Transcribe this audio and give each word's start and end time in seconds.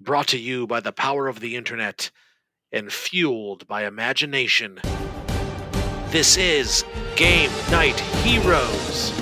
brought 0.00 0.28
to 0.28 0.38
you 0.38 0.66
by 0.66 0.80
the 0.80 0.92
power 0.92 1.28
of 1.28 1.40
the 1.40 1.56
internet 1.56 2.10
and 2.72 2.90
fueled 2.90 3.66
by 3.66 3.84
imagination. 3.84 4.80
This 6.08 6.38
is 6.38 6.84
Game 7.16 7.50
Knight 7.70 8.00
Heroes. 8.24 9.12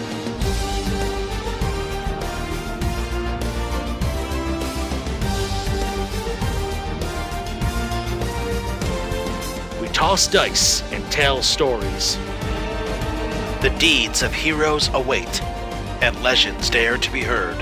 We 9.80 9.88
toss 9.88 10.28
dice 10.28 10.82
and 10.92 11.04
tell 11.10 11.42
stories. 11.42 12.16
The 13.62 13.74
deeds 13.80 14.22
of 14.22 14.32
heroes 14.32 14.88
await, 14.94 15.42
and 16.00 16.22
legends 16.22 16.70
dare 16.70 16.96
to 16.98 17.10
be 17.10 17.22
heard. 17.22 17.56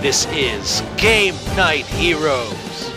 This 0.00 0.26
is 0.32 0.82
Game 0.96 1.34
Knight 1.56 1.86
Heroes. 1.86 2.90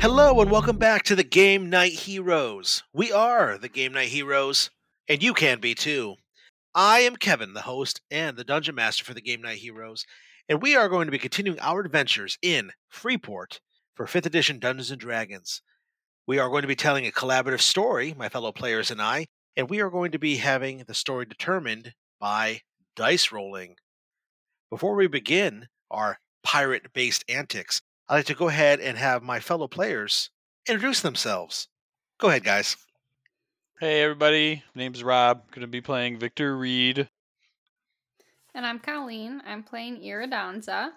Hello, 0.00 0.40
and 0.40 0.50
welcome 0.50 0.78
back 0.78 1.02
to 1.04 1.14
the 1.14 1.24
Game 1.24 1.68
Knight 1.68 1.92
Heroes. 1.92 2.82
We 2.92 3.12
are 3.12 3.58
the 3.58 3.68
Game 3.68 3.92
Knight 3.92 4.08
Heroes, 4.08 4.70
and 5.08 5.22
you 5.22 5.34
can 5.34 5.60
be 5.60 5.74
too. 5.74 6.16
I 6.74 7.00
am 7.00 7.16
Kevin, 7.16 7.52
the 7.52 7.62
host 7.62 8.00
and 8.10 8.36
the 8.36 8.44
Dungeon 8.44 8.74
Master 8.74 9.04
for 9.04 9.12
the 9.12 9.20
Game 9.20 9.42
Knight 9.42 9.58
Heroes, 9.58 10.06
and 10.48 10.62
we 10.62 10.76
are 10.76 10.88
going 10.88 11.06
to 11.06 11.12
be 11.12 11.18
continuing 11.18 11.60
our 11.60 11.80
adventures 11.80 12.38
in 12.40 12.72
Freeport 12.88 13.60
for 13.94 14.06
5th 14.06 14.26
edition 14.26 14.58
Dungeons 14.58 14.90
and 14.90 15.00
Dragons. 15.00 15.60
We 16.26 16.38
are 16.38 16.48
going 16.48 16.62
to 16.62 16.68
be 16.68 16.76
telling 16.76 17.06
a 17.06 17.10
collaborative 17.10 17.60
story, 17.60 18.14
my 18.16 18.28
fellow 18.28 18.52
players 18.52 18.90
and 18.90 19.02
I, 19.02 19.26
and 19.56 19.68
we 19.68 19.80
are 19.80 19.90
going 19.90 20.12
to 20.12 20.18
be 20.18 20.36
having 20.36 20.84
the 20.86 20.94
story 20.94 21.26
determined 21.26 21.94
by 22.20 22.60
dice 22.98 23.30
rolling. 23.30 23.76
Before 24.70 24.96
we 24.96 25.06
begin 25.06 25.68
our 25.88 26.18
pirate 26.42 26.92
based 26.92 27.24
antics, 27.28 27.80
I'd 28.08 28.16
like 28.16 28.26
to 28.26 28.34
go 28.34 28.48
ahead 28.48 28.80
and 28.80 28.98
have 28.98 29.22
my 29.22 29.38
fellow 29.38 29.68
players 29.68 30.30
introduce 30.68 31.00
themselves. 31.00 31.68
Go 32.18 32.28
ahead, 32.28 32.42
guys. 32.42 32.76
Hey 33.78 34.02
everybody, 34.02 34.64
My 34.74 34.82
name's 34.82 35.04
Rob. 35.04 35.48
Gonna 35.52 35.68
be 35.68 35.80
playing 35.80 36.18
Victor 36.18 36.56
Reed. 36.56 37.08
And 38.52 38.66
I'm 38.66 38.80
Colleen. 38.80 39.42
I'm 39.46 39.62
playing 39.62 40.00
Iridansa. 40.00 40.90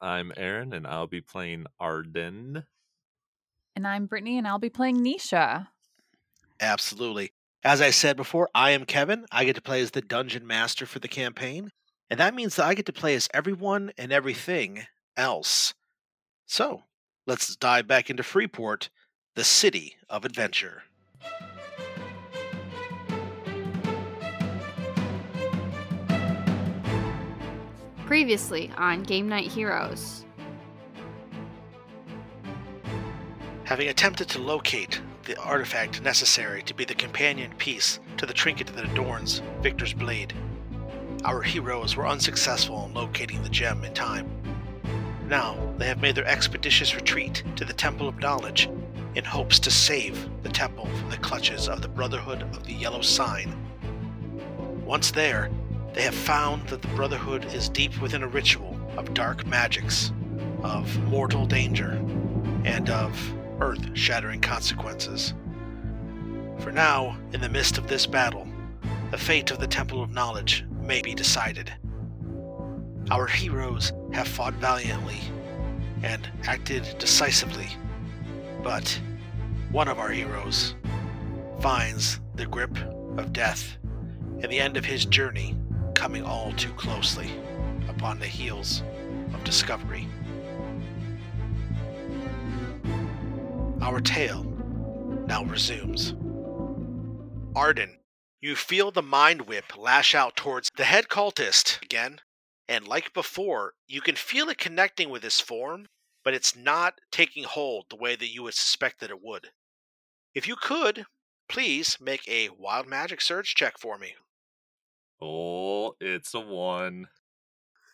I'm 0.00 0.30
Aaron, 0.36 0.72
and 0.72 0.86
I'll 0.86 1.08
be 1.08 1.20
playing 1.20 1.66
Arden. 1.80 2.66
And 3.74 3.84
I'm 3.84 4.06
Brittany, 4.06 4.38
and 4.38 4.46
I'll 4.46 4.60
be 4.60 4.70
playing 4.70 4.98
Nisha. 4.98 5.66
Absolutely. 6.60 7.32
As 7.64 7.80
I 7.80 7.88
said 7.88 8.18
before, 8.18 8.50
I 8.54 8.72
am 8.72 8.84
Kevin. 8.84 9.24
I 9.32 9.46
get 9.46 9.56
to 9.56 9.62
play 9.62 9.80
as 9.80 9.92
the 9.92 10.02
dungeon 10.02 10.46
master 10.46 10.84
for 10.84 10.98
the 10.98 11.08
campaign, 11.08 11.70
and 12.10 12.20
that 12.20 12.34
means 12.34 12.56
that 12.56 12.66
I 12.66 12.74
get 12.74 12.84
to 12.86 12.92
play 12.92 13.14
as 13.14 13.26
everyone 13.32 13.90
and 13.96 14.12
everything 14.12 14.84
else. 15.16 15.72
So, 16.44 16.82
let's 17.26 17.56
dive 17.56 17.86
back 17.86 18.10
into 18.10 18.22
Freeport, 18.22 18.90
the 19.34 19.44
city 19.44 19.96
of 20.10 20.26
adventure. 20.26 20.82
Previously 28.04 28.70
on 28.76 29.02
Game 29.04 29.26
Knight 29.26 29.50
Heroes. 29.50 30.26
Having 33.64 33.88
attempted 33.88 34.28
to 34.28 34.38
locate 34.38 35.00
the 35.24 35.38
artifact 35.40 36.02
necessary 36.02 36.62
to 36.62 36.74
be 36.74 36.84
the 36.84 36.94
companion 36.94 37.50
piece 37.56 37.98
to 38.16 38.26
the 38.26 38.34
trinket 38.34 38.68
that 38.68 38.84
adorns 38.84 39.42
Victor's 39.62 39.94
blade, 39.94 40.32
our 41.24 41.40
heroes 41.40 41.96
were 41.96 42.06
unsuccessful 42.06 42.84
in 42.84 42.94
locating 42.94 43.42
the 43.42 43.48
gem 43.48 43.82
in 43.84 43.94
time. 43.94 44.30
Now 45.28 45.56
they 45.78 45.86
have 45.86 46.02
made 46.02 46.14
their 46.14 46.26
expeditious 46.26 46.94
retreat 46.94 47.42
to 47.56 47.64
the 47.64 47.72
Temple 47.72 48.08
of 48.08 48.18
Knowledge 48.18 48.68
in 49.14 49.24
hopes 49.24 49.58
to 49.60 49.70
save 49.70 50.28
the 50.42 50.50
temple 50.50 50.86
from 50.86 51.10
the 51.10 51.16
clutches 51.16 51.68
of 51.68 51.80
the 51.80 51.88
Brotherhood 51.88 52.42
of 52.42 52.66
the 52.66 52.74
Yellow 52.74 53.00
Sign. 53.00 53.56
Once 54.84 55.10
there, 55.10 55.50
they 55.94 56.02
have 56.02 56.14
found 56.14 56.68
that 56.68 56.82
the 56.82 56.88
Brotherhood 56.88 57.46
is 57.46 57.68
deep 57.68 57.98
within 58.02 58.22
a 58.22 58.28
ritual 58.28 58.78
of 58.96 59.14
dark 59.14 59.46
magics, 59.46 60.12
of 60.62 60.98
mortal 61.04 61.46
danger, 61.46 61.92
and 62.64 62.90
of 62.90 63.16
earth 63.60 63.96
shattering 63.96 64.40
consequences. 64.40 65.34
For 66.58 66.72
now, 66.72 67.16
in 67.32 67.40
the 67.40 67.48
midst 67.48 67.78
of 67.78 67.86
this 67.86 68.06
battle, 68.06 68.46
the 69.10 69.18
fate 69.18 69.50
of 69.50 69.58
the 69.58 69.66
Temple 69.66 70.02
of 70.02 70.10
Knowledge 70.10 70.64
may 70.82 71.02
be 71.02 71.14
decided. 71.14 71.72
Our 73.10 73.26
heroes 73.26 73.92
have 74.12 74.28
fought 74.28 74.54
valiantly 74.54 75.20
and 76.02 76.28
acted 76.44 76.96
decisively, 76.98 77.68
but 78.62 79.00
one 79.70 79.88
of 79.88 79.98
our 79.98 80.10
heroes 80.10 80.74
finds 81.60 82.20
the 82.34 82.46
grip 82.46 82.76
of 83.16 83.32
death 83.32 83.76
and 84.42 84.50
the 84.50 84.60
end 84.60 84.76
of 84.76 84.84
his 84.84 85.04
journey 85.04 85.56
coming 85.94 86.24
all 86.24 86.52
too 86.52 86.72
closely 86.72 87.30
upon 87.88 88.18
the 88.18 88.26
heels 88.26 88.82
of 89.32 89.42
discovery. 89.44 90.06
Our 93.84 94.00
tale 94.00 94.44
now 95.28 95.44
resumes. 95.44 96.14
Arden, 97.54 97.98
you 98.40 98.56
feel 98.56 98.90
the 98.90 99.02
mind 99.02 99.42
whip 99.42 99.76
lash 99.76 100.14
out 100.14 100.36
towards 100.36 100.70
the 100.74 100.84
head 100.84 101.08
cultist 101.08 101.82
again, 101.82 102.22
and 102.66 102.88
like 102.88 103.12
before, 103.12 103.74
you 103.86 104.00
can 104.00 104.16
feel 104.16 104.48
it 104.48 104.56
connecting 104.56 105.10
with 105.10 105.22
his 105.22 105.38
form, 105.38 105.88
but 106.24 106.32
it's 106.32 106.56
not 106.56 106.94
taking 107.12 107.44
hold 107.44 107.84
the 107.90 107.96
way 107.96 108.16
that 108.16 108.32
you 108.32 108.42
would 108.44 108.54
suspect 108.54 109.00
that 109.00 109.10
it 109.10 109.22
would. 109.22 109.50
If 110.34 110.48
you 110.48 110.56
could, 110.56 111.04
please 111.50 111.98
make 112.00 112.26
a 112.26 112.48
wild 112.58 112.86
magic 112.86 113.20
surge 113.20 113.54
check 113.54 113.78
for 113.78 113.98
me. 113.98 114.14
Oh, 115.20 115.94
it's 116.00 116.32
a 116.32 116.40
one. 116.40 117.08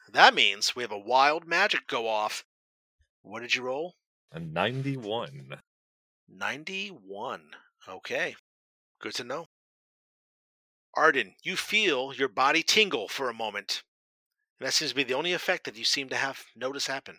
That 0.09 0.35
means 0.35 0.77
we 0.77 0.85
have 0.85 0.93
a 0.93 0.99
wild 0.99 1.49
magic 1.49 1.89
go 1.89 2.07
off. 2.07 2.45
What 3.23 3.41
did 3.41 3.57
you 3.57 3.63
roll? 3.63 3.97
A 4.31 4.39
91. 4.39 5.59
91. 6.31 7.43
Okay. 7.89 8.37
Good 9.01 9.15
to 9.15 9.25
know. 9.25 9.47
Arden, 10.95 11.35
you 11.43 11.57
feel 11.57 12.13
your 12.15 12.29
body 12.29 12.63
tingle 12.63 13.09
for 13.09 13.29
a 13.29 13.35
moment. 13.35 13.83
And 14.59 14.67
that 14.67 14.75
seems 14.75 14.91
to 14.91 14.97
be 14.97 15.05
the 15.05 15.15
only 15.15 15.33
effect 15.33 15.65
that 15.65 15.77
you 15.77 15.85
seem 15.85 16.09
to 16.11 16.17
have 16.17 16.45
notice 16.57 16.87
happen. 16.87 17.19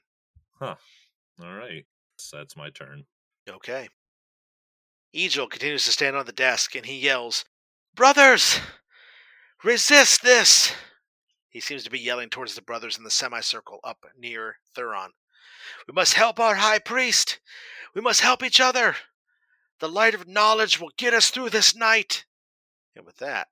Huh. 0.59 0.75
All 1.41 1.53
right. 1.53 1.85
So 2.17 2.37
that's 2.37 2.55
my 2.55 2.69
turn. 2.69 3.05
Okay. 3.49 3.89
Egil 5.13 5.47
continues 5.47 5.85
to 5.85 5.91
stand 5.91 6.15
on 6.15 6.25
the 6.25 6.31
desk 6.31 6.75
and 6.75 6.85
he 6.85 6.99
yells, 6.99 7.45
Brothers! 7.95 8.59
Resist 9.63 10.23
this! 10.23 10.73
He 11.49 11.59
seems 11.59 11.83
to 11.83 11.89
be 11.89 11.99
yelling 11.99 12.29
towards 12.29 12.55
the 12.55 12.61
brothers 12.61 12.97
in 12.97 13.03
the 13.03 13.11
semicircle 13.11 13.79
up 13.83 14.05
near 14.17 14.57
Thuron. 14.75 15.09
We 15.87 15.93
must 15.93 16.13
help 16.13 16.39
our 16.39 16.55
high 16.55 16.79
priest! 16.79 17.39
We 17.93 18.01
must 18.01 18.21
help 18.21 18.43
each 18.43 18.61
other! 18.61 18.95
The 19.79 19.89
light 19.89 20.13
of 20.13 20.27
knowledge 20.27 20.79
will 20.79 20.91
get 20.97 21.13
us 21.13 21.29
through 21.29 21.49
this 21.49 21.75
night! 21.75 22.25
And 22.95 23.05
with 23.05 23.17
that, 23.17 23.49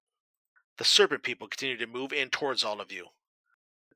the 0.77 0.85
serpent 0.85 1.23
people 1.23 1.47
continue 1.47 1.77
to 1.77 1.88
move 1.88 2.13
in 2.13 2.29
towards 2.29 2.63
all 2.63 2.79
of 2.79 2.91
you. 2.91 3.07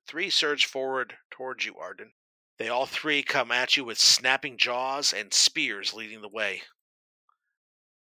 Three 0.06 0.30
surge 0.30 0.66
forward 0.66 1.16
towards 1.32 1.66
you, 1.66 1.78
Arden. 1.78 2.12
They 2.58 2.70
all 2.70 2.86
three 2.86 3.24
come 3.24 3.52
at 3.52 3.78
you 3.78 3.86
with 3.86 3.98
snapping 3.98 4.58
jaws 4.58 5.14
and 5.14 5.34
spears 5.34 5.94
leading 5.94 6.22
the 6.22 6.30
way. 6.30 6.64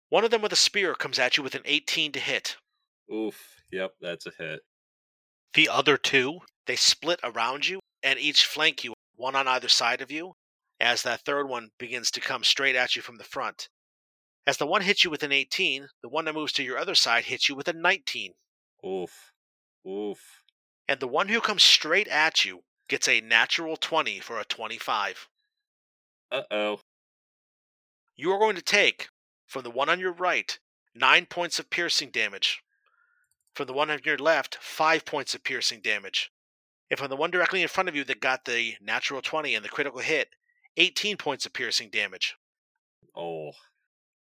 One 0.08 0.24
of 0.24 0.30
them 0.30 0.42
with 0.42 0.52
a 0.52 0.56
spear 0.56 0.94
comes 0.94 1.18
at 1.18 1.36
you 1.36 1.42
with 1.42 1.54
an 1.54 1.62
18 1.64 2.12
to 2.12 2.20
hit. 2.20 2.56
Oof. 3.12 3.62
Yep, 3.70 3.94
that's 4.00 4.26
a 4.26 4.32
hit. 4.38 4.60
The 5.54 5.68
other 5.68 5.96
two, 5.96 6.40
they 6.66 6.76
split 6.76 7.20
around 7.24 7.66
you 7.66 7.80
and 8.02 8.18
each 8.18 8.44
flank 8.44 8.84
you, 8.84 8.94
one 9.14 9.34
on 9.34 9.48
either 9.48 9.68
side 9.68 10.00
of 10.00 10.10
you, 10.10 10.34
as 10.80 11.02
that 11.02 11.20
third 11.20 11.48
one 11.48 11.70
begins 11.78 12.10
to 12.12 12.20
come 12.20 12.44
straight 12.44 12.76
at 12.76 12.96
you 12.96 13.02
from 13.02 13.16
the 13.16 13.24
front. 13.24 13.68
As 14.46 14.58
the 14.58 14.66
one 14.66 14.82
hits 14.82 15.02
you 15.02 15.10
with 15.10 15.22
an 15.22 15.32
18, 15.32 15.88
the 16.02 16.08
one 16.08 16.24
that 16.26 16.34
moves 16.34 16.52
to 16.54 16.62
your 16.62 16.78
other 16.78 16.94
side 16.94 17.24
hits 17.24 17.48
you 17.48 17.54
with 17.54 17.68
a 17.68 17.72
19. 17.72 18.34
Oof. 18.86 19.32
Oof. 19.86 20.42
And 20.88 21.00
the 21.00 21.08
one 21.08 21.28
who 21.28 21.40
comes 21.40 21.62
straight 21.62 22.06
at 22.08 22.44
you 22.44 22.62
gets 22.88 23.08
a 23.08 23.20
natural 23.20 23.76
20 23.76 24.20
for 24.20 24.38
a 24.38 24.44
25. 24.44 25.28
Uh 26.30 26.42
oh. 26.50 26.80
You 28.14 28.30
are 28.32 28.38
going 28.38 28.56
to 28.56 28.62
take, 28.62 29.08
from 29.46 29.64
the 29.64 29.70
one 29.70 29.88
on 29.88 30.00
your 30.00 30.12
right, 30.12 30.58
9 30.94 31.26
points 31.26 31.58
of 31.58 31.70
piercing 31.70 32.10
damage. 32.10 32.62
From 33.54 33.66
the 33.66 33.72
one 33.72 33.90
on 33.90 34.00
your 34.04 34.18
left, 34.18 34.58
5 34.60 35.04
points 35.04 35.34
of 35.34 35.42
piercing 35.42 35.80
damage. 35.80 36.30
And 36.90 36.98
from 36.98 37.10
the 37.10 37.16
one 37.16 37.30
directly 37.30 37.62
in 37.62 37.68
front 37.68 37.88
of 37.88 37.96
you 37.96 38.04
that 38.04 38.20
got 38.20 38.44
the 38.44 38.74
natural 38.80 39.20
20 39.20 39.54
and 39.54 39.64
the 39.64 39.68
critical 39.68 40.00
hit, 40.00 40.28
18 40.76 41.16
points 41.16 41.46
of 41.46 41.52
piercing 41.52 41.90
damage. 41.90 42.36
Oh. 43.14 43.52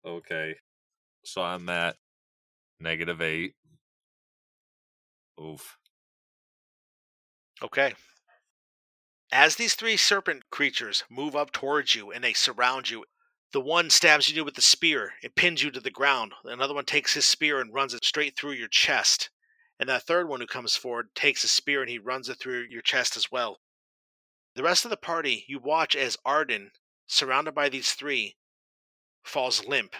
Okay. 0.04 0.56
So 1.24 1.42
I'm 1.42 1.68
at 1.68 1.96
negative 2.80 3.20
eight. 3.20 3.54
Oof. 5.40 5.76
Okay. 7.62 7.94
As 9.32 9.56
these 9.56 9.74
three 9.74 9.96
serpent 9.96 10.50
creatures 10.50 11.04
move 11.08 11.36
up 11.36 11.52
towards 11.52 11.94
you 11.94 12.10
and 12.10 12.24
they 12.24 12.32
surround 12.32 12.90
you, 12.90 13.04
the 13.52 13.60
one 13.60 13.90
stabs 13.90 14.30
you 14.30 14.44
with 14.44 14.54
the 14.54 14.62
spear 14.62 15.14
and 15.22 15.34
pins 15.34 15.62
you 15.62 15.70
to 15.70 15.80
the 15.80 15.90
ground. 15.90 16.32
Another 16.44 16.74
one 16.74 16.84
takes 16.84 17.14
his 17.14 17.26
spear 17.26 17.60
and 17.60 17.72
runs 17.72 17.94
it 17.94 18.04
straight 18.04 18.36
through 18.36 18.52
your 18.52 18.68
chest. 18.68 19.30
And 19.78 19.88
that 19.88 20.02
third 20.02 20.28
one 20.28 20.40
who 20.40 20.46
comes 20.46 20.76
forward 20.76 21.14
takes 21.14 21.44
a 21.44 21.48
spear 21.48 21.80
and 21.80 21.90
he 21.90 21.98
runs 21.98 22.28
it 22.28 22.38
through 22.38 22.66
your 22.70 22.82
chest 22.82 23.16
as 23.16 23.30
well. 23.30 23.58
The 24.54 24.62
rest 24.62 24.84
of 24.84 24.90
the 24.90 24.96
party, 24.96 25.44
you 25.48 25.58
watch 25.58 25.94
as 25.94 26.18
Arden, 26.24 26.72
surrounded 27.06 27.54
by 27.54 27.68
these 27.68 27.92
three, 27.92 28.36
falls 29.22 29.64
limp, 29.64 29.94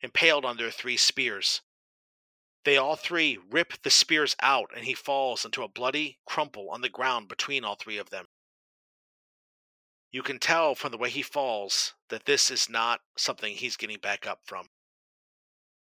impaled 0.00 0.44
on 0.44 0.56
their 0.56 0.70
three 0.70 0.96
spears. 0.96 1.60
They 2.64 2.76
all 2.76 2.96
three 2.96 3.38
rip 3.50 3.82
the 3.82 3.90
spears 3.90 4.36
out, 4.40 4.70
and 4.74 4.84
he 4.84 4.94
falls 4.94 5.44
into 5.44 5.62
a 5.62 5.68
bloody 5.68 6.18
crumple 6.26 6.70
on 6.70 6.80
the 6.80 6.88
ground 6.88 7.28
between 7.28 7.64
all 7.64 7.76
three 7.76 7.98
of 7.98 8.10
them. 8.10 8.26
You 10.10 10.22
can 10.22 10.38
tell 10.38 10.74
from 10.74 10.90
the 10.90 10.98
way 10.98 11.10
he 11.10 11.22
falls 11.22 11.94
that 12.08 12.24
this 12.24 12.50
is 12.50 12.68
not 12.68 13.00
something 13.16 13.54
he's 13.54 13.76
getting 13.76 13.98
back 13.98 14.26
up 14.26 14.40
from. 14.44 14.70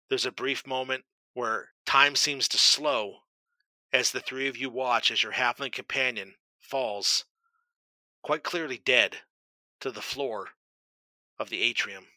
There's 0.08 0.26
a 0.26 0.32
brief 0.32 0.66
moment 0.66 1.04
where 1.34 1.72
time 1.84 2.16
seems 2.16 2.48
to 2.48 2.58
slow 2.58 3.18
as 3.92 4.10
the 4.10 4.20
three 4.20 4.48
of 4.48 4.56
you 4.56 4.70
watch 4.70 5.10
as 5.10 5.22
your 5.22 5.32
halfling 5.32 5.72
companion 5.72 6.36
falls, 6.58 7.26
quite 8.26 8.42
clearly 8.42 8.76
dead, 8.76 9.18
to 9.78 9.88
the 9.88 10.02
floor 10.02 10.48
of 11.38 11.48
the 11.48 11.62
atrium. 11.62 12.08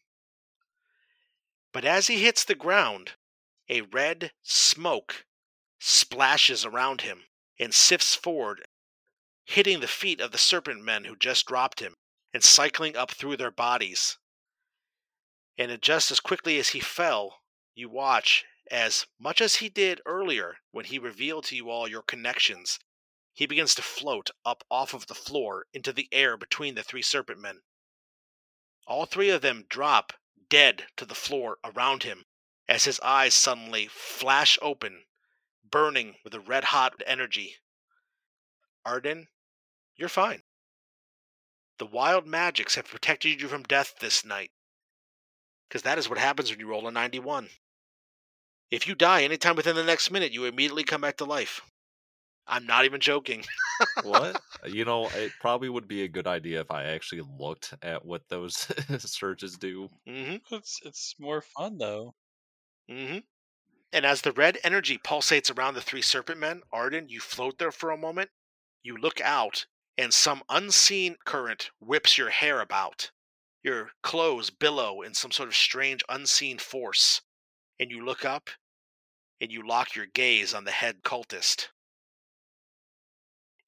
But 1.71 1.85
as 1.85 2.07
he 2.07 2.23
hits 2.23 2.43
the 2.43 2.55
ground, 2.55 3.11
a 3.69 3.81
red 3.81 4.31
smoke 4.41 5.27
splashes 5.77 6.65
around 6.65 7.01
him 7.01 7.25
and 7.59 7.75
sifts 7.75 8.15
forward, 8.15 8.65
hitting 9.45 9.81
the 9.81 9.87
feet 9.87 10.19
of 10.19 10.31
the 10.31 10.39
serpent 10.39 10.83
men 10.83 11.03
who 11.03 11.15
just 11.15 11.45
dropped 11.45 11.79
him 11.79 11.93
and 12.33 12.43
cycling 12.43 12.97
up 12.97 13.11
through 13.11 13.37
their 13.37 13.51
bodies. 13.51 14.17
And 15.59 15.79
just 15.79 16.09
as 16.09 16.19
quickly 16.19 16.57
as 16.57 16.69
he 16.69 16.79
fell, 16.79 17.41
you 17.75 17.87
watch 17.87 18.45
as 18.71 19.05
much 19.19 19.41
as 19.41 19.57
he 19.57 19.69
did 19.69 20.01
earlier 20.07 20.57
when 20.71 20.85
he 20.85 20.97
revealed 20.97 21.43
to 21.45 21.55
you 21.55 21.69
all 21.69 21.87
your 21.87 22.01
connections, 22.01 22.79
he 23.39 23.45
begins 23.45 23.73
to 23.73 23.81
float 23.81 24.31
up 24.45 24.65
off 24.69 24.93
of 24.93 25.07
the 25.07 25.15
floor 25.15 25.65
into 25.73 25.93
the 25.93 26.09
air 26.11 26.35
between 26.35 26.75
the 26.75 26.83
three 26.83 27.01
serpent 27.01 27.39
men. 27.39 27.61
All 28.85 29.05
three 29.05 29.29
of 29.29 29.41
them 29.41 29.65
drop 29.69 30.11
dead 30.49 30.87
to 30.97 31.05
the 31.05 31.15
floor 31.15 31.57
around 31.63 32.03
him 32.03 32.25
as 32.67 32.83
his 32.83 32.99
eyes 32.99 33.33
suddenly 33.33 33.87
flash 33.87 34.59
open, 34.61 35.05
burning 35.63 36.17
with 36.21 36.33
a 36.33 36.41
red 36.41 36.65
hot 36.65 37.01
energy. 37.07 37.55
Arden, 38.85 39.29
you're 39.95 40.09
fine. 40.09 40.43
The 41.77 41.85
wild 41.85 42.27
magics 42.27 42.75
have 42.75 42.89
protected 42.89 43.39
you 43.39 43.47
from 43.47 43.63
death 43.63 43.93
this 44.01 44.25
night. 44.25 44.51
Because 45.69 45.83
that 45.83 45.97
is 45.97 46.09
what 46.09 46.19
happens 46.19 46.51
when 46.51 46.59
you 46.59 46.67
roll 46.67 46.89
a 46.89 46.91
91. 46.91 47.47
If 48.69 48.85
you 48.85 48.95
die 48.95 49.23
anytime 49.23 49.55
within 49.55 49.77
the 49.77 49.83
next 49.85 50.11
minute, 50.11 50.33
you 50.33 50.43
immediately 50.43 50.83
come 50.83 50.99
back 50.99 51.15
to 51.17 51.23
life. 51.23 51.61
I'm 52.49 52.65
not 52.65 52.85
even 52.85 52.99
joking. 52.99 53.43
what? 54.03 54.41
You 54.67 54.83
know, 54.83 55.07
it 55.07 55.31
probably 55.39 55.69
would 55.69 55.87
be 55.87 56.03
a 56.03 56.09
good 56.09 56.27
idea 56.27 56.59
if 56.59 56.69
I 56.69 56.83
actually 56.83 57.21
looked 57.39 57.73
at 57.81 58.03
what 58.03 58.27
those 58.27 58.67
searches 58.99 59.57
do. 59.57 59.87
Mm-hmm. 60.05 60.53
It's 60.53 60.81
it's 60.83 61.15
more 61.17 61.39
fun 61.39 61.77
though. 61.77 62.13
Mm-hmm. 62.91 63.19
And 63.93 64.05
as 64.05 64.21
the 64.21 64.33
red 64.33 64.57
energy 64.65 64.97
pulsates 64.97 65.55
around 65.55 65.75
the 65.75 65.81
three 65.81 66.01
serpent 66.01 66.39
men, 66.39 66.61
Arden, 66.73 67.07
you 67.07 67.21
float 67.21 67.57
there 67.57 67.71
for 67.71 67.91
a 67.91 67.97
moment. 67.97 68.31
You 68.83 68.97
look 68.97 69.21
out, 69.21 69.65
and 69.97 70.13
some 70.13 70.43
unseen 70.49 71.15
current 71.25 71.71
whips 71.79 72.17
your 72.17 72.29
hair 72.29 72.59
about. 72.59 73.11
Your 73.63 73.91
clothes 74.03 74.49
billow 74.49 75.01
in 75.01 75.13
some 75.13 75.31
sort 75.31 75.47
of 75.47 75.55
strange 75.55 76.03
unseen 76.09 76.57
force. 76.57 77.21
And 77.79 77.89
you 77.91 78.03
look 78.03 78.25
up, 78.25 78.49
and 79.39 79.51
you 79.51 79.65
lock 79.65 79.95
your 79.95 80.07
gaze 80.07 80.53
on 80.53 80.65
the 80.65 80.71
head 80.71 81.01
cultist. 81.03 81.69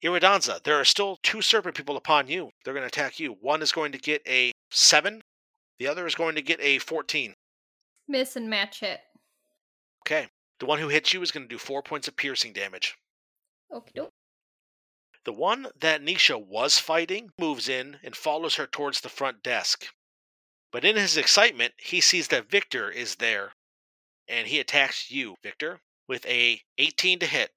Iridansa, 0.04 0.62
there 0.64 0.80
are 0.80 0.84
still 0.84 1.18
two 1.22 1.40
serpent 1.42 1.76
people 1.76 1.96
upon 1.96 2.26
you. 2.26 2.50
They're 2.64 2.74
going 2.74 2.82
to 2.82 2.88
attack 2.88 3.20
you. 3.20 3.36
One 3.40 3.62
is 3.62 3.72
going 3.72 3.92
to 3.92 3.98
get 3.98 4.22
a 4.26 4.52
7, 4.70 5.22
the 5.78 5.86
other 5.86 6.06
is 6.06 6.14
going 6.14 6.34
to 6.34 6.42
get 6.42 6.60
a 6.60 6.78
14. 6.78 7.34
Miss 8.08 8.34
and 8.36 8.50
match 8.50 8.80
hit. 8.80 9.00
Okay. 10.02 10.26
The 10.58 10.66
one 10.66 10.78
who 10.78 10.88
hits 10.88 11.12
you 11.12 11.22
is 11.22 11.30
going 11.30 11.44
to 11.44 11.48
do 11.48 11.58
4 11.58 11.82
points 11.82 12.08
of 12.08 12.16
piercing 12.16 12.52
damage. 12.52 12.96
Okie 13.72 13.94
doke. 13.94 14.12
The 15.24 15.32
one 15.32 15.68
that 15.78 16.02
Nisha 16.02 16.44
was 16.44 16.78
fighting 16.78 17.30
moves 17.38 17.68
in 17.68 17.98
and 18.02 18.16
follows 18.16 18.56
her 18.56 18.66
towards 18.66 19.00
the 19.00 19.08
front 19.08 19.42
desk. 19.42 19.86
But 20.72 20.84
in 20.84 20.96
his 20.96 21.16
excitement, 21.16 21.74
he 21.76 22.00
sees 22.00 22.28
that 22.28 22.50
Victor 22.50 22.90
is 22.90 23.16
there, 23.16 23.52
and 24.26 24.48
he 24.48 24.58
attacks 24.58 25.12
you, 25.12 25.36
Victor, 25.42 25.80
with 26.08 26.26
a 26.26 26.60
18 26.78 27.20
to 27.20 27.26
hit. 27.26 27.50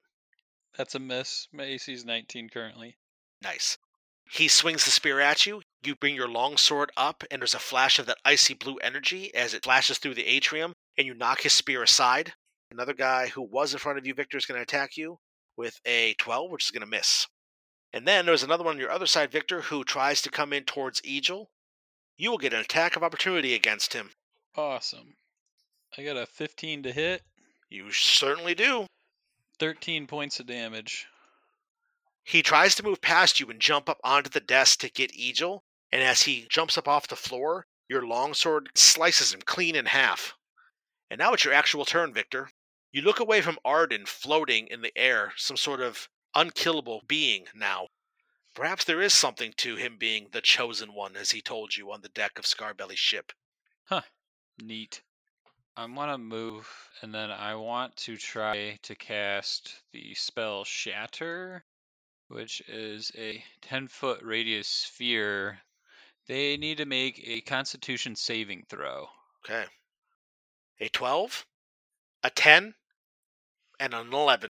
That's 0.76 0.94
a 0.94 0.98
miss. 0.98 1.48
My 1.52 1.64
AC 1.64 1.92
is 1.92 2.04
19 2.04 2.50
currently. 2.50 2.96
Nice. 3.42 3.78
He 4.30 4.48
swings 4.48 4.84
the 4.84 4.90
spear 4.90 5.20
at 5.20 5.46
you. 5.46 5.62
You 5.84 5.94
bring 5.94 6.14
your 6.14 6.28
long 6.28 6.56
sword 6.56 6.90
up, 6.96 7.22
and 7.30 7.40
there's 7.40 7.54
a 7.54 7.60
flash 7.60 7.98
of 7.98 8.06
that 8.06 8.18
icy 8.24 8.54
blue 8.54 8.76
energy 8.78 9.32
as 9.34 9.54
it 9.54 9.64
flashes 9.64 9.98
through 9.98 10.14
the 10.14 10.26
atrium, 10.26 10.72
and 10.98 11.06
you 11.06 11.14
knock 11.14 11.42
his 11.42 11.52
spear 11.52 11.82
aside. 11.82 12.34
Another 12.70 12.92
guy 12.92 13.28
who 13.28 13.42
was 13.42 13.72
in 13.72 13.78
front 13.78 13.98
of 13.98 14.06
you, 14.06 14.14
Victor, 14.14 14.36
is 14.36 14.44
going 14.44 14.58
to 14.58 14.62
attack 14.62 14.96
you 14.96 15.18
with 15.56 15.80
a 15.86 16.14
12, 16.14 16.50
which 16.50 16.64
is 16.64 16.70
going 16.70 16.80
to 16.80 16.86
miss. 16.86 17.26
And 17.92 18.06
then 18.06 18.26
there's 18.26 18.42
another 18.42 18.64
one 18.64 18.74
on 18.74 18.80
your 18.80 18.90
other 18.90 19.06
side, 19.06 19.30
Victor, 19.30 19.62
who 19.62 19.84
tries 19.84 20.20
to 20.22 20.30
come 20.30 20.52
in 20.52 20.64
towards 20.64 21.00
Egil. 21.04 21.48
You 22.18 22.30
will 22.30 22.38
get 22.38 22.52
an 22.52 22.60
attack 22.60 22.96
of 22.96 23.02
opportunity 23.02 23.54
against 23.54 23.92
him. 23.92 24.10
Awesome. 24.56 25.14
I 25.96 26.02
got 26.02 26.16
a 26.16 26.26
15 26.26 26.82
to 26.82 26.92
hit, 26.92 27.22
You 27.70 27.92
certainly 27.92 28.54
do. 28.54 28.86
13 29.58 30.06
points 30.06 30.38
of 30.40 30.46
damage. 30.46 31.06
He 32.24 32.42
tries 32.42 32.74
to 32.74 32.82
move 32.82 33.00
past 33.00 33.38
you 33.40 33.48
and 33.50 33.60
jump 33.60 33.88
up 33.88 34.00
onto 34.02 34.28
the 34.28 34.40
desk 34.40 34.80
to 34.80 34.90
get 34.90 35.14
Egil, 35.14 35.64
and 35.92 36.02
as 36.02 36.22
he 36.22 36.46
jumps 36.50 36.76
up 36.76 36.88
off 36.88 37.06
the 37.06 37.16
floor, 37.16 37.66
your 37.88 38.06
longsword 38.06 38.70
slices 38.74 39.32
him 39.32 39.40
clean 39.42 39.76
in 39.76 39.86
half. 39.86 40.34
And 41.08 41.18
now 41.18 41.32
it's 41.32 41.44
your 41.44 41.54
actual 41.54 41.84
turn, 41.84 42.12
Victor. 42.12 42.50
You 42.90 43.02
look 43.02 43.20
away 43.20 43.40
from 43.40 43.58
Arden 43.64 44.06
floating 44.06 44.66
in 44.66 44.80
the 44.80 44.96
air, 44.96 45.32
some 45.36 45.56
sort 45.56 45.80
of 45.80 46.08
unkillable 46.34 47.02
being 47.06 47.46
now. 47.54 47.88
Perhaps 48.54 48.84
there 48.84 49.00
is 49.00 49.14
something 49.14 49.52
to 49.58 49.76
him 49.76 49.96
being 49.98 50.28
the 50.32 50.40
chosen 50.40 50.94
one, 50.94 51.14
as 51.14 51.30
he 51.30 51.40
told 51.40 51.76
you 51.76 51.92
on 51.92 52.00
the 52.00 52.08
deck 52.08 52.38
of 52.38 52.44
Scarbelly's 52.44 52.98
ship. 52.98 53.32
Huh. 53.84 54.02
Neat. 54.60 55.02
I 55.78 55.84
want 55.84 56.10
to 56.10 56.16
move, 56.16 56.66
and 57.02 57.14
then 57.14 57.30
I 57.30 57.54
want 57.54 57.94
to 57.96 58.16
try 58.16 58.78
to 58.82 58.94
cast 58.94 59.74
the 59.92 60.14
spell 60.14 60.64
Shatter, 60.64 61.62
which 62.28 62.62
is 62.66 63.12
a 63.14 63.44
10 63.60 63.88
foot 63.88 64.22
radius 64.22 64.68
sphere. 64.68 65.58
They 66.28 66.56
need 66.56 66.78
to 66.78 66.86
make 66.86 67.22
a 67.26 67.42
Constitution 67.42 68.16
saving 68.16 68.64
throw. 68.70 69.08
Okay. 69.44 69.66
A 70.80 70.88
12, 70.88 71.44
a 72.24 72.30
10, 72.30 72.74
and 73.78 73.94
an 73.94 74.12
11. 74.14 74.48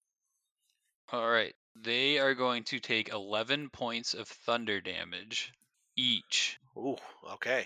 All 1.13 1.29
right. 1.29 1.55
They 1.81 2.19
are 2.19 2.35
going 2.35 2.65
to 2.65 2.79
take 2.79 3.09
11 3.09 3.69
points 3.69 4.13
of 4.13 4.27
thunder 4.27 4.81
damage 4.81 5.53
each. 5.95 6.59
Ooh, 6.77 6.97
okay. 7.33 7.65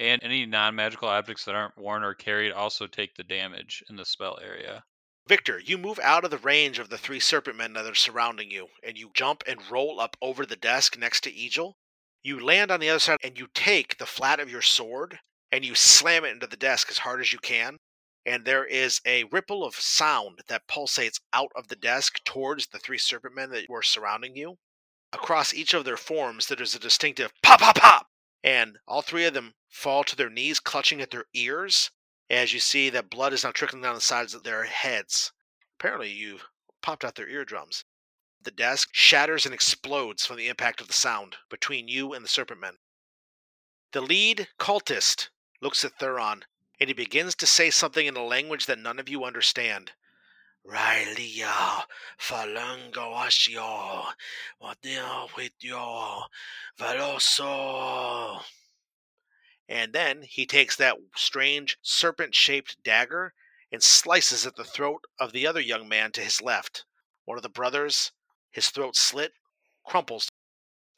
And 0.00 0.22
any 0.22 0.46
non 0.46 0.74
magical 0.74 1.08
objects 1.08 1.44
that 1.44 1.54
aren't 1.54 1.76
worn 1.76 2.04
or 2.04 2.14
carried 2.14 2.52
also 2.52 2.86
take 2.86 3.14
the 3.14 3.24
damage 3.24 3.82
in 3.88 3.96
the 3.96 4.04
spell 4.04 4.38
area. 4.42 4.84
Victor, 5.26 5.58
you 5.58 5.76
move 5.76 5.98
out 6.02 6.24
of 6.24 6.30
the 6.30 6.38
range 6.38 6.78
of 6.78 6.88
the 6.88 6.98
three 6.98 7.20
serpent 7.20 7.56
men 7.56 7.74
that 7.74 7.84
are 7.84 7.94
surrounding 7.94 8.50
you, 8.50 8.68
and 8.82 8.96
you 8.96 9.10
jump 9.12 9.42
and 9.46 9.70
roll 9.70 10.00
up 10.00 10.16
over 10.22 10.46
the 10.46 10.56
desk 10.56 10.96
next 10.98 11.22
to 11.24 11.34
Egil. 11.34 11.76
You 12.22 12.40
land 12.40 12.70
on 12.70 12.80
the 12.80 12.88
other 12.88 12.98
side, 12.98 13.18
and 13.22 13.38
you 13.38 13.48
take 13.52 13.98
the 13.98 14.06
flat 14.06 14.40
of 14.40 14.50
your 14.50 14.62
sword 14.62 15.18
and 15.50 15.64
you 15.64 15.74
slam 15.74 16.24
it 16.24 16.30
into 16.30 16.46
the 16.46 16.56
desk 16.56 16.90
as 16.90 16.98
hard 16.98 17.20
as 17.20 17.32
you 17.32 17.38
can. 17.38 17.78
And 18.26 18.44
there 18.44 18.64
is 18.64 19.00
a 19.06 19.24
ripple 19.24 19.64
of 19.64 19.74
sound 19.76 20.42
that 20.48 20.68
pulsates 20.68 21.20
out 21.32 21.50
of 21.56 21.68
the 21.68 21.76
desk 21.76 22.22
towards 22.24 22.66
the 22.66 22.78
three 22.78 22.98
serpent 22.98 23.34
men 23.34 23.50
that 23.50 23.68
were 23.68 23.82
surrounding 23.82 24.36
you. 24.36 24.56
Across 25.12 25.54
each 25.54 25.72
of 25.72 25.86
their 25.86 25.96
forms, 25.96 26.46
there 26.48 26.60
is 26.60 26.74
a 26.74 26.78
distinctive 26.78 27.32
pop, 27.42 27.60
pop, 27.60 27.76
pop, 27.76 28.07
and 28.42 28.78
all 28.86 29.02
three 29.02 29.24
of 29.24 29.34
them 29.34 29.54
fall 29.68 30.04
to 30.04 30.16
their 30.16 30.30
knees, 30.30 30.60
clutching 30.60 31.00
at 31.00 31.10
their 31.10 31.26
ears 31.34 31.90
as 32.30 32.52
you 32.52 32.60
see 32.60 32.90
that 32.90 33.10
blood 33.10 33.32
is 33.32 33.44
now 33.44 33.50
trickling 33.50 33.82
down 33.82 33.94
the 33.94 34.00
sides 34.00 34.34
of 34.34 34.42
their 34.42 34.64
heads. 34.64 35.32
Apparently, 35.78 36.10
you've 36.10 36.44
popped 36.82 37.04
out 37.04 37.14
their 37.14 37.28
eardrums. 37.28 37.84
The 38.42 38.50
desk 38.50 38.90
shatters 38.92 39.44
and 39.44 39.54
explodes 39.54 40.24
from 40.24 40.36
the 40.36 40.48
impact 40.48 40.80
of 40.80 40.86
the 40.86 40.92
sound 40.92 41.36
between 41.48 41.88
you 41.88 42.12
and 42.12 42.24
the 42.24 42.28
Serpent 42.28 42.60
Men. 42.60 42.78
The 43.92 44.00
lead 44.00 44.48
cultist 44.58 45.28
looks 45.60 45.84
at 45.84 45.98
Thuron, 45.98 46.42
and 46.78 46.88
he 46.88 46.94
begins 46.94 47.34
to 47.36 47.46
say 47.46 47.70
something 47.70 48.06
in 48.06 48.16
a 48.16 48.24
language 48.24 48.66
that 48.66 48.78
none 48.78 48.98
of 48.98 49.08
you 49.08 49.24
understand. 49.24 49.92
Railia 50.66 51.46
uh, 51.46 51.82
Falangoasio 52.18 54.12
Wadio 54.62 55.28
Witio 55.30 56.24
Veloso. 56.78 58.42
And 59.68 59.92
then 59.92 60.22
he 60.22 60.46
takes 60.46 60.76
that 60.76 60.96
strange 61.14 61.78
serpent 61.82 62.34
shaped 62.34 62.82
dagger 62.82 63.34
and 63.70 63.82
slices 63.82 64.46
at 64.46 64.56
the 64.56 64.64
throat 64.64 65.04
of 65.20 65.32
the 65.32 65.46
other 65.46 65.60
young 65.60 65.88
man 65.88 66.12
to 66.12 66.20
his 66.20 66.40
left. 66.40 66.84
One 67.24 67.36
of 67.36 67.42
the 67.42 67.48
brothers, 67.48 68.12
his 68.50 68.70
throat 68.70 68.96
slit, 68.96 69.32
crumples. 69.84 70.28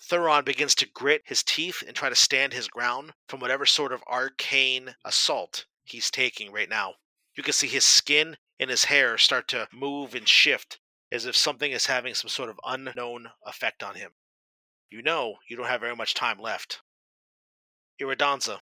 Thuron 0.00 0.45
begins 0.45 0.75
to 0.76 0.87
grit 0.87 1.23
his 1.26 1.43
teeth 1.43 1.83
and 1.87 1.95
try 1.95 2.09
to 2.09 2.14
stand 2.14 2.52
his 2.52 2.69
ground 2.69 3.12
from 3.29 3.40
whatever 3.40 3.67
sort 3.67 3.93
of 3.93 4.02
arcane 4.07 4.95
assault 5.05 5.67
he's 5.85 6.11
taking 6.11 6.52
right 6.52 6.69
now. 6.69 6.95
You 7.35 7.43
can 7.43 7.52
see 7.52 7.67
his 7.67 7.85
skin 7.85 8.37
and 8.61 8.69
his 8.69 8.85
hair 8.85 9.17
start 9.17 9.49
to 9.49 9.67
move 9.73 10.14
and 10.14 10.29
shift 10.29 10.79
as 11.11 11.25
if 11.25 11.35
something 11.35 11.73
is 11.73 11.87
having 11.87 12.14
some 12.14 12.29
sort 12.29 12.50
of 12.50 12.61
unknown 12.64 13.31
effect 13.45 13.83
on 13.83 13.97
him. 13.97 14.12
You 14.90 15.02
know 15.02 15.37
you 15.49 15.57
don't 15.57 15.67
have 15.67 15.81
very 15.81 15.97
much 15.97 16.14
time 16.14 16.38
left. 16.38 16.83
Iridansa. 18.00 18.61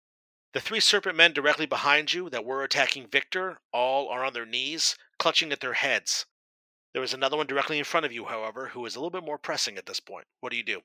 The 0.52 0.60
three 0.60 0.80
serpent 0.80 1.16
men 1.16 1.32
directly 1.32 1.66
behind 1.66 2.12
you 2.12 2.28
that 2.30 2.44
were 2.44 2.62
attacking 2.62 3.08
Victor 3.08 3.58
all 3.72 4.08
are 4.08 4.24
on 4.24 4.32
their 4.32 4.46
knees, 4.46 4.96
clutching 5.18 5.52
at 5.52 5.60
their 5.60 5.72
heads. 5.72 6.26
There 6.92 7.02
is 7.02 7.14
another 7.14 7.36
one 7.36 7.46
directly 7.46 7.78
in 7.78 7.84
front 7.84 8.06
of 8.06 8.12
you, 8.12 8.26
however, 8.26 8.68
who 8.68 8.84
is 8.86 8.94
a 8.94 9.00
little 9.00 9.10
bit 9.10 9.24
more 9.24 9.38
pressing 9.38 9.78
at 9.78 9.86
this 9.86 9.98
point. 9.98 10.26
What 10.40 10.50
do 10.50 10.56
you 10.56 10.62
do? 10.64 10.82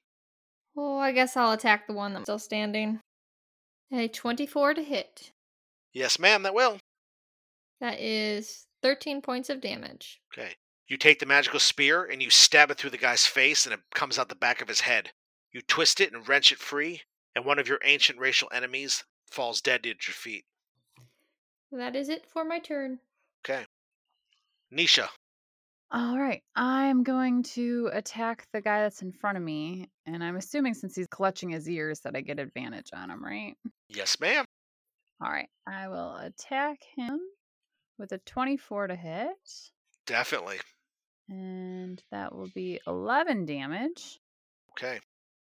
Oh, 0.75 0.97
I 0.97 1.11
guess 1.11 1.37
I'll 1.37 1.51
attack 1.51 1.85
the 1.85 1.93
one 1.93 2.13
that's 2.13 2.25
still 2.25 2.39
standing. 2.39 2.99
A 3.91 4.07
24 4.07 4.75
to 4.75 4.83
hit. 4.83 5.31
Yes, 5.93 6.17
ma'am, 6.17 6.43
that 6.43 6.53
will. 6.53 6.79
That 7.79 7.99
is 7.99 8.65
13 8.81 9.21
points 9.21 9.49
of 9.49 9.61
damage. 9.61 10.19
Okay. 10.33 10.53
You 10.87 10.97
take 10.97 11.19
the 11.19 11.25
magical 11.25 11.59
spear 11.59 12.03
and 12.05 12.21
you 12.21 12.29
stab 12.29 12.71
it 12.71 12.77
through 12.77 12.89
the 12.89 12.97
guy's 12.97 13.25
face, 13.25 13.65
and 13.65 13.73
it 13.73 13.79
comes 13.93 14.17
out 14.17 14.29
the 14.29 14.35
back 14.35 14.61
of 14.61 14.67
his 14.67 14.81
head. 14.81 15.11
You 15.51 15.61
twist 15.61 16.01
it 16.01 16.13
and 16.13 16.27
wrench 16.27 16.51
it 16.51 16.59
free, 16.59 17.01
and 17.35 17.45
one 17.45 17.59
of 17.59 17.67
your 17.67 17.79
ancient 17.83 18.19
racial 18.19 18.49
enemies 18.51 19.03
falls 19.29 19.61
dead 19.61 19.85
at 19.85 20.07
your 20.07 20.13
feet. 20.13 20.45
That 21.71 21.95
is 21.95 22.09
it 22.09 22.25
for 22.31 22.43
my 22.43 22.59
turn. 22.59 22.99
Okay. 23.45 23.65
Nisha. 24.73 25.07
All 25.91 26.17
right. 26.17 26.43
I'm 26.55 27.03
going 27.03 27.43
to 27.43 27.89
attack 27.93 28.47
the 28.53 28.61
guy 28.61 28.81
that's 28.81 29.01
in 29.01 29.11
front 29.11 29.37
of 29.37 29.43
me. 29.43 29.89
And 30.05 30.23
I'm 30.23 30.35
assuming 30.35 30.73
since 30.73 30.95
he's 30.95 31.07
clutching 31.07 31.49
his 31.49 31.69
ears 31.69 31.99
that 32.01 32.15
I 32.15 32.21
get 32.21 32.39
advantage 32.39 32.89
on 32.93 33.09
him, 33.09 33.23
right? 33.23 33.55
Yes, 33.89 34.19
ma'am. 34.19 34.45
All 35.21 35.31
right. 35.31 35.49
I 35.67 35.87
will 35.87 36.15
attack 36.17 36.79
him 36.95 37.19
with 37.99 38.11
a 38.11 38.17
24 38.19 38.87
to 38.87 38.95
hit. 38.95 39.71
Definitely. 40.05 40.59
And 41.29 42.01
that 42.11 42.33
will 42.33 42.49
be 42.55 42.79
11 42.87 43.45
damage. 43.45 44.19
Okay. 44.71 44.99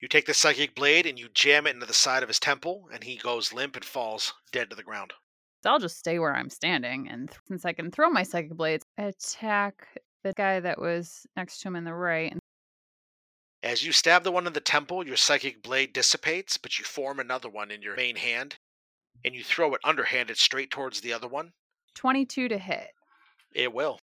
You 0.00 0.08
take 0.08 0.26
the 0.26 0.34
psychic 0.34 0.74
blade 0.74 1.06
and 1.06 1.18
you 1.18 1.28
jam 1.34 1.66
it 1.66 1.74
into 1.74 1.86
the 1.86 1.92
side 1.92 2.22
of 2.22 2.28
his 2.28 2.38
temple, 2.40 2.88
and 2.92 3.02
he 3.02 3.16
goes 3.16 3.52
limp 3.52 3.76
and 3.76 3.84
falls 3.84 4.32
dead 4.52 4.70
to 4.70 4.76
the 4.76 4.82
ground. 4.82 5.12
So 5.62 5.70
I'll 5.70 5.78
just 5.78 5.98
stay 5.98 6.18
where 6.18 6.34
I'm 6.34 6.50
standing. 6.50 7.08
And 7.08 7.28
th- 7.28 7.40
since 7.48 7.64
I 7.64 7.72
can 7.72 7.90
throw 7.90 8.08
my 8.10 8.22
psychic 8.22 8.52
blades, 8.52 8.84
attack 8.98 10.00
the 10.22 10.32
guy 10.34 10.60
that 10.60 10.80
was 10.80 11.26
next 11.36 11.60
to 11.60 11.68
him 11.68 11.76
in 11.76 11.84
the 11.84 11.94
right. 11.94 12.30
And- 12.30 12.40
As 13.62 13.84
you 13.84 13.92
stab 13.92 14.22
the 14.22 14.30
one 14.30 14.46
in 14.46 14.52
the 14.52 14.60
temple, 14.60 15.06
your 15.06 15.16
psychic 15.16 15.62
blade 15.62 15.92
dissipates, 15.92 16.56
but 16.56 16.78
you 16.78 16.84
form 16.84 17.18
another 17.18 17.48
one 17.48 17.70
in 17.70 17.82
your 17.82 17.96
main 17.96 18.16
hand, 18.16 18.56
and 19.24 19.34
you 19.34 19.42
throw 19.42 19.74
it 19.74 19.80
underhanded 19.82 20.36
straight 20.36 20.70
towards 20.70 21.00
the 21.00 21.12
other 21.12 21.26
one. 21.28 21.52
22 21.96 22.48
to 22.48 22.58
hit. 22.58 22.88
It 23.54 23.72
will. 23.72 23.98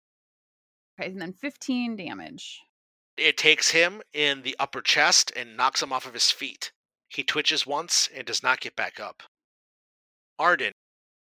Okay, 0.99 1.09
and 1.11 1.21
then 1.21 1.33
15 1.33 1.95
damage. 1.95 2.59
It 3.17 3.37
takes 3.37 3.71
him 3.71 4.01
in 4.13 4.41
the 4.41 4.55
upper 4.59 4.81
chest 4.81 5.31
and 5.35 5.55
knocks 5.57 5.83
him 5.83 5.93
off 5.93 6.05
of 6.05 6.13
his 6.13 6.31
feet. 6.31 6.71
He 7.09 7.23
twitches 7.23 7.67
once 7.67 8.09
and 8.15 8.25
does 8.25 8.41
not 8.41 8.61
get 8.61 8.75
back 8.75 8.99
up. 8.99 9.21
Arden, 10.39 10.71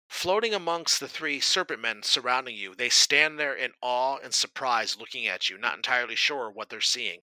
floating 0.09 0.55
amongst 0.55 0.99
the 0.99 1.09
three 1.09 1.41
serpent 1.41 1.81
men 1.81 2.03
surrounding 2.03 2.57
you, 2.57 2.75
they 2.75 2.89
stand 2.89 3.39
there 3.39 3.55
in 3.55 3.73
awe 3.83 4.17
and 4.23 4.33
surprise 4.33 4.97
looking 4.99 5.27
at 5.27 5.51
you, 5.51 5.59
not 5.59 5.77
entirely 5.77 6.17
sure 6.17 6.51
what 6.51 6.71
they're 6.71 6.81
seeing. 6.81 7.21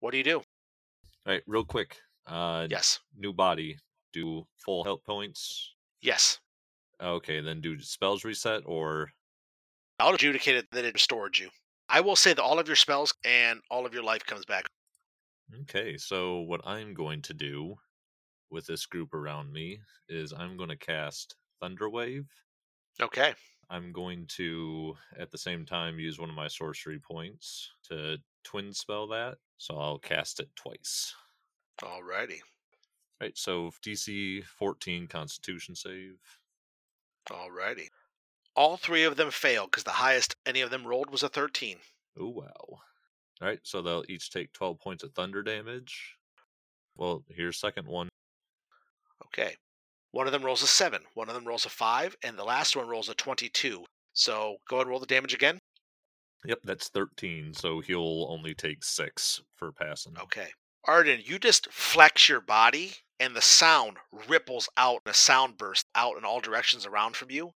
What 0.00 0.10
do 0.12 0.18
you 0.18 0.24
do? 0.24 0.36
All 0.38 0.44
right, 1.32 1.42
real 1.46 1.64
quick. 1.64 1.96
Uh, 2.26 2.66
Yes. 2.70 3.00
New 3.16 3.32
body. 3.32 3.78
Do 4.12 4.46
full 4.64 4.84
health 4.84 5.02
points. 5.04 5.72
Yes. 6.00 6.38
Okay, 7.02 7.40
then 7.40 7.60
do 7.60 7.80
spells 7.80 8.24
reset 8.24 8.62
or 8.64 9.10
I'll 9.98 10.14
adjudicate 10.14 10.56
it 10.56 10.66
that 10.72 10.84
it 10.84 10.94
restored 10.94 11.38
you. 11.38 11.48
I 11.88 12.00
will 12.00 12.16
say 12.16 12.32
that 12.32 12.42
all 12.42 12.58
of 12.58 12.66
your 12.66 12.76
spells 12.76 13.12
and 13.24 13.60
all 13.70 13.86
of 13.86 13.92
your 13.92 14.02
life 14.02 14.24
comes 14.24 14.44
back. 14.44 14.64
Okay, 15.62 15.96
so 15.96 16.40
what 16.40 16.60
I'm 16.64 16.94
going 16.94 17.20
to 17.22 17.34
do 17.34 17.76
with 18.50 18.66
this 18.66 18.86
group 18.86 19.14
around 19.14 19.52
me 19.52 19.80
is 20.08 20.32
I'm 20.32 20.56
going 20.56 20.68
to 20.68 20.76
cast 20.76 21.34
Thunderwave. 21.62 22.26
Okay. 23.00 23.34
I'm 23.70 23.92
going 23.92 24.26
to, 24.36 24.94
at 25.18 25.30
the 25.30 25.38
same 25.38 25.64
time, 25.64 25.98
use 25.98 26.18
one 26.18 26.28
of 26.28 26.36
my 26.36 26.48
sorcery 26.48 26.98
points 26.98 27.70
to 27.88 28.18
twin 28.44 28.72
spell 28.72 29.06
that. 29.08 29.38
So 29.58 29.76
I'll 29.76 29.98
cast 29.98 30.40
it 30.40 30.50
twice. 30.56 31.14
Alrighty. 31.80 32.40
Right, 33.20 33.36
so 33.36 33.70
DC 33.84 34.44
14 34.44 35.06
Constitution 35.06 35.74
save. 35.74 36.18
Alrighty. 37.30 37.88
All 38.54 38.76
three 38.76 39.04
of 39.04 39.16
them 39.16 39.30
fail 39.30 39.66
because 39.66 39.84
the 39.84 39.90
highest 39.90 40.34
any 40.44 40.60
of 40.60 40.70
them 40.70 40.86
rolled 40.86 41.10
was 41.10 41.22
a 41.22 41.28
13. 41.28 41.78
Oh, 42.18 42.28
wow. 42.28 42.52
All 42.68 42.80
right, 43.40 43.60
so 43.62 43.80
they'll 43.80 44.04
each 44.08 44.30
take 44.30 44.52
12 44.52 44.78
points 44.78 45.02
of 45.02 45.12
thunder 45.12 45.42
damage. 45.42 46.16
Well, 46.96 47.24
here's 47.28 47.58
second 47.58 47.86
one. 47.86 48.08
Okay. 49.26 49.56
One 50.10 50.26
of 50.26 50.32
them 50.32 50.44
rolls 50.44 50.62
a 50.62 50.66
7, 50.66 51.00
one 51.14 51.28
of 51.28 51.34
them 51.34 51.46
rolls 51.46 51.64
a 51.64 51.70
5, 51.70 52.16
and 52.22 52.38
the 52.38 52.44
last 52.44 52.76
one 52.76 52.86
rolls 52.86 53.08
a 53.08 53.14
22. 53.14 53.82
So 54.12 54.56
go 54.68 54.76
ahead 54.76 54.82
and 54.86 54.90
roll 54.90 55.00
the 55.00 55.06
damage 55.06 55.32
again. 55.32 55.58
Yep, 56.44 56.58
that's 56.64 56.88
13, 56.88 57.54
so 57.54 57.80
he'll 57.80 58.26
only 58.28 58.52
take 58.52 58.84
6 58.84 59.40
for 59.56 59.72
passing. 59.72 60.14
Okay. 60.20 60.48
Arden, 60.84 61.22
you 61.24 61.38
just 61.38 61.70
flex 61.70 62.28
your 62.28 62.40
body, 62.40 62.94
and 63.20 63.36
the 63.36 63.40
sound 63.40 63.98
ripples 64.10 64.68
out 64.76 65.02
in 65.06 65.10
a 65.10 65.14
sound 65.14 65.56
burst 65.56 65.86
out 65.94 66.16
in 66.16 66.24
all 66.24 66.40
directions 66.40 66.84
around 66.84 67.16
from 67.16 67.30
you. 67.30 67.52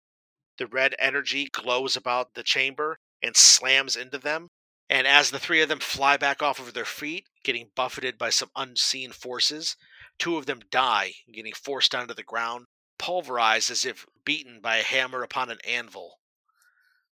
The 0.57 0.65
red 0.65 0.95
energy 0.97 1.49
glows 1.51 1.97
about 1.97 2.35
the 2.35 2.43
chamber 2.43 2.99
and 3.21 3.35
slams 3.35 3.97
into 3.97 4.17
them. 4.17 4.47
And 4.89 5.05
as 5.05 5.31
the 5.31 5.39
three 5.39 5.61
of 5.61 5.67
them 5.67 5.81
fly 5.81 6.15
back 6.15 6.41
off 6.41 6.59
of 6.59 6.73
their 6.73 6.85
feet, 6.85 7.27
getting 7.43 7.71
buffeted 7.75 8.17
by 8.17 8.29
some 8.29 8.49
unseen 8.55 9.11
forces, 9.11 9.75
two 10.17 10.37
of 10.37 10.45
them 10.45 10.61
die, 10.71 11.15
getting 11.29 11.53
forced 11.53 11.93
onto 11.93 12.13
the 12.13 12.23
ground, 12.23 12.67
pulverized 12.97 13.69
as 13.69 13.83
if 13.83 14.05
beaten 14.23 14.61
by 14.61 14.77
a 14.77 14.83
hammer 14.83 15.21
upon 15.21 15.49
an 15.49 15.59
anvil. 15.65 16.21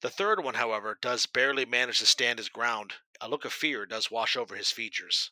The 0.02 0.10
third 0.10 0.44
one, 0.44 0.56
however, 0.56 0.98
does 1.00 1.26
barely 1.26 1.64
manage 1.64 2.00
to 2.00 2.06
stand 2.06 2.40
his 2.40 2.50
ground. 2.50 2.96
A 3.22 3.30
look 3.30 3.46
of 3.46 3.54
fear 3.54 3.86
does 3.86 4.12
wash 4.12 4.36
over 4.36 4.56
his 4.56 4.72
features. 4.72 5.32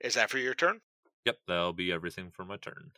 Is 0.00 0.14
that 0.14 0.30
for 0.30 0.38
your 0.38 0.54
turn? 0.54 0.80
Yep, 1.24 1.38
that'll 1.46 1.72
be 1.72 1.92
everything 1.92 2.30
for 2.30 2.44
my 2.44 2.56
turn. 2.56 2.92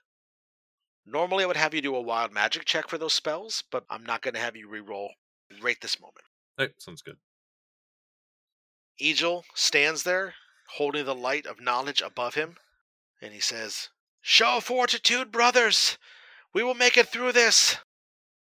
Normally, 1.05 1.43
I 1.43 1.47
would 1.49 1.57
have 1.57 1.75
you 1.75 1.81
do 1.81 1.97
a 1.97 2.01
wild 2.01 2.33
magic 2.33 2.65
check 2.65 2.89
for 2.89 2.97
those 2.97 3.13
spells, 3.13 3.65
but 3.71 3.85
I'm 3.91 4.05
not 4.05 4.23
going 4.23 4.35
to 4.35 4.41
have 4.41 4.55
you 4.55 4.69
reroll 4.69 5.11
right 5.61 5.81
this 5.81 6.01
moment. 6.01 6.25
Hey, 6.57 6.69
sounds 6.79 7.03
good. 7.03 7.17
Egil 8.99 9.45
stands 9.55 10.05
there, 10.05 10.35
holding 10.77 11.05
the 11.05 11.15
light 11.15 11.47
of 11.47 11.61
knowledge 11.61 12.01
above 12.01 12.35
him, 12.35 12.57
and 13.21 13.33
he 13.33 13.41
says, 13.41 13.89
Show 14.21 14.61
fortitude, 14.61 15.33
brothers! 15.33 15.99
We 16.55 16.63
will 16.63 16.75
make 16.75 16.97
it 16.97 17.09
through 17.09 17.33
this! 17.33 17.79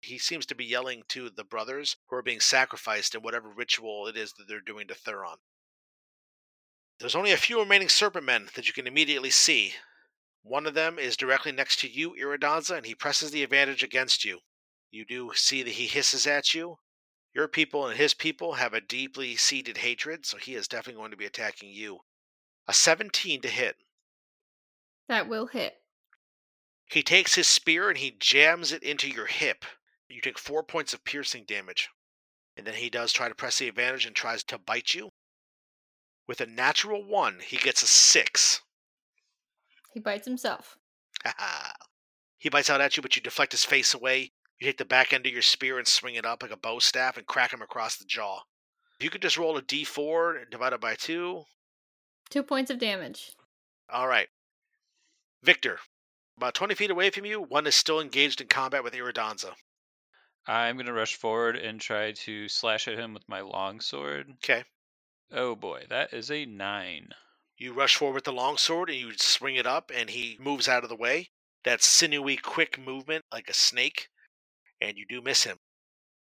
He 0.01 0.17
seems 0.17 0.45
to 0.47 0.55
be 0.55 0.65
yelling 0.65 1.03
to 1.09 1.29
the 1.29 1.43
brothers 1.43 1.97
who 2.07 2.15
are 2.15 2.23
being 2.23 2.39
sacrificed 2.39 3.13
in 3.13 3.21
whatever 3.21 3.49
ritual 3.49 4.07
it 4.07 4.17
is 4.17 4.33
that 4.33 4.47
they're 4.47 4.61
doing 4.61 4.87
to 4.87 4.95
Thuron. 4.95 5.37
There's 6.99 7.15
only 7.15 7.31
a 7.31 7.37
few 7.37 7.59
remaining 7.59 7.89
serpent 7.89 8.25
men 8.25 8.49
that 8.55 8.67
you 8.67 8.73
can 8.73 8.87
immediately 8.87 9.29
see. 9.29 9.75
One 10.41 10.65
of 10.65 10.73
them 10.73 10.97
is 10.97 11.15
directly 11.15 11.51
next 11.51 11.79
to 11.79 11.89
you, 11.89 12.15
Iridansa, 12.15 12.77
and 12.77 12.85
he 12.85 12.95
presses 12.95 13.31
the 13.31 13.43
advantage 13.43 13.83
against 13.83 14.25
you. 14.25 14.39
You 14.89 15.05
do 15.05 15.31
see 15.35 15.61
that 15.61 15.73
he 15.73 15.87
hisses 15.87 16.25
at 16.25 16.53
you. 16.53 16.79
Your 17.33 17.47
people 17.47 17.85
and 17.85 17.97
his 17.97 18.15
people 18.15 18.53
have 18.53 18.73
a 18.73 18.81
deeply 18.81 19.35
seated 19.35 19.77
hatred, 19.77 20.25
so 20.25 20.37
he 20.37 20.55
is 20.55 20.67
definitely 20.67 20.99
going 20.99 21.11
to 21.11 21.17
be 21.17 21.25
attacking 21.25 21.69
you. 21.69 21.99
A 22.67 22.73
17 22.73 23.41
to 23.41 23.47
hit. 23.47 23.75
That 25.07 25.27
will 25.27 25.47
hit. 25.47 25.83
He 26.89 27.03
takes 27.03 27.35
his 27.35 27.47
spear 27.47 27.89
and 27.89 27.97
he 27.97 28.11
jams 28.11 28.71
it 28.71 28.81
into 28.81 29.07
your 29.09 29.27
hip. 29.27 29.65
You 30.07 30.21
take 30.21 30.39
four 30.39 30.63
points 30.63 30.93
of 30.93 31.03
piercing 31.03 31.43
damage. 31.43 31.89
And 32.55 32.65
then 32.65 32.75
he 32.75 32.89
does 32.89 33.13
try 33.13 33.29
to 33.29 33.35
press 33.35 33.59
the 33.59 33.67
advantage 33.67 34.05
and 34.05 34.15
tries 34.15 34.43
to 34.45 34.57
bite 34.57 34.93
you. 34.93 35.11
With 36.27 36.41
a 36.41 36.45
natural 36.45 37.03
one, 37.03 37.39
he 37.45 37.57
gets 37.57 37.81
a 37.81 37.87
six. 37.87 38.61
He 39.93 39.99
bites 39.99 40.27
himself. 40.27 40.77
he 42.37 42.49
bites 42.49 42.69
out 42.69 42.81
at 42.81 42.97
you, 42.97 43.01
but 43.01 43.15
you 43.15 43.21
deflect 43.21 43.53
his 43.53 43.63
face 43.63 43.93
away. 43.93 44.31
You 44.59 44.67
take 44.67 44.77
the 44.77 44.85
back 44.85 45.13
end 45.13 45.25
of 45.25 45.31
your 45.31 45.41
spear 45.41 45.77
and 45.77 45.87
swing 45.87 46.15
it 46.15 46.25
up 46.25 46.41
like 46.41 46.51
a 46.51 46.57
bow 46.57 46.79
staff 46.79 47.17
and 47.17 47.25
crack 47.25 47.53
him 47.53 47.61
across 47.61 47.97
the 47.97 48.05
jaw. 48.05 48.41
You 48.99 49.09
could 49.09 49.21
just 49.21 49.37
roll 49.37 49.57
a 49.57 49.61
d4 49.61 50.41
and 50.41 50.49
divide 50.49 50.73
it 50.73 50.81
by 50.81 50.95
2. 50.95 51.43
Two 52.29 52.43
points 52.43 52.71
of 52.71 52.79
damage. 52.79 53.31
All 53.89 54.07
right. 54.07 54.27
Victor, 55.43 55.79
about 56.35 56.55
20 56.55 56.75
feet 56.75 56.91
away 56.91 57.09
from 57.09 57.25
you, 57.25 57.41
one 57.41 57.67
is 57.67 57.75
still 57.75 58.01
engaged 58.01 58.41
in 58.41 58.47
combat 58.47 58.83
with 58.83 58.93
Iridansa. 58.93 59.53
I'm 60.47 60.75
going 60.75 60.87
to 60.87 60.93
rush 60.93 61.15
forward 61.15 61.55
and 61.55 61.79
try 61.79 62.11
to 62.11 62.47
slash 62.47 62.87
at 62.87 62.97
him 62.97 63.13
with 63.13 63.27
my 63.29 63.41
longsword. 63.41 64.33
Okay. 64.43 64.63
Oh 65.31 65.55
boy, 65.55 65.85
that 65.89 66.13
is 66.13 66.31
a 66.31 66.45
nine. 66.45 67.09
You 67.57 67.73
rush 67.73 67.95
forward 67.95 68.15
with 68.15 68.23
the 68.23 68.31
longsword 68.31 68.89
and 68.89 68.99
you 68.99 69.11
swing 69.17 69.55
it 69.55 69.65
up, 69.65 69.91
and 69.93 70.09
he 70.09 70.37
moves 70.39 70.67
out 70.67 70.83
of 70.83 70.89
the 70.89 70.95
way. 70.95 71.29
That 71.63 71.81
sinewy, 71.81 72.37
quick 72.37 72.79
movement 72.79 73.25
like 73.31 73.49
a 73.49 73.53
snake, 73.53 74.07
and 74.79 74.97
you 74.97 75.05
do 75.09 75.21
miss 75.21 75.43
him. 75.43 75.57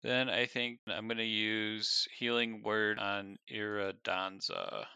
Then 0.02 0.30
I 0.30 0.46
think 0.46 0.78
I'm 0.86 1.08
going 1.08 1.18
to 1.18 1.24
use 1.24 2.06
Healing 2.16 2.62
Word 2.62 2.98
on 2.98 3.36
Iridansa. 3.52 4.86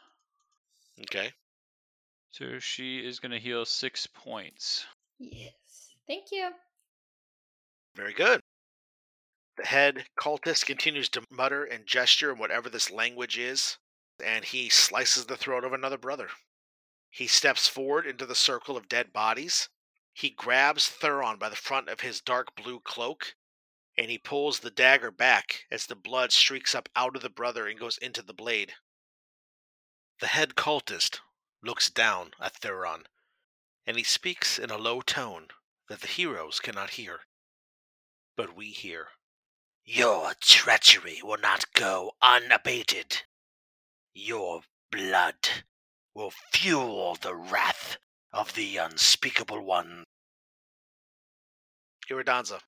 Okay. 1.02 1.32
So 2.30 2.58
she 2.60 2.98
is 2.98 3.18
going 3.18 3.32
to 3.32 3.38
heal 3.38 3.64
six 3.64 4.06
points. 4.06 4.86
Yes. 5.18 5.52
Thank 6.06 6.26
you. 6.30 6.50
Very 7.94 8.14
good. 8.14 8.40
The 9.58 9.66
head 9.66 10.06
cultist 10.18 10.64
continues 10.64 11.08
to 11.10 11.26
mutter 11.30 11.64
and 11.64 11.84
gesture 11.84 12.32
in 12.32 12.38
whatever 12.38 12.70
this 12.70 12.90
language 12.90 13.38
is, 13.38 13.76
and 14.22 14.44
he 14.44 14.68
slices 14.68 15.26
the 15.26 15.36
throat 15.36 15.64
of 15.64 15.72
another 15.72 15.98
brother. 15.98 16.30
He 17.10 17.26
steps 17.26 17.68
forward 17.68 18.06
into 18.06 18.24
the 18.24 18.34
circle 18.34 18.76
of 18.76 18.88
dead 18.88 19.12
bodies. 19.12 19.68
He 20.14 20.30
grabs 20.30 20.88
Thuron 20.88 21.38
by 21.38 21.48
the 21.48 21.56
front 21.56 21.88
of 21.88 22.00
his 22.00 22.20
dark 22.20 22.54
blue 22.56 22.80
cloak, 22.80 23.34
and 23.96 24.10
he 24.10 24.18
pulls 24.18 24.60
the 24.60 24.70
dagger 24.70 25.10
back 25.10 25.66
as 25.70 25.86
the 25.86 25.94
blood 25.94 26.32
streaks 26.32 26.74
up 26.74 26.88
out 26.96 27.16
of 27.16 27.22
the 27.22 27.28
brother 27.28 27.66
and 27.66 27.78
goes 27.78 27.98
into 27.98 28.22
the 28.22 28.32
blade. 28.32 28.74
The 30.20 30.28
head 30.28 30.54
cultist 30.54 31.20
looks 31.62 31.90
down 31.90 32.32
at 32.40 32.60
Thuron, 32.60 33.04
and 33.86 33.96
he 33.96 34.04
speaks 34.04 34.58
in 34.58 34.70
a 34.70 34.78
low 34.78 35.00
tone 35.00 35.48
that 35.88 36.00
the 36.00 36.06
heroes 36.06 36.60
cannot 36.60 36.90
hear. 36.90 37.20
But 38.36 38.56
we 38.56 38.70
hear. 38.70 39.08
Your 39.84 40.34
treachery 40.40 41.20
will 41.22 41.38
not 41.38 41.72
go 41.74 42.12
unabated. 42.22 43.24
Your 44.14 44.60
blood 44.90 45.48
will 46.14 46.32
fuel 46.52 47.16
the 47.20 47.34
wrath 47.34 47.96
of 48.32 48.54
the 48.54 48.76
unspeakable 48.76 49.64
one. 49.64 50.04
Iridansa. 52.10 52.60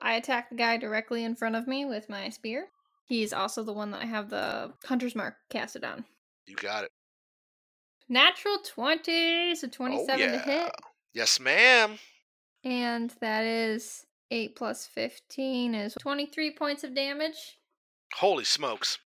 I 0.00 0.14
attack 0.14 0.50
the 0.50 0.56
guy 0.56 0.76
directly 0.76 1.24
in 1.24 1.34
front 1.34 1.56
of 1.56 1.66
me 1.66 1.84
with 1.84 2.08
my 2.08 2.28
spear. 2.28 2.68
He's 3.06 3.32
also 3.32 3.62
the 3.62 3.72
one 3.72 3.90
that 3.90 4.02
I 4.02 4.06
have 4.06 4.30
the 4.30 4.72
hunter's 4.84 5.16
mark 5.16 5.34
casted 5.50 5.84
on. 5.84 6.04
You 6.46 6.54
got 6.54 6.84
it. 6.84 6.90
Natural 8.08 8.58
20, 8.64 9.54
so 9.56 9.68
27 9.68 10.32
to 10.32 10.38
hit. 10.38 10.72
Oh. 10.72 10.88
Yes, 11.12 11.40
ma'am. 11.40 11.98
And 12.64 13.12
that 13.20 13.44
is 13.44 14.04
8 14.30 14.54
plus 14.56 14.86
15 14.86 15.74
is 15.74 15.94
23 15.98 16.52
points 16.52 16.84
of 16.84 16.94
damage. 16.94 17.58
Holy 18.14 18.44
smokes. 18.44 18.98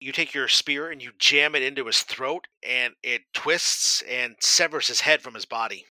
You 0.00 0.12
take 0.12 0.32
your 0.32 0.48
spear 0.48 0.90
and 0.90 1.02
you 1.02 1.10
jam 1.18 1.54
it 1.54 1.62
into 1.62 1.86
his 1.86 2.02
throat, 2.02 2.46
and 2.62 2.94
it 3.02 3.22
twists 3.34 4.02
and 4.02 4.36
severs 4.40 4.86
his 4.86 5.00
head 5.00 5.22
from 5.22 5.34
his 5.34 5.44
body. 5.44 5.86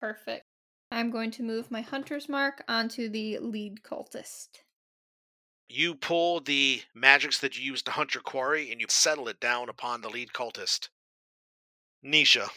Perfect. 0.00 0.44
I'm 0.90 1.10
going 1.10 1.30
to 1.32 1.42
move 1.42 1.70
my 1.70 1.80
hunter's 1.80 2.28
mark 2.28 2.62
onto 2.68 3.08
the 3.08 3.38
lead 3.38 3.82
cultist. 3.82 4.48
You 5.68 5.94
pull 5.94 6.40
the 6.40 6.82
magics 6.94 7.40
that 7.40 7.58
you 7.58 7.64
used 7.64 7.84
to 7.86 7.92
hunt 7.92 8.14
your 8.14 8.22
quarry 8.22 8.70
and 8.70 8.80
you 8.80 8.86
settle 8.88 9.28
it 9.28 9.40
down 9.40 9.68
upon 9.68 10.00
the 10.00 10.08
lead 10.08 10.32
cultist. 10.32 10.88
Nisha. 12.04 12.48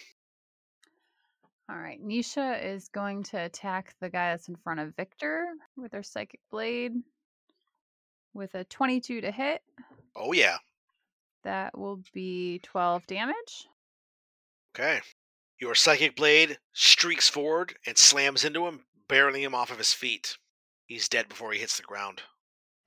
All 1.70 1.78
right, 1.78 2.02
Nisha 2.02 2.64
is 2.64 2.90
going 2.90 3.24
to 3.24 3.38
attack 3.38 3.96
the 4.00 4.10
guy 4.10 4.32
that's 4.32 4.50
in 4.50 4.56
front 4.56 4.80
of 4.80 4.96
Victor 4.96 5.48
with 5.76 5.94
her 5.94 6.04
psychic 6.04 6.40
blade 6.52 6.94
with 8.34 8.56
a 8.56 8.64
22 8.66 9.22
to 9.22 9.32
hit. 9.32 9.62
Oh, 10.16 10.32
yeah. 10.34 10.58
That 11.44 11.78
will 11.78 12.02
be 12.14 12.60
12 12.64 13.08
damage. 13.08 13.68
Okay. 14.76 15.00
Your 15.60 15.76
psychic 15.76 16.16
blade 16.16 16.58
streaks 16.74 17.30
forward 17.30 17.76
and 17.86 17.98
slams 17.98 18.46
into 18.46 18.66
him, 18.68 18.86
barreling 19.08 19.42
him 19.42 19.56
off 19.56 19.72
of 19.72 19.78
his 19.78 19.94
feet. 19.94 20.38
He's 20.88 21.08
dead 21.10 21.30
before 21.30 21.52
he 21.52 21.60
hits 21.60 21.78
the 21.78 21.84
ground. 21.84 22.22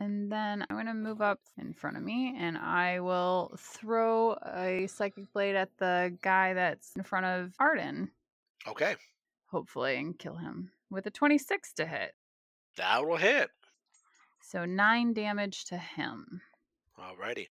And 0.00 0.30
then 0.30 0.66
I'm 0.68 0.76
going 0.76 0.86
to 0.86 0.94
move 0.94 1.20
up 1.20 1.38
in 1.56 1.72
front 1.72 1.96
of 1.96 2.02
me 2.02 2.34
and 2.38 2.58
I 2.58 2.98
will 3.00 3.54
throw 3.58 4.32
a 4.44 4.88
psychic 4.88 5.32
blade 5.32 5.54
at 5.54 5.70
the 5.78 6.16
guy 6.20 6.52
that's 6.52 6.90
in 6.96 7.04
front 7.04 7.26
of 7.26 7.52
Arden, 7.60 8.10
Okay. 8.66 8.96
hopefully, 9.46 9.96
and 9.96 10.18
kill 10.18 10.34
him 10.36 10.72
with 10.90 11.06
a 11.06 11.10
26 11.10 11.72
to 11.74 11.86
hit. 11.86 12.12
That 12.76 13.06
will 13.06 13.16
hit. 13.18 13.50
So 14.46 14.66
nine 14.66 15.14
damage 15.14 15.64
to 15.66 15.78
him. 15.78 16.42
Alrighty. 17.00 17.48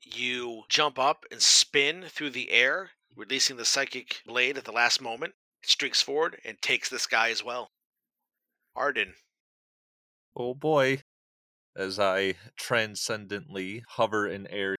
You 0.00 0.62
jump 0.68 1.00
up 1.00 1.24
and 1.32 1.42
spin 1.42 2.04
through 2.08 2.30
the 2.30 2.52
air, 2.52 2.92
releasing 3.16 3.56
the 3.56 3.64
psychic 3.64 4.22
blade 4.24 4.56
at 4.56 4.64
the 4.64 4.72
last 4.72 5.02
moment. 5.02 5.34
It 5.62 5.68
streaks 5.68 6.00
forward 6.00 6.40
and 6.44 6.62
takes 6.62 6.88
this 6.88 7.08
guy 7.08 7.30
as 7.30 7.44
well. 7.44 7.72
Arden. 8.76 9.14
Oh 10.36 10.54
boy. 10.54 11.02
As 11.76 11.98
I 11.98 12.34
transcendently 12.56 13.82
hover 13.88 14.28
in 14.28 14.46
air, 14.46 14.76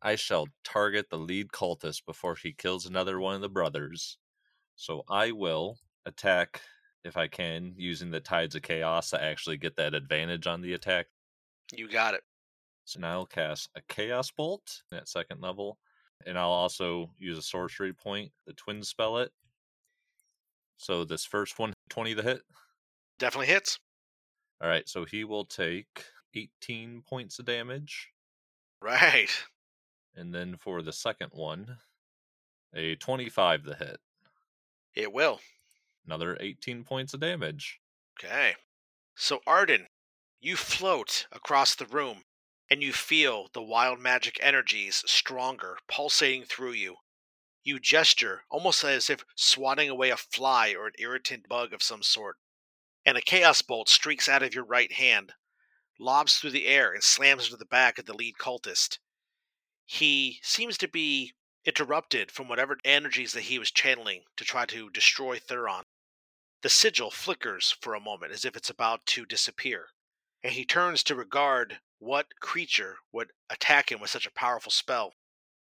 I 0.00 0.16
shall 0.16 0.48
target 0.64 1.10
the 1.10 1.18
lead 1.18 1.48
cultist 1.48 2.06
before 2.06 2.36
he 2.36 2.54
kills 2.54 2.86
another 2.86 3.20
one 3.20 3.34
of 3.34 3.42
the 3.42 3.50
brothers. 3.50 4.16
So 4.74 5.02
I 5.10 5.32
will 5.32 5.78
attack, 6.06 6.62
if 7.04 7.16
I 7.16 7.28
can, 7.28 7.74
using 7.76 8.10
the 8.10 8.20
Tides 8.20 8.54
of 8.54 8.62
Chaos 8.62 9.10
to 9.10 9.22
actually 9.22 9.56
get 9.56 9.76
that 9.76 9.94
advantage 9.94 10.46
on 10.46 10.60
the 10.60 10.74
attack. 10.74 11.06
You 11.72 11.88
got 11.88 12.14
it. 12.14 12.22
So 12.84 13.00
now 13.00 13.12
I'll 13.12 13.26
cast 13.26 13.70
a 13.76 13.80
Chaos 13.88 14.30
Bolt 14.30 14.82
at 14.92 15.08
second 15.08 15.40
level, 15.40 15.78
and 16.26 16.38
I'll 16.38 16.50
also 16.50 17.10
use 17.18 17.38
a 17.38 17.42
sorcery 17.42 17.92
point, 17.92 18.32
the 18.46 18.52
Twin 18.54 18.82
Spell 18.82 19.18
it. 19.18 19.32
So 20.76 21.04
this 21.04 21.24
first 21.24 21.58
one, 21.58 21.72
20 21.90 22.14
to 22.16 22.22
hit. 22.22 22.42
Definitely 23.18 23.48
hits. 23.48 23.78
All 24.62 24.68
right, 24.68 24.88
so 24.88 25.04
he 25.04 25.24
will 25.24 25.44
take 25.44 26.04
18 26.34 27.02
points 27.08 27.38
of 27.38 27.44
damage. 27.44 28.08
Right. 28.82 29.30
And 30.16 30.34
then 30.34 30.56
for 30.56 30.82
the 30.82 30.92
second 30.92 31.30
one, 31.32 31.76
a 32.74 32.96
25 32.96 33.64
to 33.64 33.74
hit. 33.74 33.98
It 34.94 35.12
will. 35.12 35.40
Another 36.06 36.36
18 36.40 36.84
points 36.84 37.14
of 37.14 37.20
damage. 37.20 37.80
Okay. 38.18 38.56
So, 39.14 39.40
Arden, 39.46 39.86
you 40.40 40.56
float 40.56 41.26
across 41.30 41.74
the 41.74 41.86
room 41.86 42.24
and 42.70 42.82
you 42.82 42.92
feel 42.92 43.48
the 43.52 43.62
wild 43.62 43.98
magic 43.98 44.38
energies 44.40 45.02
stronger, 45.06 45.78
pulsating 45.88 46.44
through 46.44 46.72
you. 46.72 46.96
You 47.62 47.78
gesture, 47.80 48.44
almost 48.48 48.84
as 48.84 49.10
if 49.10 49.24
swatting 49.34 49.90
away 49.90 50.10
a 50.10 50.16
fly 50.16 50.74
or 50.74 50.86
an 50.86 50.94
irritant 50.98 51.48
bug 51.48 51.72
of 51.72 51.82
some 51.82 52.02
sort. 52.02 52.36
And 53.04 53.18
a 53.18 53.22
chaos 53.22 53.60
bolt 53.60 53.88
streaks 53.88 54.28
out 54.28 54.42
of 54.42 54.54
your 54.54 54.64
right 54.64 54.92
hand, 54.92 55.34
lobs 55.98 56.38
through 56.38 56.52
the 56.52 56.66
air, 56.66 56.92
and 56.92 57.02
slams 57.02 57.46
into 57.46 57.56
the 57.56 57.66
back 57.66 57.98
of 57.98 58.06
the 58.06 58.14
lead 58.14 58.36
cultist. 58.38 58.98
He 59.84 60.40
seems 60.42 60.78
to 60.78 60.88
be 60.88 61.34
interrupted 61.64 62.30
from 62.30 62.48
whatever 62.48 62.78
energies 62.84 63.32
that 63.32 63.42
he 63.42 63.58
was 63.58 63.70
channeling 63.70 64.24
to 64.36 64.44
try 64.44 64.64
to 64.66 64.88
destroy 64.90 65.38
Thuron. 65.38 65.82
The 66.62 66.68
sigil 66.68 67.10
flickers 67.10 67.70
for 67.80 67.94
a 67.94 68.00
moment 68.00 68.32
as 68.32 68.44
if 68.44 68.54
it's 68.54 68.68
about 68.68 69.06
to 69.06 69.24
disappear, 69.24 69.94
and 70.42 70.52
he 70.52 70.66
turns 70.66 71.02
to 71.04 71.14
regard 71.14 71.80
what 71.98 72.38
creature 72.38 72.98
would 73.12 73.32
attack 73.48 73.90
him 73.90 73.98
with 73.98 74.10
such 74.10 74.26
a 74.26 74.30
powerful 74.30 74.70
spell. 74.70 75.14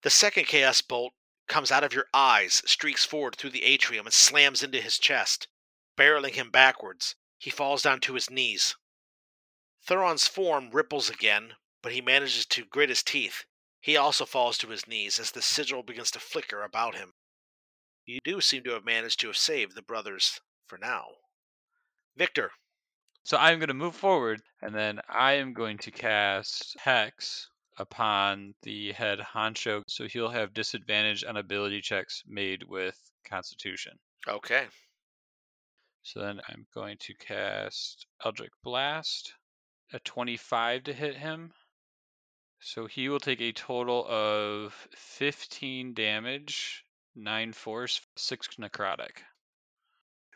The 0.01 0.09
second 0.09 0.47
chaos 0.47 0.81
bolt 0.81 1.13
comes 1.47 1.71
out 1.71 1.85
of 1.85 1.93
your 1.93 2.09
eyes, 2.13 2.61
streaks 2.65 3.05
forward 3.05 3.37
through 3.37 3.51
the 3.51 3.63
atrium, 3.63 4.05
and 4.05 4.13
slams 4.13 4.63
into 4.63 4.81
his 4.81 4.99
chest, 4.99 5.47
barreling 5.95 6.33
him 6.33 6.51
backwards. 6.51 7.15
He 7.37 7.49
falls 7.49 7.83
down 7.83 8.01
to 8.01 8.15
his 8.15 8.29
knees. 8.29 8.75
Thuron's 9.81 10.27
form 10.27 10.71
ripples 10.71 11.09
again, 11.09 11.55
but 11.81 11.93
he 11.93 12.01
manages 12.01 12.45
to 12.47 12.65
grit 12.65 12.89
his 12.89 13.01
teeth. 13.01 13.45
He 13.79 13.95
also 13.95 14.25
falls 14.25 14.57
to 14.57 14.67
his 14.67 14.87
knees 14.87 15.19
as 15.19 15.31
the 15.31 15.41
sigil 15.41 15.83
begins 15.83 16.11
to 16.11 16.19
flicker 16.19 16.63
about 16.63 16.95
him. 16.95 17.13
You 18.05 18.19
do 18.25 18.41
seem 18.41 18.63
to 18.63 18.71
have 18.71 18.83
managed 18.83 19.21
to 19.21 19.27
have 19.27 19.37
saved 19.37 19.75
the 19.75 19.81
brothers 19.81 20.41
for 20.71 20.77
now. 20.77 21.03
Victor, 22.15 22.49
So 23.23 23.35
I'm 23.35 23.59
going 23.59 23.67
to 23.67 23.73
move 23.73 23.93
forward, 23.93 24.41
and 24.61 24.73
then 24.73 25.01
I 25.09 25.33
am 25.33 25.51
going 25.51 25.77
to 25.79 25.91
cast 25.91 26.77
Hex 26.79 27.49
upon 27.77 28.53
the 28.61 28.93
head 28.93 29.19
honcho, 29.19 29.83
so 29.89 30.07
he'll 30.07 30.29
have 30.29 30.53
disadvantage 30.53 31.25
on 31.25 31.35
ability 31.35 31.81
checks 31.81 32.23
made 32.25 32.63
with 32.63 32.97
Constitution. 33.27 33.99
okay. 34.25 34.67
So 36.03 36.21
then 36.21 36.39
I'm 36.47 36.65
going 36.73 36.95
to 37.01 37.13
cast 37.15 38.07
Eldritch 38.23 38.53
Blast, 38.63 39.33
a 39.91 39.99
25 39.99 40.83
to 40.85 40.93
hit 40.93 41.17
him. 41.17 41.51
So 42.61 42.85
he 42.85 43.09
will 43.09 43.19
take 43.19 43.41
a 43.41 43.51
total 43.51 44.05
of 44.07 44.73
15 44.95 45.93
damage, 45.93 46.85
9 47.15 47.51
force, 47.51 47.99
6 48.15 48.47
necrotic. 48.57 49.17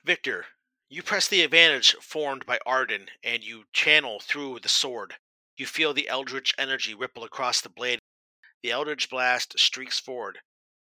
Victor, 0.06 0.46
you 0.88 1.02
press 1.02 1.28
the 1.28 1.42
advantage 1.42 1.96
formed 1.96 2.46
by 2.46 2.60
Arden 2.64 3.10
and 3.24 3.44
you 3.44 3.64
channel 3.74 4.20
through 4.20 4.60
the 4.60 4.70
sword. 4.70 5.16
You 5.58 5.66
feel 5.66 5.96
the 5.96 6.08
eldritch 6.08 6.54
energy 6.60 6.94
ripple 6.94 7.24
across 7.24 7.60
the 7.60 7.70
blade. 7.70 7.98
The 8.62 8.70
eldritch 8.70 9.10
blast 9.10 9.58
streaks 9.58 10.00
forward, 10.00 10.42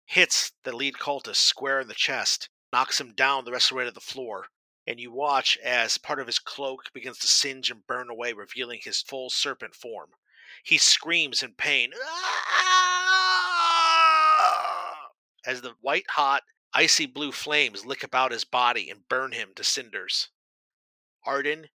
hits 0.04 0.52
the 0.64 0.76
lead 0.76 0.96
cultist 0.96 1.36
square 1.36 1.80
in 1.80 1.88
the 1.88 1.94
chest, 1.94 2.50
knocks 2.74 3.00
him 3.00 3.14
down 3.14 3.46
the 3.46 3.52
rest 3.52 3.70
of 3.70 3.70
the 3.70 3.76
way 3.76 3.84
to 3.86 3.90
the 3.90 4.00
floor, 4.00 4.48
and 4.86 5.00
you 5.00 5.10
watch 5.10 5.56
as 5.64 5.96
part 5.96 6.20
of 6.20 6.26
his 6.26 6.38
cloak 6.38 6.92
begins 6.92 7.18
to 7.20 7.26
singe 7.26 7.70
and 7.70 7.86
burn 7.86 8.10
away, 8.10 8.34
revealing 8.34 8.80
his 8.82 9.00
full 9.00 9.30
serpent 9.30 9.74
form. 9.74 10.10
He 10.62 10.76
screams 10.76 11.42
in 11.42 11.54
pain 11.54 11.94
ah! 11.98 12.66
as 15.46 15.62
the 15.62 15.72
white 15.80 16.10
hot, 16.10 16.42
icy 16.78 17.06
blue 17.06 17.32
flames 17.32 17.86
lick 17.86 18.04
about 18.04 18.32
his 18.32 18.44
body 18.44 18.90
and 18.90 19.08
burn 19.08 19.32
him 19.32 19.48
to 19.56 19.64
cinders. 19.64 20.28
Arden, 21.24 21.70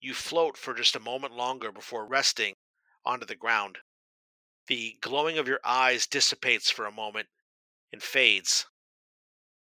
you 0.00 0.14
float 0.14 0.56
for 0.56 0.74
just 0.74 0.94
a 0.94 1.00
moment 1.00 1.34
longer 1.34 1.72
before 1.72 2.06
resting 2.06 2.54
onto 3.04 3.26
the 3.26 3.34
ground. 3.34 3.78
The 4.68 4.96
glowing 5.00 5.38
of 5.38 5.48
your 5.48 5.58
eyes 5.64 6.06
dissipates 6.06 6.70
for 6.70 6.86
a 6.86 6.92
moment 6.92 7.26
and 7.92 8.00
fades. 8.00 8.66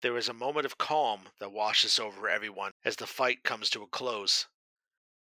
There 0.00 0.16
is 0.16 0.30
a 0.30 0.32
moment 0.32 0.64
of 0.64 0.78
calm 0.78 1.28
that 1.40 1.52
washes 1.52 1.98
over 1.98 2.26
everyone 2.26 2.72
as 2.82 2.96
the 2.96 3.06
fight 3.06 3.44
comes 3.44 3.68
to 3.70 3.82
a 3.82 3.86
close. 3.86 4.46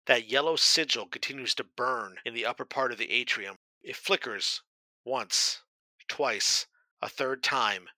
That 0.04 0.28
yellow 0.28 0.56
sigil 0.56 1.06
continues 1.06 1.54
to 1.54 1.64
burn 1.64 2.16
in 2.26 2.34
the 2.34 2.44
upper 2.44 2.66
part 2.66 2.92
of 2.92 2.98
the 2.98 3.10
atrium. 3.10 3.56
It 3.82 3.96
flickers 3.96 4.60
once, 5.02 5.62
twice, 6.08 6.66
a 7.00 7.08
third 7.08 7.42
time, 7.42 7.88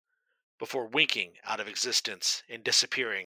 before 0.59 0.87
winking 0.87 1.35
out 1.45 1.61
of 1.61 1.69
existence 1.69 2.43
and 2.49 2.65
disappearing. 2.65 3.27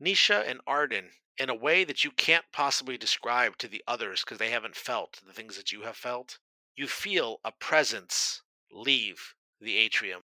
Nisha 0.00 0.46
and 0.46 0.60
Arden, 0.66 1.10
in 1.38 1.48
a 1.48 1.54
way 1.54 1.84
that 1.84 2.04
you 2.04 2.10
can't 2.10 2.44
possibly 2.52 2.98
describe 2.98 3.56
to 3.58 3.68
the 3.68 3.82
others 3.86 4.22
because 4.22 4.38
they 4.38 4.50
haven't 4.50 4.76
felt 4.76 5.20
the 5.26 5.32
things 5.32 5.56
that 5.56 5.72
you 5.72 5.82
have 5.82 5.96
felt, 5.96 6.38
you 6.74 6.86
feel 6.86 7.40
a 7.44 7.52
presence 7.52 8.42
leave 8.70 9.34
the 9.60 9.76
atrium, 9.76 10.22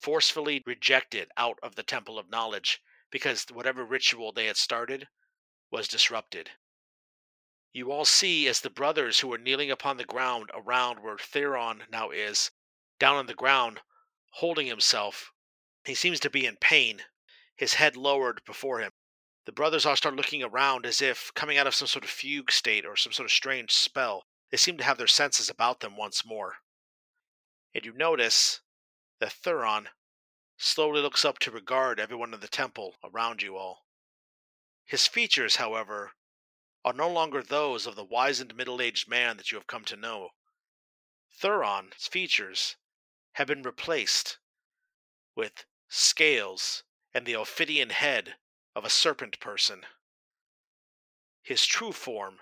forcefully 0.00 0.62
rejected 0.66 1.30
out 1.36 1.58
of 1.62 1.76
the 1.76 1.82
Temple 1.82 2.18
of 2.18 2.30
Knowledge 2.30 2.80
because 3.10 3.46
whatever 3.52 3.84
ritual 3.84 4.32
they 4.32 4.46
had 4.46 4.56
started 4.56 5.06
was 5.70 5.86
disrupted. 5.86 6.50
You 7.72 7.92
all 7.92 8.04
see 8.04 8.48
as 8.48 8.60
the 8.60 8.70
brothers 8.70 9.20
who 9.20 9.32
are 9.32 9.38
kneeling 9.38 9.70
upon 9.70 9.96
the 9.96 10.04
ground 10.04 10.50
around 10.52 11.00
where 11.00 11.16
Thuron 11.16 11.88
now 11.90 12.10
is, 12.10 12.50
down 12.98 13.16
on 13.16 13.26
the 13.26 13.34
ground, 13.34 13.80
holding 14.36 14.66
himself. 14.66 15.32
He 15.84 15.94
seems 15.94 16.20
to 16.20 16.30
be 16.30 16.46
in 16.46 16.56
pain, 16.56 17.02
his 17.56 17.74
head 17.74 17.96
lowered 17.96 18.42
before 18.44 18.80
him. 18.80 18.92
The 19.44 19.52
brothers 19.52 19.84
all 19.84 19.96
start 19.96 20.14
looking 20.14 20.42
around 20.42 20.86
as 20.86 21.02
if 21.02 21.32
coming 21.34 21.58
out 21.58 21.66
of 21.66 21.74
some 21.74 21.88
sort 21.88 22.04
of 22.04 22.10
fugue 22.10 22.52
state 22.52 22.86
or 22.86 22.96
some 22.96 23.12
sort 23.12 23.26
of 23.26 23.32
strange 23.32 23.72
spell. 23.72 24.24
They 24.50 24.56
seem 24.56 24.76
to 24.78 24.84
have 24.84 24.98
their 24.98 25.06
senses 25.06 25.50
about 25.50 25.80
them 25.80 25.96
once 25.96 26.24
more. 26.24 26.56
And 27.74 27.84
you 27.84 27.92
notice 27.92 28.60
that 29.18 29.32
Thuron 29.32 29.88
slowly 30.56 31.00
looks 31.00 31.24
up 31.24 31.38
to 31.40 31.50
regard 31.50 31.98
everyone 31.98 32.32
in 32.32 32.40
the 32.40 32.48
temple 32.48 32.96
around 33.02 33.42
you 33.42 33.56
all. 33.56 33.86
His 34.84 35.06
features, 35.06 35.56
however, 35.56 36.12
are 36.84 36.92
no 36.92 37.08
longer 37.08 37.42
those 37.42 37.86
of 37.86 37.96
the 37.96 38.04
wizened 38.04 38.54
middle 38.54 38.80
aged 38.80 39.08
man 39.08 39.36
that 39.36 39.50
you 39.50 39.58
have 39.58 39.66
come 39.66 39.84
to 39.84 39.96
know. 39.96 40.30
Thuron's 41.40 42.06
features 42.06 42.76
have 43.32 43.46
been 43.46 43.62
replaced 43.62 44.38
with 45.34 45.64
scales 45.88 46.82
and 47.14 47.26
the 47.26 47.34
ophidian 47.34 47.90
head 47.90 48.34
of 48.74 48.84
a 48.84 48.90
serpent 48.90 49.38
person. 49.40 49.82
His 51.42 51.66
true 51.66 51.92
form 51.92 52.36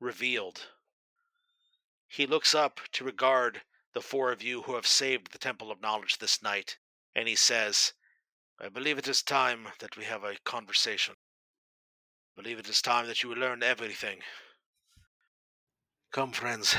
revealed. 0.00 0.66
He 2.08 2.26
looks 2.26 2.54
up 2.54 2.80
to 2.92 3.04
regard 3.04 3.62
the 3.92 4.00
four 4.00 4.30
of 4.30 4.42
you 4.42 4.62
who 4.62 4.74
have 4.74 4.86
saved 4.86 5.32
the 5.32 5.38
Temple 5.38 5.70
of 5.70 5.80
Knowledge 5.80 6.18
this 6.18 6.42
night, 6.42 6.78
and 7.14 7.28
he 7.28 7.36
says, 7.36 7.92
I 8.60 8.68
believe 8.68 8.98
it 8.98 9.08
is 9.08 9.22
time 9.22 9.68
that 9.80 9.96
we 9.96 10.04
have 10.04 10.24
a 10.24 10.36
conversation. 10.44 11.14
I 12.36 12.42
believe 12.42 12.58
it 12.58 12.68
is 12.68 12.82
time 12.82 13.06
that 13.06 13.22
you 13.22 13.34
learn 13.34 13.62
everything. 13.62 14.18
Come, 16.12 16.32
friends. 16.32 16.76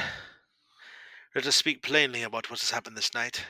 Let 1.38 1.46
us 1.46 1.56
speak 1.56 1.84
plainly 1.84 2.24
about 2.24 2.50
what 2.50 2.62
has 2.62 2.72
happened 2.72 2.98
this 2.98 3.14
night. 3.14 3.46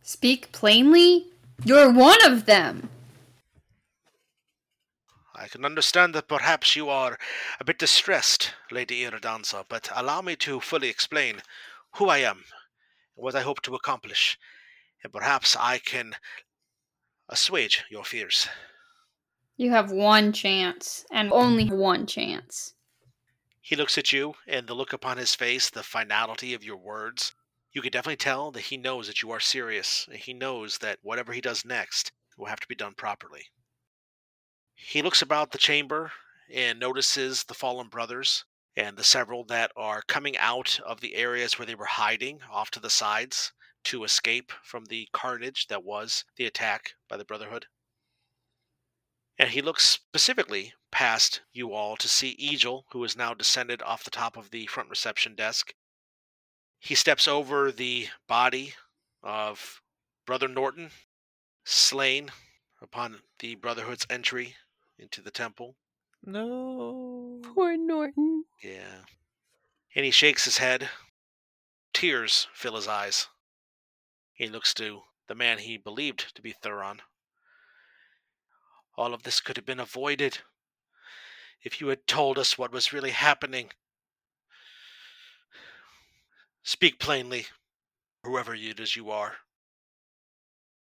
Speak 0.00 0.50
plainly? 0.50 1.26
You're 1.62 1.92
one 1.92 2.24
of 2.24 2.46
them! 2.46 2.88
I 5.34 5.46
can 5.48 5.66
understand 5.66 6.14
that 6.14 6.26
perhaps 6.26 6.74
you 6.74 6.88
are 6.88 7.18
a 7.60 7.64
bit 7.64 7.78
distressed, 7.78 8.54
Lady 8.70 9.02
Iridansa, 9.02 9.66
but 9.68 9.90
allow 9.94 10.22
me 10.22 10.36
to 10.36 10.58
fully 10.58 10.88
explain 10.88 11.42
who 11.96 12.08
I 12.08 12.20
am 12.20 12.44
and 13.14 13.24
what 13.24 13.34
I 13.34 13.42
hope 13.42 13.60
to 13.64 13.74
accomplish, 13.74 14.38
and 15.04 15.12
perhaps 15.12 15.54
I 15.54 15.76
can 15.76 16.16
assuage 17.28 17.84
your 17.90 18.04
fears. 18.04 18.48
You 19.58 19.70
have 19.72 19.90
one 19.90 20.32
chance, 20.32 21.04
and 21.12 21.30
only 21.30 21.66
one 21.66 22.06
chance. 22.06 22.72
He 23.68 23.76
looks 23.76 23.98
at 23.98 24.14
you, 24.14 24.34
and 24.46 24.66
the 24.66 24.72
look 24.72 24.94
upon 24.94 25.18
his 25.18 25.34
face, 25.34 25.68
the 25.68 25.82
finality 25.82 26.54
of 26.54 26.64
your 26.64 26.78
words, 26.78 27.34
you 27.70 27.82
can 27.82 27.92
definitely 27.92 28.16
tell 28.16 28.50
that 28.52 28.62
he 28.62 28.78
knows 28.78 29.08
that 29.08 29.20
you 29.20 29.30
are 29.30 29.40
serious. 29.40 30.06
And 30.10 30.16
he 30.16 30.32
knows 30.32 30.78
that 30.78 31.00
whatever 31.02 31.34
he 31.34 31.42
does 31.42 31.66
next 31.66 32.10
will 32.38 32.46
have 32.46 32.60
to 32.60 32.66
be 32.66 32.74
done 32.74 32.94
properly. 32.94 33.48
He 34.74 35.02
looks 35.02 35.20
about 35.20 35.50
the 35.50 35.58
chamber 35.58 36.12
and 36.50 36.80
notices 36.80 37.44
the 37.44 37.52
fallen 37.52 37.88
brothers 37.88 38.46
and 38.74 38.96
the 38.96 39.04
several 39.04 39.44
that 39.44 39.70
are 39.76 40.00
coming 40.00 40.38
out 40.38 40.80
of 40.86 41.02
the 41.02 41.14
areas 41.14 41.58
where 41.58 41.66
they 41.66 41.74
were 41.74 41.84
hiding 41.84 42.40
off 42.50 42.70
to 42.70 42.80
the 42.80 42.88
sides 42.88 43.52
to 43.84 44.02
escape 44.02 44.50
from 44.64 44.86
the 44.86 45.10
carnage 45.12 45.66
that 45.66 45.84
was 45.84 46.24
the 46.38 46.46
attack 46.46 46.94
by 47.06 47.18
the 47.18 47.24
Brotherhood. 47.26 47.66
And 49.38 49.50
he 49.50 49.62
looks 49.62 49.84
specifically 49.84 50.74
past 50.90 51.42
you 51.52 51.72
all 51.72 51.96
to 51.96 52.08
see 52.08 52.34
Egil, 52.38 52.86
who 52.90 53.04
is 53.04 53.16
now 53.16 53.34
descended 53.34 53.82
off 53.82 54.04
the 54.04 54.10
top 54.10 54.36
of 54.36 54.50
the 54.50 54.66
front 54.66 54.90
reception 54.90 55.34
desk. 55.34 55.74
He 56.80 56.94
steps 56.94 57.28
over 57.28 57.70
the 57.70 58.08
body 58.26 58.74
of 59.22 59.80
Brother 60.26 60.48
Norton, 60.48 60.90
slain 61.64 62.30
upon 62.80 63.20
the 63.38 63.54
Brotherhood's 63.54 64.06
entry 64.10 64.56
into 64.98 65.20
the 65.20 65.30
temple. 65.30 65.76
No. 66.24 67.40
Poor 67.42 67.76
Norton. 67.76 68.44
Yeah. 68.62 69.04
And 69.94 70.04
he 70.04 70.10
shakes 70.10 70.44
his 70.44 70.58
head. 70.58 70.88
Tears 71.92 72.48
fill 72.52 72.76
his 72.76 72.88
eyes. 72.88 73.28
He 74.32 74.48
looks 74.48 74.74
to 74.74 75.02
the 75.28 75.34
man 75.34 75.58
he 75.58 75.76
believed 75.76 76.34
to 76.34 76.42
be 76.42 76.52
Thuron. 76.52 77.00
All 78.98 79.14
of 79.14 79.22
this 79.22 79.40
could 79.40 79.56
have 79.56 79.64
been 79.64 79.78
avoided 79.78 80.38
if 81.62 81.80
you 81.80 81.86
had 81.86 82.08
told 82.08 82.36
us 82.36 82.58
what 82.58 82.72
was 82.72 82.92
really 82.92 83.12
happening. 83.12 83.70
Speak 86.64 86.98
plainly, 86.98 87.46
whoever 88.24 88.56
it 88.56 88.80
is 88.80 88.96
you 88.96 89.08
are. 89.12 89.36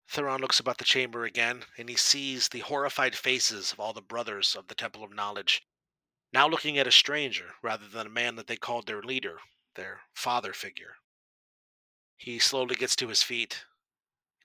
Thuron 0.07 0.39
looks 0.39 0.59
about 0.59 0.77
the 0.77 0.83
chamber 0.83 1.25
again, 1.25 1.63
and 1.79 1.89
he 1.89 1.95
sees 1.95 2.47
the 2.47 2.59
horrified 2.59 3.15
faces 3.15 3.73
of 3.73 3.79
all 3.79 3.91
the 3.91 4.03
brothers 4.03 4.55
of 4.55 4.67
the 4.67 4.75
Temple 4.75 5.03
of 5.03 5.11
Knowledge, 5.11 5.63
now 6.31 6.47
looking 6.47 6.77
at 6.77 6.85
a 6.85 6.91
stranger 6.91 7.55
rather 7.63 7.87
than 7.87 8.05
a 8.05 8.11
man 8.11 8.35
that 8.35 8.45
they 8.45 8.55
called 8.55 8.85
their 8.85 9.01
leader, 9.01 9.39
their 9.73 10.01
father 10.13 10.53
figure. 10.53 10.97
He 12.17 12.37
slowly 12.37 12.75
gets 12.75 12.95
to 12.97 13.07
his 13.07 13.23
feet, 13.23 13.65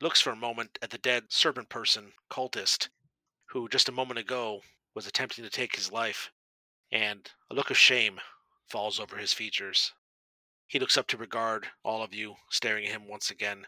looks 0.01 0.23
for 0.23 0.31
a 0.31 0.37
moment 0.37 0.79
at 0.81 0.88
the 0.88 0.96
dead 0.96 1.25
serpent 1.29 1.68
person, 1.68 2.14
cultist, 2.31 2.88
who 3.51 3.69
just 3.69 3.89
a 3.89 3.93
moment 3.93 4.19
ago 4.19 4.63
was 4.95 5.07
attempting 5.07 5.45
to 5.45 5.51
take 5.51 5.77
his 5.77 5.91
life, 5.91 6.31
and 6.93 7.31
a 7.51 7.55
look 7.55 7.71
of 7.71 7.77
shame 7.77 8.21
falls 8.69 9.01
over 9.01 9.17
his 9.17 9.33
features. 9.33 9.93
He 10.67 10.79
looks 10.79 10.97
up 10.97 11.09
to 11.09 11.17
regard 11.17 11.69
all 11.83 12.03
of 12.03 12.15
you 12.15 12.37
staring 12.49 12.87
at 12.87 12.93
him 12.93 13.09
once 13.09 13.31
again, 13.31 13.67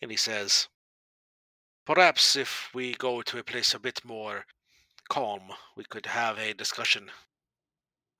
and 0.00 0.10
he 0.10 0.16
says, 0.16 0.68
Perhaps 1.84 2.36
if 2.36 2.70
we 2.72 2.94
go 2.94 3.20
to 3.22 3.38
a 3.38 3.44
place 3.44 3.74
a 3.74 3.80
bit 3.80 4.04
more 4.04 4.46
calm, 5.08 5.50
we 5.76 5.84
could 5.84 6.06
have 6.06 6.38
a 6.38 6.54
discussion. 6.54 7.10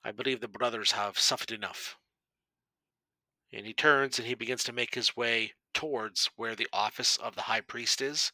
I 0.03 0.11
believe 0.11 0.41
the 0.41 0.49
brothers 0.49 0.93
have 0.93 1.21
suffered 1.21 1.53
enough. 1.53 1.97
And 3.53 3.65
he 3.65 3.73
turns 3.73 4.19
and 4.19 4.27
he 4.27 4.35
begins 4.35 4.65
to 4.65 4.73
make 4.73 4.95
his 4.95 5.17
way 5.17 5.53
towards 5.73 6.31
where 6.35 6.57
the 6.57 6.69
office 6.73 7.17
of 7.17 7.37
the 7.37 7.43
high 7.43 7.61
priest 7.61 8.01
is. 8.01 8.33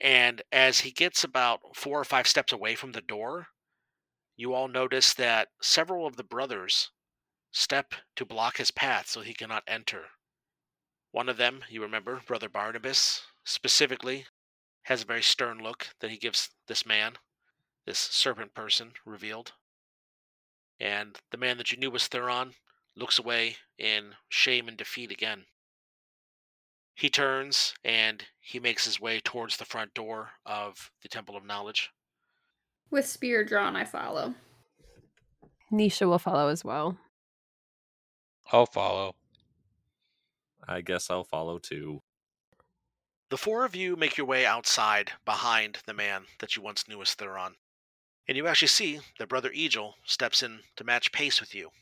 And 0.00 0.42
as 0.52 0.80
he 0.80 0.90
gets 0.90 1.24
about 1.24 1.60
four 1.74 2.00
or 2.00 2.04
five 2.04 2.26
steps 2.26 2.52
away 2.52 2.74
from 2.74 2.92
the 2.92 3.00
door, 3.00 3.48
you 4.36 4.52
all 4.52 4.68
notice 4.68 5.14
that 5.14 5.48
several 5.60 6.06
of 6.06 6.16
the 6.16 6.24
brothers 6.24 6.90
step 7.50 7.94
to 8.16 8.26
block 8.26 8.58
his 8.58 8.70
path 8.70 9.08
so 9.08 9.22
he 9.22 9.32
cannot 9.32 9.64
enter. 9.66 10.10
One 11.12 11.28
of 11.30 11.38
them, 11.38 11.64
you 11.70 11.80
remember, 11.80 12.20
Brother 12.26 12.50
Barnabas, 12.50 13.22
specifically 13.44 14.26
has 14.82 15.02
a 15.02 15.06
very 15.06 15.22
stern 15.22 15.58
look 15.58 15.88
that 16.00 16.10
he 16.10 16.18
gives 16.18 16.50
this 16.68 16.84
man, 16.84 17.14
this 17.86 17.98
serpent 17.98 18.52
person 18.52 18.92
revealed. 19.06 19.52
And 20.78 21.18
the 21.30 21.38
man 21.38 21.56
that 21.56 21.72
you 21.72 21.78
knew 21.78 21.90
was 21.90 22.06
Thuron 22.06 22.52
looks 22.94 23.18
away 23.18 23.56
in 23.78 24.14
shame 24.28 24.68
and 24.68 24.76
defeat 24.76 25.10
again. 25.10 25.46
He 26.96 27.10
turns 27.10 27.74
and 27.84 28.24
he 28.40 28.58
makes 28.58 28.86
his 28.86 28.98
way 28.98 29.20
towards 29.20 29.58
the 29.58 29.66
front 29.66 29.92
door 29.92 30.30
of 30.46 30.90
the 31.02 31.08
Temple 31.08 31.36
of 31.36 31.44
Knowledge. 31.44 31.90
With 32.90 33.06
spear 33.06 33.44
drawn, 33.44 33.76
I 33.76 33.84
follow. 33.84 34.34
Nisha 35.70 36.08
will 36.08 36.18
follow 36.18 36.48
as 36.48 36.64
well. 36.64 36.96
I'll 38.50 38.64
follow. 38.64 39.14
I 40.66 40.80
guess 40.80 41.10
I'll 41.10 41.24
follow 41.24 41.58
too. 41.58 42.00
The 43.28 43.36
four 43.36 43.66
of 43.66 43.76
you 43.76 43.94
make 43.94 44.16
your 44.16 44.26
way 44.26 44.46
outside 44.46 45.12
behind 45.26 45.80
the 45.84 45.92
man 45.92 46.24
that 46.38 46.56
you 46.56 46.62
once 46.62 46.88
knew 46.88 47.02
as 47.02 47.14
Thuron. 47.14 47.56
And 48.26 48.38
you 48.38 48.46
actually 48.46 48.68
see 48.68 49.00
that 49.18 49.28
Brother 49.28 49.50
Egil 49.52 49.96
steps 50.06 50.42
in 50.42 50.60
to 50.76 50.84
match 50.84 51.12
pace 51.12 51.40
with 51.40 51.54
you. 51.54 51.72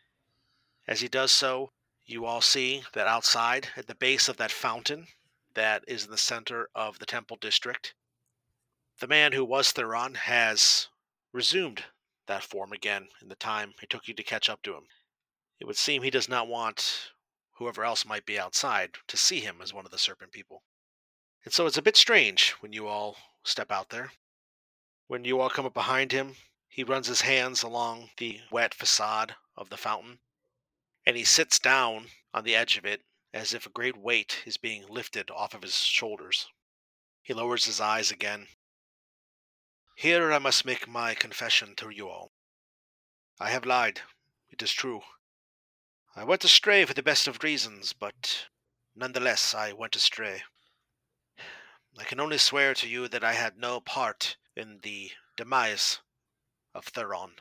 As 0.88 1.02
he 1.02 1.08
does 1.08 1.30
so, 1.30 1.70
you 2.06 2.26
all 2.26 2.40
see 2.40 2.82
that 2.92 3.06
outside, 3.06 3.68
at 3.76 3.86
the 3.86 3.94
base 3.94 4.28
of 4.28 4.36
that 4.36 4.52
fountain 4.52 5.06
that 5.54 5.84
is 5.86 6.04
in 6.04 6.10
the 6.10 6.18
center 6.18 6.68
of 6.74 6.98
the 6.98 7.06
temple 7.06 7.36
district, 7.40 7.94
the 9.00 9.06
man 9.06 9.32
who 9.32 9.44
was 9.44 9.72
Thuron 9.72 10.16
has 10.16 10.88
resumed 11.32 11.84
that 12.26 12.42
form 12.42 12.72
again 12.72 13.08
in 13.20 13.28
the 13.28 13.34
time 13.34 13.74
it 13.82 13.90
took 13.90 14.08
you 14.08 14.14
to 14.14 14.22
catch 14.22 14.48
up 14.48 14.62
to 14.62 14.74
him. 14.74 14.84
It 15.60 15.66
would 15.66 15.76
seem 15.76 16.02
he 16.02 16.10
does 16.10 16.28
not 16.28 16.48
want 16.48 17.10
whoever 17.54 17.84
else 17.84 18.04
might 18.04 18.26
be 18.26 18.38
outside 18.38 18.96
to 19.08 19.16
see 19.16 19.40
him 19.40 19.60
as 19.62 19.72
one 19.72 19.84
of 19.84 19.90
the 19.90 19.98
serpent 19.98 20.32
people. 20.32 20.62
And 21.44 21.52
so 21.52 21.66
it's 21.66 21.78
a 21.78 21.82
bit 21.82 21.96
strange 21.96 22.50
when 22.60 22.72
you 22.72 22.86
all 22.86 23.16
step 23.44 23.70
out 23.70 23.90
there. 23.90 24.12
When 25.06 25.24
you 25.24 25.40
all 25.40 25.50
come 25.50 25.66
up 25.66 25.74
behind 25.74 26.12
him, 26.12 26.36
he 26.68 26.82
runs 26.82 27.06
his 27.06 27.20
hands 27.20 27.62
along 27.62 28.10
the 28.16 28.40
wet 28.50 28.74
facade 28.74 29.36
of 29.56 29.70
the 29.70 29.76
fountain, 29.76 30.18
and 31.06 31.16
he 31.16 31.24
sits 31.24 31.58
down 31.58 32.06
on 32.32 32.44
the 32.44 32.54
edge 32.54 32.76
of 32.76 32.84
it 32.84 33.02
as 33.32 33.52
if 33.52 33.66
a 33.66 33.70
great 33.70 33.96
weight 33.96 34.42
is 34.46 34.56
being 34.56 34.86
lifted 34.88 35.30
off 35.30 35.54
of 35.54 35.62
his 35.62 35.76
shoulders. 35.76 36.48
He 37.22 37.34
lowers 37.34 37.64
his 37.64 37.80
eyes 37.80 38.10
again. 38.10 38.48
Here 39.96 40.32
I 40.32 40.38
must 40.38 40.64
make 40.64 40.88
my 40.88 41.14
confession 41.14 41.74
to 41.76 41.90
you 41.90 42.08
all. 42.08 42.32
I 43.40 43.50
have 43.50 43.66
lied, 43.66 44.02
it 44.50 44.62
is 44.62 44.72
true. 44.72 45.02
I 46.16 46.22
went 46.22 46.44
astray 46.44 46.84
for 46.84 46.94
the 46.94 47.02
best 47.02 47.26
of 47.26 47.42
reasons, 47.42 47.92
but 47.92 48.46
nonetheless 48.94 49.54
I 49.54 49.72
went 49.72 49.96
astray. 49.96 50.42
I 51.98 52.04
can 52.04 52.20
only 52.20 52.38
swear 52.38 52.74
to 52.74 52.88
you 52.88 53.08
that 53.08 53.24
I 53.24 53.32
had 53.32 53.56
no 53.56 53.80
part 53.80 54.36
in 54.56 54.80
the 54.82 55.10
demise 55.36 56.00
of 56.72 56.86
Thuron, 56.86 57.38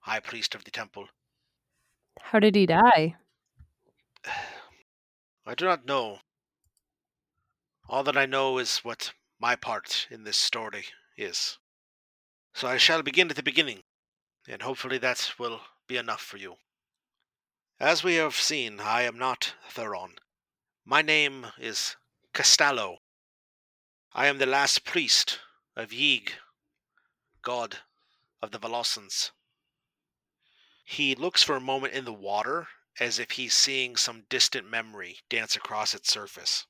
High 0.00 0.20
Priest 0.20 0.54
of 0.54 0.64
the 0.64 0.70
Temple. 0.70 1.08
How 2.20 2.38
did 2.38 2.54
he 2.54 2.66
die? 2.66 3.16
I 5.46 5.54
do 5.54 5.64
not 5.64 5.86
know. 5.86 6.20
All 7.88 8.04
that 8.04 8.16
I 8.16 8.26
know 8.26 8.58
is 8.58 8.78
what 8.78 9.12
my 9.38 9.56
part 9.56 10.06
in 10.10 10.24
this 10.24 10.36
story 10.36 10.86
is. 11.16 11.58
So 12.54 12.68
I 12.68 12.76
shall 12.76 13.02
begin 13.02 13.30
at 13.30 13.36
the 13.36 13.42
beginning, 13.42 13.82
and 14.48 14.62
hopefully 14.62 14.98
that 14.98 15.32
will 15.38 15.60
be 15.86 15.96
enough 15.96 16.22
for 16.22 16.36
you. 16.36 16.56
As 17.80 18.04
we 18.04 18.14
have 18.14 18.36
seen, 18.36 18.80
I 18.80 19.02
am 19.02 19.18
not 19.18 19.54
Thuron. 19.68 20.18
My 20.84 21.02
name 21.02 21.48
is 21.58 21.96
Castallo. 22.32 22.98
I 24.12 24.26
am 24.26 24.38
the 24.38 24.46
last 24.46 24.84
priest 24.84 25.40
of 25.74 25.90
Yig, 25.90 26.30
god 27.42 27.78
of 28.40 28.52
the 28.52 28.58
Velocans. 28.58 29.32
He 30.92 31.14
looks 31.14 31.42
for 31.42 31.56
a 31.56 31.60
moment 31.60 31.94
in 31.94 32.04
the 32.04 32.12
water 32.12 32.68
as 33.00 33.18
if 33.18 33.30
he's 33.30 33.54
seeing 33.54 33.96
some 33.96 34.26
distant 34.28 34.68
memory 34.68 35.20
dance 35.30 35.56
across 35.56 35.94
its 35.94 36.12
surface. 36.12 36.66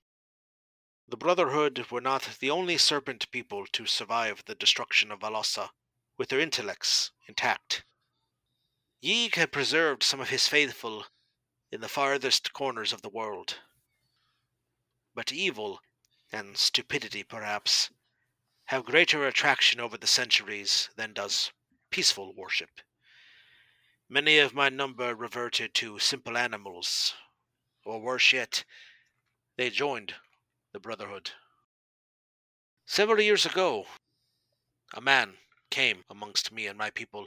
The 1.08 1.16
Brotherhood 1.16 1.90
were 1.90 2.00
not 2.00 2.38
the 2.38 2.48
only 2.48 2.78
serpent 2.78 3.28
people 3.32 3.66
to 3.66 3.84
survive 3.84 4.44
the 4.44 4.54
destruction 4.54 5.10
of 5.10 5.18
Valossa 5.18 5.72
with 6.16 6.28
their 6.28 6.38
intellects 6.38 7.10
intact. 7.26 7.84
Yig 9.02 9.34
had 9.34 9.50
preserved 9.50 10.04
some 10.04 10.20
of 10.20 10.28
his 10.28 10.46
faithful 10.46 11.04
in 11.72 11.80
the 11.80 11.88
farthest 11.88 12.52
corners 12.52 12.92
of 12.92 13.02
the 13.02 13.10
world. 13.10 13.58
But 15.16 15.32
evil, 15.32 15.80
and 16.30 16.56
stupidity 16.56 17.24
perhaps, 17.24 17.90
have 18.66 18.84
greater 18.84 19.26
attraction 19.26 19.80
over 19.80 19.98
the 19.98 20.06
centuries 20.06 20.90
than 20.94 21.12
does 21.12 21.50
peaceful 21.90 22.32
worship. 22.36 22.82
Many 24.12 24.40
of 24.40 24.52
my 24.52 24.68
number 24.68 25.14
reverted 25.14 25.72
to 25.76 25.98
simple 25.98 26.36
animals, 26.36 27.14
or 27.82 27.98
worse 27.98 28.34
yet, 28.34 28.62
they 29.56 29.70
joined 29.70 30.16
the 30.74 30.78
Brotherhood. 30.78 31.30
Several 32.84 33.22
years 33.22 33.46
ago, 33.46 33.86
a 34.92 35.00
man 35.00 35.38
came 35.70 36.04
amongst 36.10 36.52
me 36.52 36.66
and 36.66 36.76
my 36.76 36.90
people, 36.90 37.26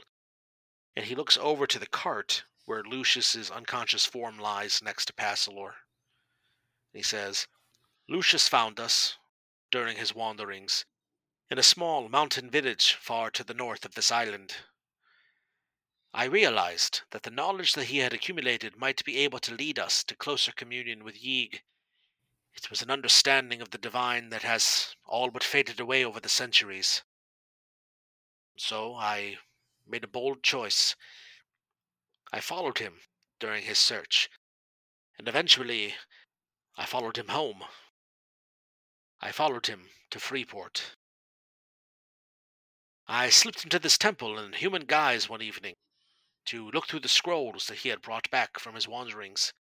and 0.94 1.06
he 1.06 1.16
looks 1.16 1.36
over 1.36 1.66
to 1.66 1.80
the 1.80 1.88
cart 1.88 2.44
where 2.66 2.84
Lucius's 2.84 3.50
unconscious 3.50 4.06
form 4.06 4.38
lies 4.38 4.80
next 4.80 5.06
to 5.06 5.12
Passalor. 5.12 5.72
He 6.92 7.02
says, 7.02 7.48
Lucius 8.08 8.46
found 8.46 8.78
us 8.78 9.16
during 9.72 9.96
his 9.96 10.14
wanderings 10.14 10.84
in 11.50 11.58
a 11.58 11.64
small 11.64 12.08
mountain 12.08 12.48
village 12.48 12.92
far 12.92 13.32
to 13.32 13.42
the 13.42 13.54
north 13.54 13.84
of 13.84 13.96
this 13.96 14.12
island. 14.12 14.54
I 16.18 16.24
realized 16.24 17.02
that 17.10 17.24
the 17.24 17.30
knowledge 17.30 17.74
that 17.74 17.88
he 17.88 17.98
had 17.98 18.14
accumulated 18.14 18.74
might 18.74 19.04
be 19.04 19.18
able 19.18 19.38
to 19.40 19.54
lead 19.54 19.78
us 19.78 20.02
to 20.04 20.16
closer 20.16 20.50
communion 20.50 21.04
with 21.04 21.22
Yig. 21.22 21.60
It 22.54 22.70
was 22.70 22.80
an 22.80 22.90
understanding 22.90 23.60
of 23.60 23.68
the 23.68 23.76
divine 23.76 24.30
that 24.30 24.40
has 24.40 24.96
all 25.04 25.30
but 25.30 25.44
faded 25.44 25.78
away 25.78 26.02
over 26.02 26.18
the 26.18 26.30
centuries. 26.30 27.02
So 28.56 28.94
I 28.94 29.36
made 29.86 30.04
a 30.04 30.08
bold 30.08 30.42
choice. 30.42 30.96
I 32.32 32.40
followed 32.40 32.78
him 32.78 33.02
during 33.38 33.64
his 33.64 33.78
search, 33.78 34.30
and 35.18 35.28
eventually 35.28 35.96
I 36.78 36.86
followed 36.86 37.18
him 37.18 37.28
home. 37.28 37.62
I 39.20 39.32
followed 39.32 39.66
him 39.66 39.90
to 40.08 40.18
Freeport. 40.18 40.96
I 43.06 43.28
slipped 43.28 43.64
into 43.64 43.78
this 43.78 43.98
temple 43.98 44.38
in 44.38 44.54
human 44.54 44.86
guise 44.86 45.28
one 45.28 45.42
evening 45.42 45.74
to 46.46 46.70
look 46.70 46.86
through 46.86 47.00
the 47.00 47.08
scrolls 47.08 47.66
that 47.66 47.78
he 47.78 47.88
had 47.88 48.02
brought 48.02 48.30
back 48.30 48.58
from 48.58 48.74
his 48.74 48.88
wanderings. 48.88 49.52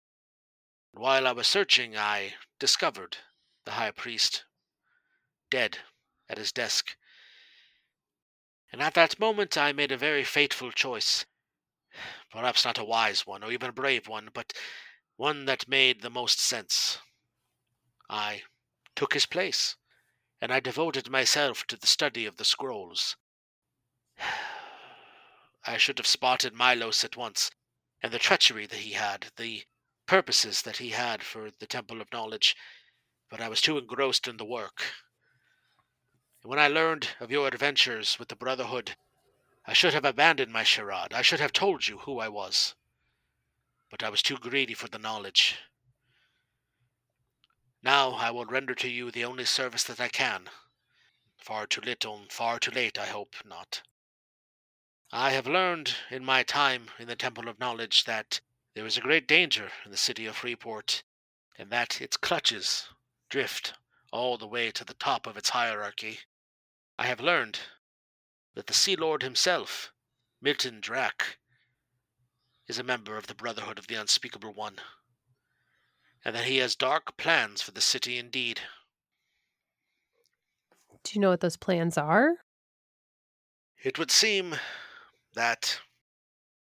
And 0.92 1.02
while 1.02 1.26
I 1.26 1.32
was 1.32 1.46
searching, 1.46 1.96
I 1.96 2.34
discovered 2.58 3.18
the 3.64 3.72
high 3.72 3.90
priest 3.90 4.44
dead 5.50 5.78
at 6.28 6.38
his 6.38 6.52
desk. 6.52 6.96
And 8.72 8.82
at 8.82 8.94
that 8.94 9.20
moment, 9.20 9.56
I 9.56 9.72
made 9.72 9.92
a 9.92 9.96
very 9.96 10.24
fateful 10.24 10.72
choice. 10.72 11.26
Perhaps 12.30 12.64
not 12.64 12.78
a 12.78 12.84
wise 12.84 13.26
one, 13.26 13.44
or 13.44 13.52
even 13.52 13.68
a 13.68 13.72
brave 13.72 14.08
one, 14.08 14.30
but 14.32 14.52
one 15.16 15.44
that 15.44 15.68
made 15.68 16.02
the 16.02 16.10
most 16.10 16.40
sense. 16.40 16.98
I 18.10 18.42
took 18.96 19.14
his 19.14 19.26
place, 19.26 19.76
and 20.40 20.52
I 20.52 20.60
devoted 20.60 21.08
myself 21.08 21.66
to 21.68 21.76
the 21.76 21.86
study 21.86 22.26
of 22.26 22.36
the 22.36 22.44
scrolls. 22.44 23.16
I 25.66 25.78
should 25.78 25.98
have 25.98 26.06
spotted 26.06 26.54
Milos 26.54 27.04
at 27.04 27.16
once, 27.16 27.50
and 28.02 28.12
the 28.12 28.18
treachery 28.18 28.66
that 28.66 28.80
he 28.80 28.92
had, 28.92 29.32
the 29.36 29.64
purposes 30.06 30.60
that 30.62 30.76
he 30.76 30.90
had 30.90 31.22
for 31.22 31.50
the 31.50 31.66
Temple 31.66 32.02
of 32.02 32.12
Knowledge, 32.12 32.54
but 33.30 33.40
I 33.40 33.48
was 33.48 33.62
too 33.62 33.78
engrossed 33.78 34.28
in 34.28 34.36
the 34.36 34.44
work. 34.44 34.92
When 36.42 36.58
I 36.58 36.68
learned 36.68 37.16
of 37.18 37.30
your 37.30 37.48
adventures 37.48 38.18
with 38.18 38.28
the 38.28 38.36
Brotherhood, 38.36 38.96
I 39.64 39.72
should 39.72 39.94
have 39.94 40.04
abandoned 40.04 40.52
my 40.52 40.62
charade. 40.62 41.14
I 41.14 41.22
should 41.22 41.40
have 41.40 41.54
told 41.54 41.86
you 41.86 42.00
who 42.00 42.18
I 42.18 42.28
was. 42.28 42.74
But 43.88 44.02
I 44.02 44.10
was 44.10 44.20
too 44.20 44.36
greedy 44.36 44.74
for 44.74 44.88
the 44.88 44.98
knowledge. 44.98 45.56
Now 47.82 48.10
I 48.10 48.30
will 48.30 48.44
render 48.44 48.74
to 48.74 48.88
you 48.90 49.10
the 49.10 49.24
only 49.24 49.46
service 49.46 49.84
that 49.84 50.00
I 50.00 50.08
can. 50.08 50.50
Far 51.38 51.66
too 51.66 51.80
little, 51.80 52.26
far 52.28 52.58
too 52.58 52.70
late, 52.70 52.98
I 52.98 53.06
hope 53.06 53.36
not. 53.46 53.80
I 55.16 55.30
have 55.30 55.46
learned 55.46 55.94
in 56.10 56.24
my 56.24 56.42
time 56.42 56.90
in 56.98 57.06
the 57.06 57.14
Temple 57.14 57.48
of 57.48 57.60
Knowledge 57.60 58.02
that 58.02 58.40
there 58.74 58.84
is 58.84 58.98
a 58.98 59.00
great 59.00 59.28
danger 59.28 59.70
in 59.84 59.92
the 59.92 59.96
city 59.96 60.26
of 60.26 60.34
Freeport, 60.34 61.04
and 61.56 61.70
that 61.70 62.00
its 62.00 62.16
clutches 62.16 62.88
drift 63.28 63.74
all 64.10 64.36
the 64.36 64.48
way 64.48 64.72
to 64.72 64.84
the 64.84 64.94
top 64.94 65.28
of 65.28 65.36
its 65.36 65.50
hierarchy. 65.50 66.18
I 66.98 67.06
have 67.06 67.20
learned 67.20 67.60
that 68.56 68.66
the 68.66 68.74
Sea 68.74 68.96
Lord 68.96 69.22
himself 69.22 69.92
Milton 70.42 70.80
Drac 70.80 71.38
is 72.66 72.80
a 72.80 72.82
member 72.82 73.16
of 73.16 73.28
the 73.28 73.36
Brotherhood 73.36 73.78
of 73.78 73.86
the 73.86 73.94
Unspeakable 73.94 74.52
One, 74.52 74.80
and 76.24 76.34
that 76.34 76.46
he 76.46 76.56
has 76.56 76.74
dark 76.74 77.16
plans 77.16 77.62
for 77.62 77.70
the 77.70 77.80
city 77.80 78.18
indeed. 78.18 78.62
Do 81.04 81.12
you 81.14 81.20
know 81.20 81.30
what 81.30 81.38
those 81.38 81.56
plans 81.56 81.96
are? 81.96 82.38
It 83.80 83.96
would 83.96 84.10
seem 84.10 84.56
that, 85.34 85.80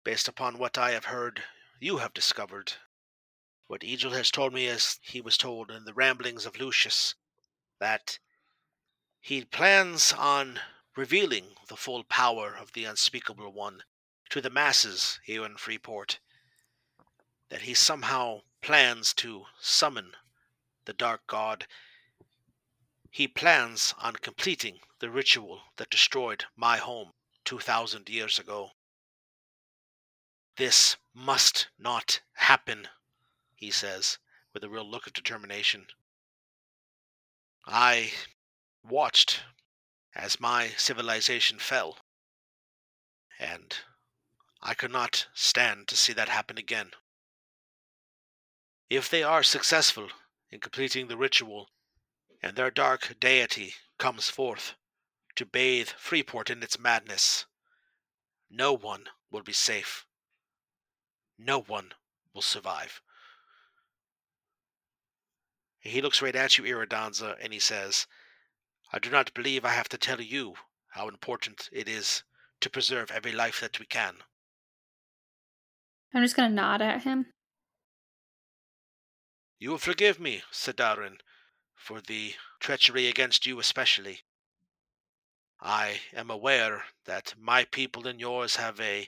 based 0.03 0.27
upon 0.27 0.57
what 0.57 0.77
I 0.77 0.91
have 0.91 1.05
heard 1.05 1.43
you 1.79 1.97
have 1.97 2.13
discovered, 2.13 2.73
what 3.67 3.83
Egil 3.83 4.11
has 4.11 4.31
told 4.31 4.53
me 4.53 4.67
as 4.67 4.99
he 5.01 5.21
was 5.21 5.37
told 5.37 5.69
in 5.69 5.85
the 5.85 5.93
ramblings 5.93 6.45
of 6.45 6.59
Lucius, 6.59 7.15
that 7.79 8.19
he 9.19 9.45
plans 9.45 10.13
on 10.13 10.59
revealing 10.95 11.55
the 11.67 11.75
full 11.75 12.03
power 12.03 12.55
of 12.55 12.73
the 12.73 12.85
Unspeakable 12.85 13.51
One 13.51 13.83
to 14.29 14.41
the 14.41 14.49
masses 14.49 15.19
here 15.23 15.45
in 15.45 15.57
Freeport. 15.57 16.19
That 17.49 17.61
he 17.61 17.73
somehow 17.73 18.41
plans 18.61 19.13
to 19.15 19.45
summon 19.59 20.13
the 20.85 20.93
Dark 20.93 21.27
God. 21.27 21.67
He 23.11 23.27
plans 23.27 23.93
on 23.97 24.15
completing 24.15 24.79
the 24.99 25.09
ritual 25.09 25.61
that 25.77 25.89
destroyed 25.89 26.45
my 26.55 26.77
home 26.77 27.13
2,000 27.45 28.09
years 28.09 28.39
ago. 28.39 28.71
This 30.57 30.97
must 31.13 31.69
not 31.79 32.21
happen, 32.33 32.87
he 33.55 33.71
says, 33.71 34.17
with 34.53 34.63
a 34.63 34.69
real 34.69 34.89
look 34.89 35.07
of 35.07 35.13
determination. 35.13 35.87
I 37.65 38.11
watched 38.87 39.43
as 40.15 40.39
my 40.39 40.67
civilization 40.77 41.57
fell, 41.57 41.97
and 43.39 43.75
I 44.61 44.73
could 44.73 44.91
not 44.91 45.27
stand 45.33 45.87
to 45.87 45.97
see 45.97 46.13
that 46.13 46.29
happen 46.29 46.57
again. 46.57 46.91
If 48.89 49.09
they 49.09 49.23
are 49.23 49.43
successful 49.43 50.09
in 50.51 50.59
completing 50.59 51.07
the 51.07 51.17
ritual, 51.17 51.69
and 52.41 52.55
their 52.55 52.69
dark 52.69 53.15
deity 53.19 53.73
comes 53.97 54.29
forth 54.29 54.75
to 55.35 55.45
bathe 55.45 55.89
Freeport 55.89 56.49
in 56.49 56.61
its 56.63 56.79
madness, 56.79 57.45
no 58.49 58.73
one 58.73 59.05
will 59.31 59.43
be 59.43 59.53
safe. 59.53 60.05
No 61.37 61.59
one 61.59 61.93
will 62.33 62.41
survive. 62.41 63.01
He 65.79 66.01
looks 66.01 66.21
right 66.21 66.35
at 66.35 66.57
you, 66.57 66.63
Iridansa, 66.63 67.37
and 67.41 67.51
he 67.51 67.59
says, 67.59 68.07
I 68.91 68.99
do 68.99 69.09
not 69.09 69.33
believe 69.33 69.65
I 69.65 69.73
have 69.73 69.89
to 69.89 69.97
tell 69.97 70.21
you 70.21 70.53
how 70.89 71.07
important 71.07 71.67
it 71.71 71.89
is 71.89 72.23
to 72.61 72.69
preserve 72.69 73.11
every 73.11 73.31
life 73.31 73.59
that 73.59 73.79
we 73.79 73.85
can. 73.85 74.17
I'm 76.13 76.23
just 76.23 76.35
gonna 76.35 76.49
nod 76.49 76.81
at 76.81 77.03
him. 77.03 77.25
You 79.59 79.71
will 79.71 79.77
forgive 79.79 80.19
me, 80.19 80.43
Sadarin, 80.51 81.17
for 81.73 82.01
the 82.01 82.35
treachery 82.59 83.07
against 83.07 83.45
you 83.45 83.59
especially. 83.59 84.21
I 85.65 86.01
am 86.11 86.29
aware 86.29 86.83
that 87.05 87.35
my 87.37 87.63
people 87.63 88.05
and 88.05 88.19
yours 88.19 88.57
have 88.57 88.81
a 88.81 89.07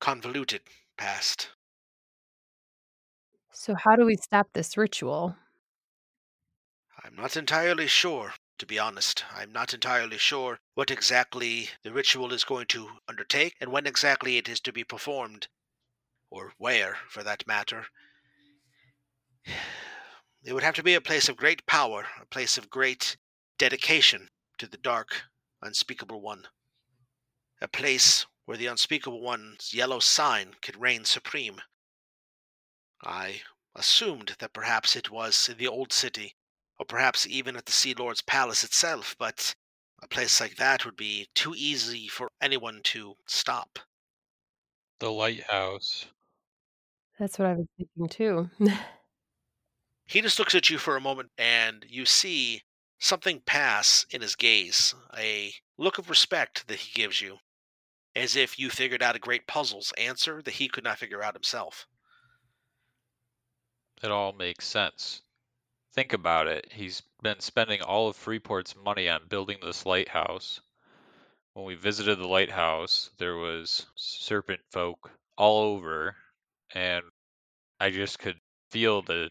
convoluted 0.00 0.62
past. 0.96 1.50
So, 3.52 3.74
how 3.74 3.96
do 3.96 4.06
we 4.06 4.16
stop 4.16 4.54
this 4.54 4.78
ritual? 4.78 5.36
I'm 7.04 7.14
not 7.14 7.36
entirely 7.36 7.86
sure, 7.86 8.32
to 8.56 8.64
be 8.64 8.78
honest. 8.78 9.22
I'm 9.30 9.52
not 9.52 9.74
entirely 9.74 10.16
sure 10.16 10.60
what 10.72 10.90
exactly 10.90 11.68
the 11.82 11.92
ritual 11.92 12.32
is 12.32 12.44
going 12.44 12.66
to 12.68 13.00
undertake 13.06 13.54
and 13.60 13.70
when 13.70 13.86
exactly 13.86 14.38
it 14.38 14.48
is 14.48 14.60
to 14.60 14.72
be 14.72 14.82
performed, 14.82 15.48
or 16.30 16.54
where, 16.56 16.96
for 17.10 17.22
that 17.22 17.46
matter. 17.46 17.88
It 20.42 20.52
would 20.52 20.62
have 20.62 20.76
to 20.76 20.82
be 20.84 20.94
a 20.94 21.00
place 21.00 21.28
of 21.28 21.36
great 21.36 21.66
power, 21.66 22.06
a 22.20 22.26
place 22.26 22.56
of 22.56 22.70
great 22.70 23.16
dedication 23.58 24.28
to 24.58 24.66
the 24.66 24.76
dark, 24.78 25.24
unspeakable 25.62 26.20
one. 26.20 26.48
A 27.60 27.68
place 27.68 28.24
where 28.46 28.56
the 28.56 28.64
unspeakable 28.66 29.20
one's 29.20 29.74
yellow 29.74 30.00
sign 30.00 30.54
could 30.54 30.80
reign 30.80 31.04
supreme. 31.04 31.60
I 33.04 33.42
assumed 33.74 34.36
that 34.38 34.52
perhaps 34.52 34.96
it 34.96 35.08
was 35.08 35.48
in 35.48 35.56
the 35.56 35.66
old 35.66 35.94
city, 35.94 36.36
or 36.78 36.84
perhaps 36.84 37.26
even 37.26 37.56
at 37.56 37.64
the 37.64 37.72
Sea 37.72 37.94
Lord's 37.94 38.20
palace 38.20 38.62
itself, 38.64 39.16
but 39.18 39.54
a 40.02 40.08
place 40.08 40.40
like 40.40 40.56
that 40.56 40.84
would 40.84 40.96
be 40.96 41.30
too 41.34 41.54
easy 41.54 42.06
for 42.06 42.30
anyone 42.38 42.82
to 42.84 43.16
stop. 43.26 43.78
The 44.98 45.10
lighthouse. 45.10 46.04
That's 47.18 47.38
what 47.38 47.48
I 47.48 47.54
was 47.54 47.66
thinking 47.76 48.08
too. 48.08 48.50
He 50.08 50.20
just 50.20 50.38
looks 50.40 50.54
at 50.56 50.68
you 50.68 50.78
for 50.78 50.96
a 50.96 51.00
moment, 51.00 51.30
and 51.38 51.84
you 51.88 52.06
see 52.06 52.64
something 52.98 53.40
pass 53.40 54.06
in 54.10 54.22
his 54.22 54.36
gaze, 54.36 54.94
a 55.16 55.54
look 55.76 55.98
of 55.98 56.10
respect 56.10 56.66
that 56.68 56.78
he 56.78 56.92
gives 56.92 57.20
you, 57.20 57.38
as 58.14 58.36
if 58.36 58.58
you 58.58 58.70
figured 58.70 59.02
out 59.02 59.16
a 59.16 59.20
great 59.20 59.46
puzzle's 59.46 59.92
answer 59.98 60.40
that 60.42 60.54
he 60.54 60.68
could 60.68 60.84
not 60.84 60.98
figure 60.98 61.22
out 61.22 61.34
himself. 61.34 61.86
It 64.02 64.10
all 64.10 64.32
makes 64.32 64.66
sense. 64.66 65.22
Think 65.92 66.12
about 66.12 66.46
it. 66.46 66.72
He's 66.72 67.02
been 67.22 67.40
spending 67.40 67.80
all 67.80 68.08
of 68.08 68.16
Freeport's 68.16 68.76
money 68.76 69.08
on 69.08 69.28
building 69.28 69.58
this 69.62 69.86
lighthouse. 69.86 70.60
When 71.54 71.64
we 71.64 71.74
visited 71.74 72.18
the 72.18 72.28
lighthouse, 72.28 73.10
there 73.16 73.36
was 73.36 73.86
serpent 73.94 74.60
folk 74.70 75.10
all 75.36 75.62
over, 75.62 76.16
and 76.74 77.04
I 77.80 77.90
just 77.90 78.18
could 78.18 78.40
feel 78.70 79.00
the 79.00 79.30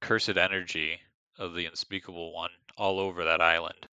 cursed 0.00 0.36
energy 0.36 1.00
of 1.38 1.54
the 1.54 1.66
unspeakable 1.66 2.32
one 2.32 2.50
all 2.76 2.98
over 2.98 3.24
that 3.24 3.40
island. 3.40 3.86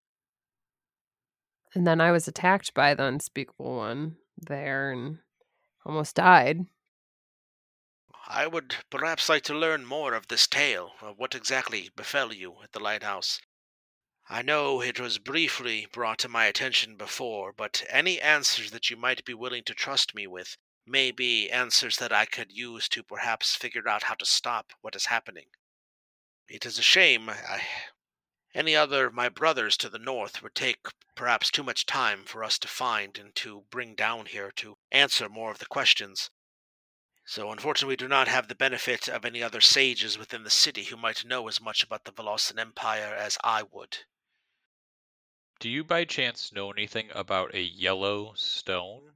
and 1.75 1.85
then 1.85 2.01
I 2.01 2.11
was 2.11 2.27
attacked 2.27 2.73
by 2.73 2.93
the 2.93 3.05
unspeakable 3.05 3.77
one 3.77 4.17
there 4.37 4.91
and 4.91 5.19
almost 5.85 6.15
died. 6.15 6.65
I 8.27 8.47
would 8.47 8.75
perhaps 8.89 9.29
like 9.29 9.43
to 9.43 9.53
learn 9.57 9.85
more 9.85 10.13
of 10.13 10.27
this 10.27 10.47
tale, 10.47 10.93
of 11.01 11.17
what 11.17 11.35
exactly 11.35 11.89
befell 11.95 12.33
you 12.33 12.61
at 12.63 12.71
the 12.71 12.79
lighthouse. 12.79 13.39
I 14.29 14.41
know 14.43 14.81
it 14.81 14.99
was 14.99 15.17
briefly 15.17 15.87
brought 15.91 16.19
to 16.19 16.29
my 16.29 16.45
attention 16.45 16.95
before, 16.95 17.51
but 17.53 17.83
any 17.89 18.21
answers 18.21 18.71
that 18.71 18.89
you 18.89 18.95
might 18.97 19.25
be 19.25 19.33
willing 19.33 19.63
to 19.65 19.73
trust 19.73 20.13
me 20.13 20.27
with 20.27 20.57
may 20.85 21.11
be 21.11 21.49
answers 21.49 21.97
that 21.97 22.13
I 22.13 22.25
could 22.25 22.51
use 22.51 22.87
to 22.89 23.03
perhaps 23.03 23.55
figure 23.55 23.87
out 23.87 24.03
how 24.03 24.15
to 24.15 24.25
stop 24.25 24.73
what 24.81 24.95
is 24.95 25.07
happening. 25.07 25.47
It 26.47 26.65
is 26.65 26.77
a 26.79 26.83
shame. 26.83 27.29
I, 27.29 27.61
any 28.53 28.75
other 28.75 29.07
of 29.07 29.13
my 29.13 29.29
brothers 29.29 29.77
to 29.77 29.89
the 29.89 29.99
north 29.99 30.41
would 30.41 30.55
take 30.55 30.87
perhaps 31.15 31.51
too 31.51 31.63
much 31.63 31.85
time 31.85 32.23
for 32.25 32.43
us 32.43 32.57
to 32.59 32.67
find 32.67 33.17
and 33.17 33.35
to 33.35 33.65
bring 33.69 33.95
down 33.95 34.25
here 34.25 34.51
to 34.51 34.77
answer 34.91 35.29
more 35.29 35.51
of 35.51 35.59
the 35.59 35.65
questions. 35.65 36.31
So, 37.25 37.51
unfortunately, 37.51 37.93
we 37.93 37.97
do 37.97 38.07
not 38.07 38.27
have 38.27 38.47
the 38.47 38.55
benefit 38.55 39.07
of 39.07 39.23
any 39.23 39.43
other 39.43 39.61
sages 39.61 40.17
within 40.17 40.43
the 40.43 40.49
city 40.49 40.85
who 40.85 40.97
might 40.97 41.23
know 41.23 41.47
as 41.47 41.61
much 41.61 41.83
about 41.83 42.05
the 42.05 42.11
Valossan 42.11 42.57
Empire 42.57 43.13
as 43.13 43.37
I 43.43 43.61
would. 43.61 43.99
Do 45.59 45.69
you 45.69 45.83
by 45.83 46.05
chance 46.05 46.51
know 46.51 46.71
anything 46.71 47.11
about 47.13 47.53
a 47.53 47.61
yellow 47.61 48.33
stone? 48.33 49.13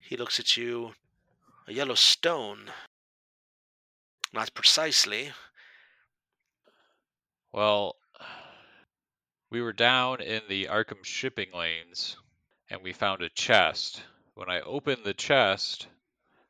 He 0.00 0.16
looks 0.16 0.40
at 0.40 0.56
you. 0.56 0.96
A 1.68 1.72
yellow 1.72 1.94
stone. 1.94 2.72
Not 4.32 4.52
precisely. 4.54 5.32
Well, 7.52 7.96
we 9.50 9.60
were 9.60 9.74
down 9.74 10.22
in 10.22 10.42
the 10.48 10.66
Arkham 10.68 11.04
shipping 11.04 11.52
lanes 11.52 12.16
and 12.70 12.82
we 12.82 12.94
found 12.94 13.20
a 13.20 13.28
chest. 13.28 14.02
When 14.34 14.48
I 14.48 14.60
opened 14.60 15.04
the 15.04 15.12
chest, 15.12 15.86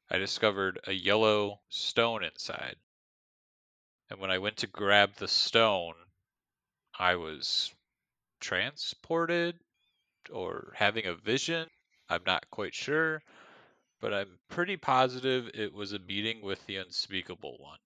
I 0.09 0.18
discovered 0.18 0.78
a 0.86 0.92
yellow 0.92 1.61
stone 1.68 2.22
inside. 2.22 2.76
And 4.11 4.20
when 4.20 4.30
I 4.30 4.38
went 4.38 4.59
to 4.59 4.68
grab 4.68 5.14
the 5.14 5.26
stone, 5.26 5.94
I 6.96 7.16
was 7.16 7.74
transported 8.38 9.59
or 10.30 10.72
having 10.76 11.07
a 11.07 11.14
vision. 11.14 11.68
I'm 12.09 12.22
not 12.24 12.48
quite 12.50 12.74
sure, 12.74 13.22
but 14.00 14.14
I'm 14.14 14.38
pretty 14.48 14.76
positive 14.76 15.50
it 15.55 15.72
was 15.72 15.92
a 15.92 15.98
meeting 15.98 16.42
with 16.42 16.64
the 16.66 16.76
unspeakable 16.76 17.57
one. 17.59 17.78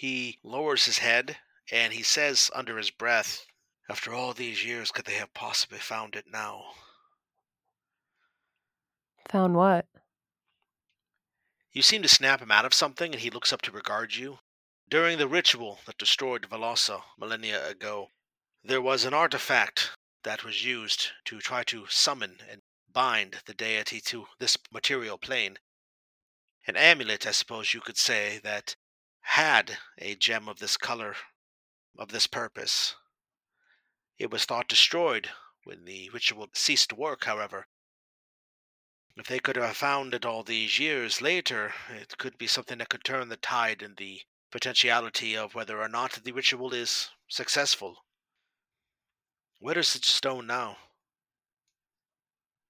He 0.00 0.38
lowers 0.42 0.86
his 0.86 0.96
head 0.96 1.36
and 1.70 1.92
he 1.92 2.02
says 2.02 2.50
under 2.54 2.78
his 2.78 2.90
breath, 2.90 3.44
After 3.86 4.14
all 4.14 4.32
these 4.32 4.64
years, 4.64 4.90
could 4.90 5.04
they 5.04 5.16
have 5.16 5.34
possibly 5.34 5.78
found 5.78 6.16
it 6.16 6.24
now? 6.26 6.72
Found 9.28 9.56
what? 9.56 9.84
You 11.70 11.82
seem 11.82 12.00
to 12.00 12.08
snap 12.08 12.40
him 12.40 12.50
out 12.50 12.64
of 12.64 12.72
something, 12.72 13.12
and 13.12 13.20
he 13.20 13.28
looks 13.28 13.52
up 13.52 13.60
to 13.60 13.70
regard 13.70 14.14
you. 14.14 14.38
During 14.88 15.18
the 15.18 15.28
ritual 15.28 15.80
that 15.84 15.98
destroyed 15.98 16.48
Valossa 16.48 17.02
millennia 17.18 17.68
ago, 17.68 18.08
there 18.64 18.80
was 18.80 19.04
an 19.04 19.12
artifact 19.12 19.90
that 20.22 20.44
was 20.44 20.64
used 20.64 21.10
to 21.26 21.40
try 21.40 21.62
to 21.64 21.86
summon 21.88 22.38
and 22.50 22.62
bind 22.90 23.42
the 23.44 23.52
deity 23.52 24.00
to 24.06 24.28
this 24.38 24.56
material 24.72 25.18
plane. 25.18 25.58
An 26.66 26.76
amulet, 26.76 27.26
I 27.26 27.32
suppose 27.32 27.74
you 27.74 27.82
could 27.82 27.98
say, 27.98 28.38
that 28.38 28.76
had 29.22 29.78
a 29.98 30.14
gem 30.14 30.48
of 30.48 30.58
this 30.58 30.76
color, 30.76 31.16
of 31.98 32.08
this 32.08 32.26
purpose. 32.26 32.94
It 34.18 34.30
was 34.30 34.44
thought 34.44 34.68
destroyed 34.68 35.30
when 35.64 35.84
the 35.84 36.10
ritual 36.10 36.48
ceased 36.54 36.90
to 36.90 36.94
work, 36.94 37.24
however. 37.24 37.66
If 39.16 39.26
they 39.26 39.38
could 39.38 39.56
have 39.56 39.76
found 39.76 40.14
it 40.14 40.24
all 40.24 40.42
these 40.42 40.78
years 40.78 41.20
later, 41.20 41.74
it 41.90 42.16
could 42.18 42.38
be 42.38 42.46
something 42.46 42.78
that 42.78 42.88
could 42.88 43.04
turn 43.04 43.28
the 43.28 43.36
tide 43.36 43.82
in 43.82 43.94
the 43.96 44.22
potentiality 44.50 45.36
of 45.36 45.54
whether 45.54 45.80
or 45.80 45.88
not 45.88 46.12
the 46.24 46.32
ritual 46.32 46.72
is 46.72 47.10
successful. 47.28 48.04
Where 49.58 49.78
is 49.78 49.92
the 49.92 49.98
stone 50.00 50.46
now? 50.46 50.78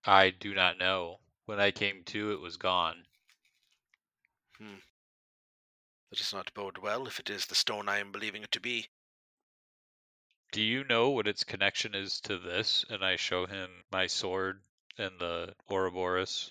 I 0.04 0.30
do 0.30 0.54
not 0.54 0.78
know. 0.78 1.20
When 1.44 1.60
I 1.60 1.70
came 1.70 2.04
to, 2.04 2.32
it 2.32 2.40
was 2.40 2.56
gone. 2.56 3.06
Hmm. 4.58 4.76
That 6.10 6.18
does 6.18 6.32
not 6.32 6.52
bode 6.54 6.78
well 6.78 7.06
if 7.06 7.20
it 7.20 7.30
is 7.30 7.46
the 7.46 7.54
stone 7.54 7.88
I 7.88 7.98
am 7.98 8.10
believing 8.10 8.42
it 8.42 8.50
to 8.52 8.60
be. 8.60 8.88
Do 10.52 10.60
you 10.60 10.82
know 10.82 11.10
what 11.10 11.28
its 11.28 11.44
connection 11.44 11.94
is 11.94 12.20
to 12.22 12.36
this? 12.36 12.84
And 12.90 13.04
I 13.04 13.14
show 13.14 13.46
him 13.46 13.84
my 13.92 14.08
sword 14.08 14.62
and 14.98 15.20
the 15.20 15.54
Ouroboros. 15.70 16.50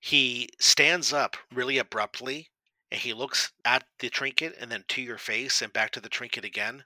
He 0.00 0.50
stands 0.58 1.12
up 1.12 1.36
really 1.50 1.78
abruptly 1.78 2.50
and 2.90 3.00
he 3.00 3.14
looks 3.14 3.52
at 3.64 3.86
the 4.00 4.10
trinket 4.10 4.54
and 4.60 4.70
then 4.70 4.84
to 4.88 5.00
your 5.00 5.16
face 5.16 5.62
and 5.62 5.72
back 5.72 5.92
to 5.92 6.00
the 6.00 6.10
trinket 6.10 6.44
again. 6.44 6.84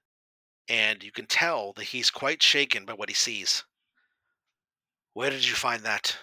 And 0.68 1.02
you 1.02 1.10
can 1.10 1.26
tell 1.26 1.72
that 1.72 1.84
he's 1.84 2.10
quite 2.10 2.42
shaken 2.42 2.84
by 2.84 2.92
what 2.92 3.08
he 3.08 3.14
sees. 3.14 3.64
Where 5.14 5.30
did 5.30 5.46
you 5.46 5.54
find 5.54 5.82
that? 5.82 6.16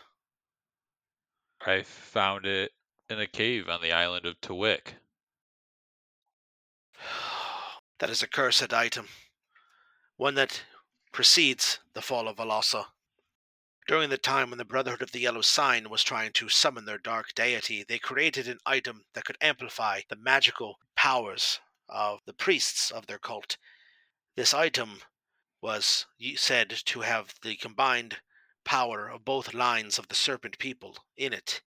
I 1.66 1.84
found 1.84 2.46
it 2.46 2.72
in 3.10 3.20
a 3.20 3.28
cave 3.28 3.68
on 3.68 3.82
the 3.82 3.92
island 3.92 4.26
of 4.26 4.40
Tawik. 4.40 4.94
That 8.00 8.10
is 8.10 8.24
a 8.24 8.28
cursed 8.28 8.74
item. 8.74 9.08
One 10.18 10.36
that 10.36 10.64
precedes 11.12 11.80
the 11.94 12.02
fall 12.02 12.28
of 12.28 12.38
Valossa. 12.38 12.88
During 13.88 14.10
the 14.10 14.18
time 14.18 14.50
when 14.50 14.58
the 14.58 14.66
Brotherhood 14.66 15.02
of 15.02 15.12
the 15.12 15.20
Yellow 15.20 15.42
Sign 15.42 15.90
was 15.90 16.04
trying 16.04 16.32
to 16.34 16.50
summon 16.50 16.86
their 16.86 16.98
dark 16.98 17.34
deity, 17.36 17.84
they 17.84 18.00
created 18.00 18.48
an 18.48 18.60
item 18.66 19.06
that 19.14 19.26
could 19.26 19.38
amplify 19.42 20.02
the 20.08 20.16
magical 20.16 20.80
powers 20.96 21.60
of 21.90 22.20
the 22.26 22.34
priests 22.34 22.92
of 22.92 23.08
their 23.08 23.20
cult. 23.20 23.58
This 24.36 24.54
item 24.54 25.02
was 25.62 26.06
said 26.36 26.70
to 26.86 27.02
have 27.02 27.36
the 27.42 27.56
combined 27.56 28.18
power 28.64 29.10
of 29.10 29.26
both 29.26 29.54
lines 29.54 30.00
of 30.00 30.08
the 30.08 30.16
serpent 30.16 30.58
people 30.58 30.98
in 31.18 31.34
it. 31.34 31.62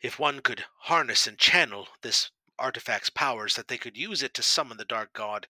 If 0.00 0.18
one 0.18 0.40
could 0.40 0.64
harness 0.80 1.26
and 1.26 1.38
channel 1.38 1.88
this 2.02 2.30
artifact's 2.58 3.10
powers, 3.10 3.56
that 3.56 3.68
they 3.68 3.78
could 3.78 3.96
use 3.96 4.22
it 4.22 4.34
to 4.34 4.42
summon 4.42 4.76
the 4.76 4.84
dark 4.84 5.12
god, 5.12 5.48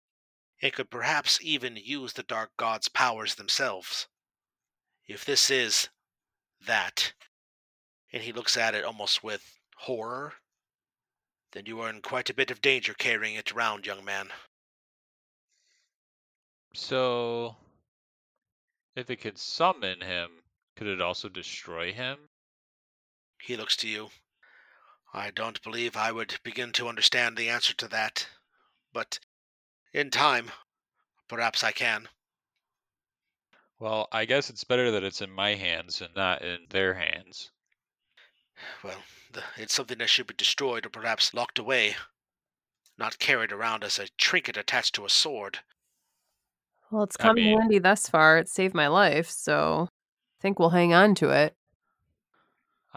and 0.61 0.72
could 0.72 0.90
perhaps 0.90 1.38
even 1.42 1.76
use 1.76 2.12
the 2.12 2.22
dark 2.22 2.50
god's 2.57 2.88
powers 2.88 3.34
themselves. 3.34 4.09
If 5.07 5.24
this 5.24 5.50
is 5.50 5.88
that, 6.66 7.12
and 8.12 8.22
he 8.22 8.32
looks 8.32 8.57
at 8.57 8.74
it 8.74 8.84
almost 8.84 9.24
with 9.24 9.59
horror, 9.76 10.34
then 11.53 11.66
you 11.66 11.80
are 11.80 11.90
in 11.90 12.00
quite 12.00 12.30
a 12.30 12.34
bit 12.34 12.50
of 12.50 12.62
danger 12.62 12.94
carrying 12.94 13.34
it 13.34 13.53
around, 13.53 13.86
young 13.86 14.05
man. 14.05 14.30
So, 16.74 17.57
if 18.96 19.11
it 19.11 19.16
could 19.16 19.38
summon 19.38 20.00
him, 20.00 20.30
could 20.76 20.86
it 20.86 21.00
also 21.00 21.28
destroy 21.28 21.92
him? 21.92 22.30
He 23.42 23.57
looks 23.57 23.76
to 23.78 23.88
you. 23.88 24.11
I 25.12 25.30
don't 25.30 25.62
believe 25.62 25.96
I 25.96 26.10
would 26.12 26.38
begin 26.42 26.72
to 26.72 26.88
understand 26.88 27.36
the 27.36 27.50
answer 27.50 27.74
to 27.74 27.88
that, 27.88 28.26
but 28.92 29.18
in 29.92 30.10
time, 30.10 30.50
perhaps 31.28 31.62
I 31.62 31.72
can. 31.72 32.08
Well, 33.78 34.08
I 34.12 34.24
guess 34.24 34.48
it's 34.48 34.64
better 34.64 34.90
that 34.90 35.02
it's 35.04 35.20
in 35.20 35.30
my 35.30 35.54
hands 35.54 36.00
and 36.00 36.14
not 36.14 36.42
in 36.42 36.60
their 36.70 36.94
hands. 36.94 37.50
Well, 38.82 39.02
the, 39.32 39.42
it's 39.56 39.74
something 39.74 39.98
that 39.98 40.08
should 40.08 40.28
be 40.28 40.34
destroyed 40.34 40.86
or 40.86 40.90
perhaps 40.90 41.34
locked 41.34 41.58
away, 41.58 41.96
not 42.96 43.18
carried 43.18 43.52
around 43.52 43.82
as 43.84 43.98
a 43.98 44.08
trinket 44.16 44.56
attached 44.56 44.94
to 44.94 45.04
a 45.04 45.10
sword. 45.10 45.58
Well, 46.90 47.02
it's 47.02 47.16
I 47.18 47.24
come 47.24 47.38
in 47.38 47.44
mean- 47.44 47.58
handy 47.58 47.78
thus 47.80 48.08
far. 48.08 48.38
It 48.38 48.48
saved 48.48 48.74
my 48.74 48.86
life, 48.86 49.28
so 49.28 49.88
I 49.90 50.40
think 50.40 50.58
we'll 50.58 50.70
hang 50.70 50.94
on 50.94 51.14
to 51.16 51.30
it. 51.30 51.56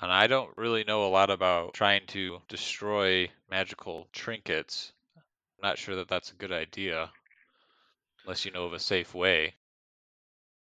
And 0.01 0.11
I 0.11 0.27
don't 0.27 0.57
really 0.57 0.83
know 0.83 1.05
a 1.05 1.09
lot 1.09 1.29
about 1.29 1.73
trying 1.73 2.05
to 2.07 2.41
destroy 2.49 3.29
magical 3.49 4.07
trinkets. 4.11 4.91
I'm 5.15 5.69
not 5.69 5.77
sure 5.77 5.95
that 5.95 6.09
that's 6.09 6.31
a 6.31 6.35
good 6.35 6.51
idea. 6.51 7.09
Unless 8.23 8.43
you 8.43 8.51
know 8.51 8.65
of 8.65 8.73
a 8.73 8.79
safe 8.79 9.13
way. 9.13 9.55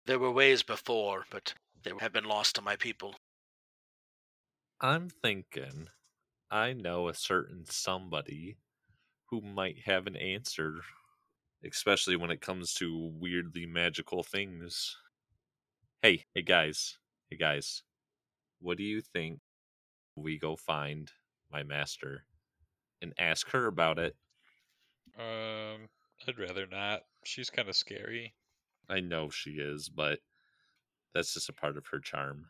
There 0.06 0.20
were 0.20 0.32
ways 0.32 0.64
before, 0.64 1.26
but 1.30 1.54
they 1.84 1.92
have 2.00 2.12
been 2.12 2.26
lost 2.26 2.56
to 2.56 2.62
my 2.62 2.76
people. 2.76 3.16
I'm 4.82 5.08
thinking 5.08 5.88
I 6.52 6.74
know 6.74 7.08
a 7.08 7.14
certain 7.14 7.66
somebody 7.66 8.58
who 9.30 9.40
might 9.40 9.80
have 9.86 10.06
an 10.06 10.18
answer, 10.18 10.82
especially 11.66 12.18
when 12.18 12.30
it 12.30 12.42
comes 12.42 12.74
to 12.76 13.12
weirdly 13.20 13.66
magical 13.66 14.24
things. 14.24 14.98
Hey, 16.02 16.26
hey 16.36 16.42
guys, 16.42 16.98
hey 17.30 17.38
guys, 17.38 17.84
what 18.64 18.78
do 18.78 18.84
you 18.84 19.02
think 19.02 19.40
we 20.16 20.40
go 20.40 20.56
find 20.56 21.12
my 21.52 21.64
master 21.64 22.26
and 23.02 23.14
ask 23.20 23.50
her 23.52 23.68
about 23.68 24.00
it? 24.00 24.16
Um, 25.20 25.90
I'd 26.28 26.40
rather 26.40 26.66
not. 26.66 27.02
She's 27.26 27.50
kind 27.50 27.70
of 27.70 27.76
scary. 27.76 28.34
I 28.90 29.02
know 29.02 29.30
she 29.30 29.52
is, 29.52 29.90
but 29.90 30.20
that's 31.14 31.34
just 31.34 31.50
a 31.50 31.54
part 31.54 31.78
of 31.78 31.88
her 31.88 32.00
charm. 32.00 32.48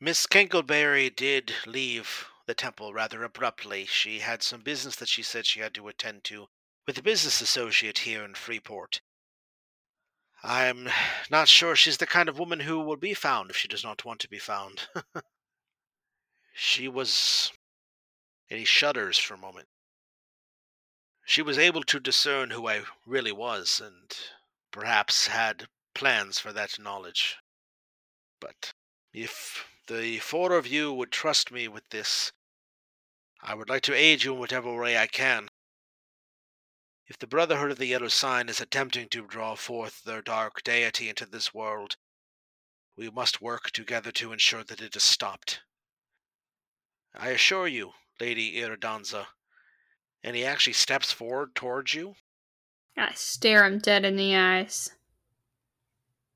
Miss 0.00 0.26
Kinkleberry 0.26 1.14
did 1.14 1.52
leave 1.66 2.26
the 2.46 2.54
temple 2.54 2.92
rather 2.92 3.22
abruptly. 3.22 3.86
She 3.86 4.20
had 4.20 4.42
some 4.42 4.62
business 4.62 4.96
that 4.96 5.08
she 5.08 5.22
said 5.22 5.46
she 5.46 5.60
had 5.60 5.74
to 5.74 5.88
attend 5.88 6.24
to 6.24 6.48
with 6.86 6.98
a 6.98 7.02
business 7.02 7.40
associate 7.40 7.98
here 7.98 8.24
in 8.24 8.34
Freeport. 8.34 9.00
I'm 10.48 10.88
not 11.28 11.48
sure 11.48 11.74
she's 11.74 11.96
the 11.96 12.06
kind 12.06 12.28
of 12.28 12.38
woman 12.38 12.60
who 12.60 12.78
will 12.78 12.96
be 12.96 13.14
found 13.14 13.50
if 13.50 13.56
she 13.56 13.66
does 13.66 13.82
not 13.82 14.04
want 14.04 14.20
to 14.20 14.28
be 14.28 14.38
found. 14.38 14.86
she 16.54 16.86
was. 16.86 17.50
And 18.48 18.60
he 18.60 18.64
shudders 18.64 19.18
for 19.18 19.34
a 19.34 19.38
moment. 19.38 19.66
She 21.24 21.42
was 21.42 21.58
able 21.58 21.82
to 21.82 21.98
discern 21.98 22.50
who 22.50 22.68
I 22.68 22.84
really 23.04 23.32
was, 23.32 23.80
and 23.84 24.16
perhaps 24.70 25.26
had 25.26 25.66
plans 25.94 26.38
for 26.38 26.52
that 26.52 26.78
knowledge. 26.78 27.38
But 28.38 28.72
if 29.12 29.66
the 29.88 30.20
four 30.20 30.52
of 30.52 30.64
you 30.64 30.92
would 30.92 31.10
trust 31.10 31.50
me 31.50 31.66
with 31.66 31.88
this, 31.88 32.30
I 33.42 33.54
would 33.54 33.68
like 33.68 33.82
to 33.82 33.94
aid 33.94 34.22
you 34.22 34.34
in 34.34 34.38
whatever 34.38 34.72
way 34.80 34.96
I 34.96 35.08
can. 35.08 35.48
If 37.06 37.18
the 37.18 37.26
Brotherhood 37.26 37.70
of 37.70 37.78
the 37.78 37.86
Yellow 37.86 38.08
Sign 38.08 38.48
is 38.48 38.60
attempting 38.60 39.08
to 39.08 39.26
draw 39.26 39.54
forth 39.54 40.02
their 40.02 40.22
dark 40.22 40.62
deity 40.62 41.08
into 41.08 41.26
this 41.26 41.54
world, 41.54 41.96
we 42.96 43.10
must 43.10 43.40
work 43.40 43.70
together 43.70 44.12
to 44.12 44.32
ensure 44.32 44.64
that 44.64 44.80
it 44.80 44.94
is 44.96 45.02
stopped. 45.04 45.62
I 47.14 47.30
assure 47.30 47.66
you, 47.66 47.94
Lady 48.20 48.56
Iridansa. 48.60 49.28
And 50.22 50.36
he 50.36 50.44
actually 50.44 50.74
steps 50.74 51.12
forward 51.12 51.54
towards 51.54 51.94
you, 51.94 52.16
I 52.96 53.12
stare 53.14 53.64
him 53.64 53.78
dead 53.78 54.04
in 54.04 54.16
the 54.16 54.34
eyes. 54.36 54.90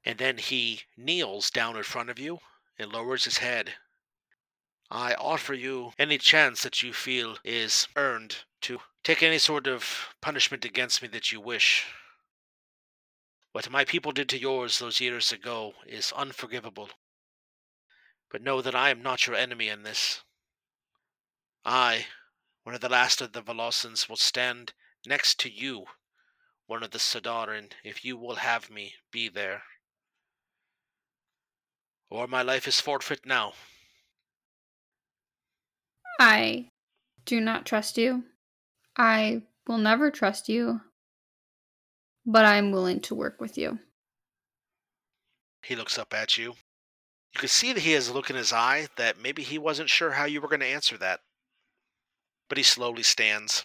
and 0.04 0.18
then 0.18 0.38
he 0.38 0.82
kneels 0.96 1.50
down 1.50 1.76
in 1.76 1.82
front 1.82 2.10
of 2.10 2.18
you 2.18 2.40
and 2.78 2.92
lowers 2.92 3.24
his 3.24 3.38
head. 3.38 3.76
I 4.90 5.14
offer 5.14 5.54
you 5.54 5.94
any 5.98 6.18
chance 6.18 6.62
that 6.62 6.82
you 6.82 6.92
feel 6.92 7.38
is 7.44 7.88
earned 7.96 8.44
to 8.62 8.82
take 9.02 9.22
any 9.22 9.38
sort 9.38 9.66
of 9.66 10.08
punishment 10.20 10.64
against 10.64 11.02
me 11.02 11.08
that 11.08 11.32
you 11.32 11.40
wish. 11.40 11.86
What 13.52 13.70
my 13.70 13.84
people 13.84 14.12
did 14.12 14.28
to 14.30 14.38
yours 14.38 14.78
those 14.78 15.00
years 15.00 15.32
ago 15.32 15.74
is 15.86 16.12
unforgivable. 16.12 16.90
But 18.30 18.42
know 18.42 18.62
that 18.62 18.74
I 18.74 18.90
am 18.90 19.02
not 19.02 19.26
your 19.26 19.36
enemy 19.36 19.68
in 19.68 19.82
this. 19.82 20.22
I, 21.64 22.06
one 22.62 22.74
of 22.74 22.80
the 22.80 22.88
last 22.88 23.20
of 23.20 23.32
the 23.32 23.42
Valossans, 23.42 24.08
will 24.08 24.16
stand 24.16 24.72
next 25.06 25.40
to 25.40 25.50
you, 25.50 25.86
one 26.66 26.82
of 26.82 26.92
the 26.92 26.98
Sadarin, 26.98 27.72
if 27.82 28.04
you 28.04 28.16
will 28.16 28.36
have 28.36 28.70
me 28.70 28.94
be 29.10 29.28
there 29.28 29.62
or 32.10 32.26
my 32.26 32.42
life 32.42 32.66
is 32.66 32.80
forfeit 32.80 33.24
now. 33.24 33.52
I 36.18 36.68
do 37.24 37.40
not 37.40 37.64
trust 37.64 37.96
you. 37.96 38.24
I 38.96 39.42
will 39.66 39.78
never 39.78 40.10
trust 40.10 40.48
you. 40.48 40.80
But 42.26 42.44
I 42.44 42.56
am 42.56 42.70
willing 42.70 43.00
to 43.02 43.14
work 43.14 43.40
with 43.40 43.56
you. 43.56 43.78
He 45.62 45.76
looks 45.76 45.98
up 45.98 46.12
at 46.14 46.36
you. 46.36 46.54
You 47.32 47.38
can 47.38 47.48
see 47.48 47.72
that 47.72 47.82
he 47.82 47.92
has 47.92 48.08
a 48.08 48.12
look 48.12 48.30
in 48.30 48.36
his 48.36 48.52
eye 48.52 48.88
that 48.96 49.20
maybe 49.20 49.42
he 49.42 49.58
wasn't 49.58 49.90
sure 49.90 50.12
how 50.12 50.24
you 50.24 50.40
were 50.40 50.48
going 50.48 50.60
to 50.60 50.66
answer 50.66 50.96
that. 50.98 51.20
But 52.48 52.58
he 52.58 52.64
slowly 52.64 53.02
stands. 53.02 53.64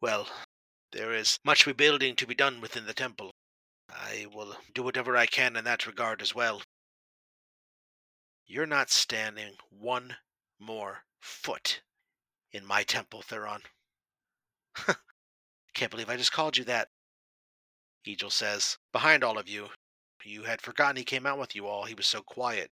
Well, 0.00 0.28
there 0.90 1.12
is 1.12 1.38
much 1.44 1.66
rebuilding 1.66 2.16
to 2.16 2.26
be 2.26 2.34
done 2.34 2.60
within 2.60 2.86
the 2.86 2.94
temple. 2.94 3.30
I 3.88 4.26
will 4.32 4.56
do 4.74 4.82
whatever 4.82 5.16
I 5.16 5.26
can 5.26 5.56
in 5.56 5.64
that 5.64 5.86
regard 5.86 6.20
as 6.20 6.34
well. 6.34 6.62
You're 8.46 8.66
not 8.66 8.90
standing 8.90 9.56
one 9.70 10.16
more 10.58 11.04
foot 11.20 11.82
in 12.52 12.66
my 12.66 12.82
temple, 12.82 13.22
Thuron. 13.22 13.62
Can't 15.74 15.90
believe 15.90 16.08
I 16.08 16.16
just 16.16 16.32
called 16.32 16.56
you 16.56 16.64
that. 16.64 16.88
Egil 18.04 18.30
says, 18.30 18.78
behind 18.92 19.22
all 19.22 19.38
of 19.38 19.48
you. 19.48 19.68
You 20.24 20.44
had 20.44 20.60
forgotten 20.60 20.96
he 20.96 21.04
came 21.04 21.26
out 21.26 21.38
with 21.38 21.54
you 21.54 21.66
all, 21.66 21.84
he 21.84 21.94
was 21.94 22.06
so 22.06 22.22
quiet. 22.22 22.70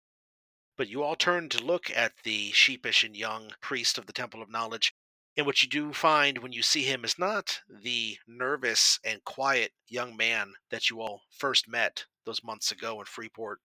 But 0.76 0.88
you 0.88 1.02
all 1.02 1.16
turn 1.16 1.48
to 1.50 1.62
look 1.62 1.90
at 1.90 2.12
the 2.24 2.50
sheepish 2.52 3.04
and 3.04 3.16
young 3.16 3.52
priest 3.60 3.98
of 3.98 4.06
the 4.06 4.12
Temple 4.12 4.42
of 4.42 4.50
Knowledge, 4.50 4.92
and 5.36 5.46
what 5.46 5.62
you 5.62 5.68
do 5.68 5.92
find 5.92 6.38
when 6.38 6.52
you 6.52 6.62
see 6.62 6.82
him 6.82 7.04
is 7.04 7.18
not 7.18 7.60
the 7.68 8.18
nervous 8.26 8.98
and 9.04 9.22
quiet 9.24 9.72
young 9.86 10.16
man 10.16 10.54
that 10.70 10.88
you 10.90 11.00
all 11.00 11.22
first 11.30 11.68
met 11.68 12.06
those 12.24 12.42
months 12.42 12.72
ago 12.72 12.98
in 13.00 13.06
Freeport. 13.06 13.60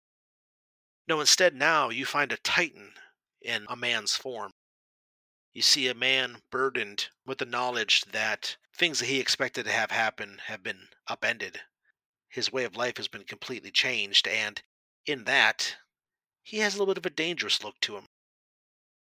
No, 1.07 1.21
instead, 1.21 1.55
now 1.55 1.91
you 1.91 2.05
find 2.05 2.33
a 2.33 2.39
titan 2.39 2.93
in 3.41 3.67
a 3.69 3.77
man's 3.77 4.17
form. 4.17 4.53
You 5.59 5.63
see 5.63 5.89
a 5.89 5.93
man 5.93 6.43
burdened 6.53 7.09
with 7.27 7.39
the 7.39 7.45
knowledge 7.45 8.03
that 8.13 8.57
things 8.73 9.01
that 9.01 9.07
he 9.07 9.19
expected 9.19 9.65
to 9.65 9.73
have 9.73 9.91
happen 9.91 10.41
have 10.47 10.63
been 10.63 10.91
upended. 11.09 11.63
His 12.29 12.53
way 12.53 12.63
of 12.63 12.77
life 12.77 12.97
has 12.97 13.09
been 13.09 13.25
completely 13.25 13.73
changed, 13.73 14.29
and 14.29 14.63
in 15.05 15.25
that, 15.25 15.75
he 16.45 16.59
has 16.59 16.77
a 16.77 16.79
little 16.79 16.95
bit 16.95 16.99
of 16.99 17.07
a 17.07 17.11
dangerous 17.11 17.65
look 17.65 17.81
to 17.81 17.97
him. 17.97 18.07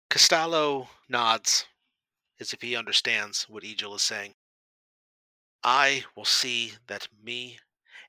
Costello 0.09 0.89
nods 1.07 1.67
as 2.39 2.51
if 2.51 2.63
he 2.63 2.75
understands 2.75 3.43
what 3.43 3.63
Egil 3.63 3.93
is 3.93 4.01
saying. 4.01 4.33
I 5.63 6.05
will 6.15 6.25
see 6.25 6.73
that 6.87 7.09
me 7.23 7.59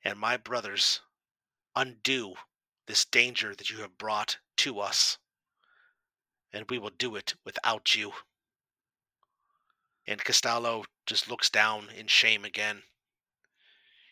and 0.02 0.18
my 0.18 0.38
brothers 0.38 1.02
undo 1.76 2.36
this 2.86 3.04
danger 3.04 3.54
that 3.54 3.68
you 3.68 3.82
have 3.82 3.98
brought 3.98 4.38
to 4.56 4.80
us, 4.80 5.18
and 6.54 6.64
we 6.70 6.78
will 6.78 6.88
do 6.88 7.16
it 7.16 7.34
without 7.44 7.94
you. 7.94 8.14
And 10.10 10.24
Costello 10.24 10.86
just 11.06 11.30
looks 11.30 11.48
down 11.48 11.86
in 11.96 12.08
shame 12.08 12.44
again. 12.44 12.82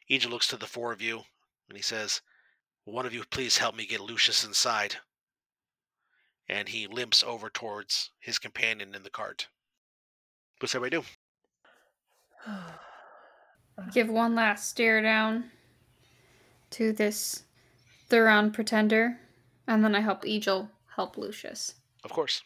Egil 0.08 0.30
looks 0.30 0.46
to 0.46 0.56
the 0.56 0.68
four 0.68 0.92
of 0.92 1.02
you, 1.02 1.24
and 1.68 1.76
he 1.76 1.82
says, 1.82 2.22
One 2.84 3.04
of 3.04 3.12
you 3.12 3.24
please 3.28 3.58
help 3.58 3.74
me 3.74 3.84
get 3.84 4.00
Lucius 4.00 4.44
inside. 4.44 4.94
And 6.48 6.68
he 6.68 6.86
limps 6.86 7.24
over 7.24 7.50
towards 7.50 8.12
his 8.20 8.38
companion 8.38 8.94
in 8.94 9.02
the 9.02 9.10
cart. 9.10 9.48
What's 10.60 10.72
everybody 10.72 11.02
do? 12.46 12.52
Give 13.92 14.08
one 14.08 14.36
last 14.36 14.68
stare 14.68 15.02
down 15.02 15.50
to 16.70 16.92
this 16.92 17.42
Thuron 18.08 18.52
pretender, 18.52 19.18
and 19.66 19.82
then 19.82 19.96
I 19.96 20.00
help 20.00 20.24
Egil 20.24 20.70
help 20.94 21.18
Lucius. 21.18 21.74
Of 22.04 22.12
course. 22.12 22.42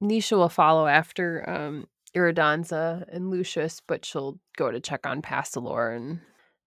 Nisha 0.00 0.36
will 0.36 0.48
follow 0.48 0.86
after 0.86 1.48
um, 1.48 1.88
Iridansa 2.14 3.04
and 3.08 3.30
Lucius, 3.30 3.80
but 3.86 4.04
she'll 4.04 4.38
go 4.56 4.70
to 4.70 4.80
check 4.80 5.06
on 5.06 5.22
Pastelor 5.22 5.96
and 5.96 6.20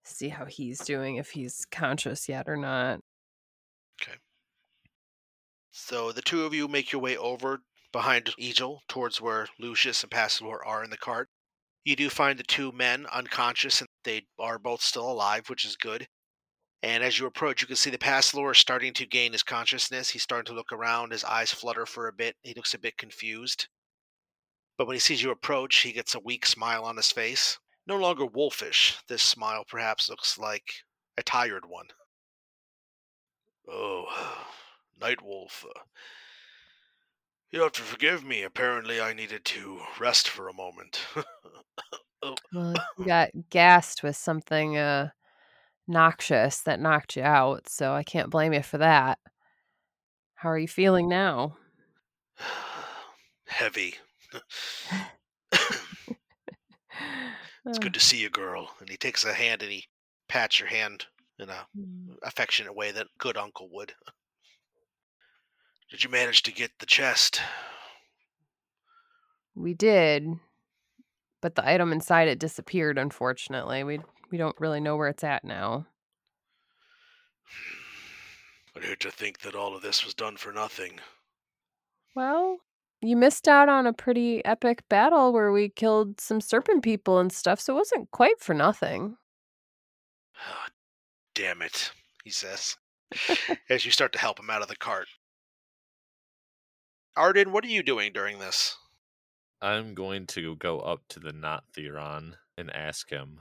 see 0.04 0.28
how 0.28 0.44
he's 0.44 0.80
doing, 0.80 1.16
if 1.16 1.30
he's 1.30 1.64
conscious 1.70 2.28
yet 2.28 2.48
or 2.48 2.56
not. 2.56 3.00
Okay. 4.00 4.16
So 5.70 6.12
the 6.12 6.22
two 6.22 6.44
of 6.44 6.54
you 6.54 6.68
make 6.68 6.92
your 6.92 7.02
way 7.02 7.16
over 7.16 7.60
behind 7.92 8.34
Egil 8.38 8.82
towards 8.88 9.20
where 9.20 9.46
Lucius 9.58 10.02
and 10.02 10.10
Pastelor 10.10 10.58
are 10.64 10.84
in 10.84 10.90
the 10.90 10.96
cart. 10.96 11.28
You 11.84 11.96
do 11.96 12.10
find 12.10 12.38
the 12.38 12.44
two 12.44 12.72
men 12.72 13.06
unconscious 13.12 13.80
and 13.80 13.88
they 14.04 14.26
are 14.38 14.58
both 14.58 14.82
still 14.82 15.10
alive, 15.10 15.48
which 15.48 15.64
is 15.64 15.76
good. 15.76 16.08
And 16.82 17.02
as 17.02 17.18
you 17.18 17.26
approach, 17.26 17.62
you 17.62 17.66
can 17.66 17.76
see 17.76 17.90
the 17.90 18.50
is 18.50 18.58
starting 18.58 18.92
to 18.94 19.06
gain 19.06 19.32
his 19.32 19.42
consciousness. 19.42 20.10
He's 20.10 20.22
starting 20.22 20.46
to 20.46 20.54
look 20.54 20.72
around. 20.72 21.12
His 21.12 21.24
eyes 21.24 21.52
flutter 21.52 21.86
for 21.86 22.08
a 22.08 22.12
bit. 22.12 22.36
He 22.42 22.54
looks 22.54 22.74
a 22.74 22.78
bit 22.78 22.98
confused. 22.98 23.68
But 24.76 24.86
when 24.86 24.94
he 24.94 25.00
sees 25.00 25.22
you 25.22 25.30
approach, 25.30 25.76
he 25.76 25.92
gets 25.92 26.14
a 26.14 26.20
weak 26.20 26.46
smile 26.46 26.84
on 26.84 26.96
his 26.96 27.10
face. 27.10 27.58
No 27.86 27.96
longer 27.96 28.26
wolfish, 28.26 28.98
this 29.08 29.22
smile 29.22 29.64
perhaps 29.64 30.08
looks 30.08 30.38
like 30.38 30.72
a 31.16 31.22
tired 31.22 31.64
one. 31.66 31.86
Oh, 33.68 34.06
Night 35.00 35.22
Wolf. 35.22 35.64
Uh, 35.68 35.80
you 37.50 37.62
have 37.62 37.72
to 37.72 37.82
forgive 37.82 38.24
me. 38.24 38.42
Apparently, 38.42 39.00
I 39.00 39.12
needed 39.12 39.44
to 39.46 39.80
rest 40.00 40.28
for 40.28 40.48
a 40.48 40.54
moment. 40.54 41.00
Well, 42.52 42.74
you 42.98 43.04
got 43.04 43.30
gassed 43.50 44.02
with 44.02 44.16
something 44.16 44.76
uh, 44.76 45.10
noxious 45.86 46.60
that 46.62 46.80
knocked 46.80 47.16
you 47.16 47.22
out, 47.22 47.68
so 47.68 47.92
I 47.92 48.02
can't 48.02 48.30
blame 48.30 48.52
you 48.52 48.62
for 48.62 48.78
that. 48.78 49.18
How 50.34 50.50
are 50.50 50.58
you 50.58 50.68
feeling 50.68 51.08
now? 51.08 51.56
Heavy. 53.46 53.94
it's 57.66 57.78
good 57.78 57.94
to 57.94 58.00
see 58.00 58.18
you, 58.20 58.30
girl. 58.30 58.70
And 58.80 58.88
he 58.88 58.96
takes 58.96 59.24
a 59.24 59.34
hand 59.34 59.62
and 59.62 59.70
he 59.72 59.86
pats 60.28 60.58
your 60.58 60.68
hand 60.68 61.06
in 61.38 61.48
a 61.48 61.66
Mm. 61.76 62.16
affectionate 62.22 62.74
way 62.74 62.90
that 62.92 63.08
good 63.18 63.36
uncle 63.36 63.68
would. 63.72 63.94
Did 65.90 66.02
you 66.02 66.10
manage 66.10 66.42
to 66.44 66.52
get 66.52 66.72
the 66.78 66.86
chest? 66.86 67.40
We 69.54 69.74
did, 69.74 70.38
but 71.40 71.54
the 71.54 71.66
item 71.68 71.92
inside 71.92 72.28
it 72.28 72.38
disappeared. 72.38 72.98
Unfortunately, 72.98 73.84
we 73.84 74.00
we 74.30 74.38
don't 74.38 74.58
really 74.60 74.80
know 74.80 74.96
where 74.96 75.08
it's 75.08 75.24
at 75.24 75.44
now. 75.44 75.86
I'd 78.76 78.84
hate 78.84 79.00
to 79.00 79.10
think 79.10 79.40
that 79.40 79.54
all 79.54 79.74
of 79.74 79.82
this 79.82 80.04
was 80.04 80.14
done 80.14 80.36
for 80.36 80.52
nothing. 80.52 81.00
Well, 82.14 82.58
you 83.00 83.16
missed 83.16 83.48
out 83.48 83.68
on 83.68 83.86
a 83.86 83.92
pretty 83.92 84.44
epic 84.44 84.82
battle 84.88 85.32
where 85.32 85.52
we 85.52 85.68
killed 85.68 86.20
some 86.20 86.40
serpent 86.40 86.82
people 86.82 87.18
and 87.18 87.32
stuff, 87.32 87.60
so 87.60 87.74
it 87.74 87.78
wasn't 87.78 88.10
quite 88.10 88.40
for 88.40 88.54
nothing. 88.54 89.16
Ah, 90.38 90.68
damn 91.34 91.62
it, 91.62 91.90
he 92.24 92.30
says, 92.30 92.76
as 93.70 93.84
you 93.84 93.90
start 93.90 94.12
to 94.12 94.18
help 94.18 94.40
him 94.40 94.50
out 94.50 94.62
of 94.62 94.68
the 94.68 94.76
cart. 94.76 95.08
Arden, 97.16 97.52
what 97.52 97.64
are 97.64 97.68
you 97.68 97.82
doing 97.82 98.12
during 98.12 98.38
this? 98.38 98.76
I'm 99.62 99.94
going 99.94 100.26
to 100.28 100.56
go 100.56 100.80
up 100.80 101.02
to 101.08 101.20
the 101.20 101.32
not 101.32 101.64
Thuron 101.72 102.34
and 102.58 102.70
ask 102.74 103.08
him, 103.10 103.40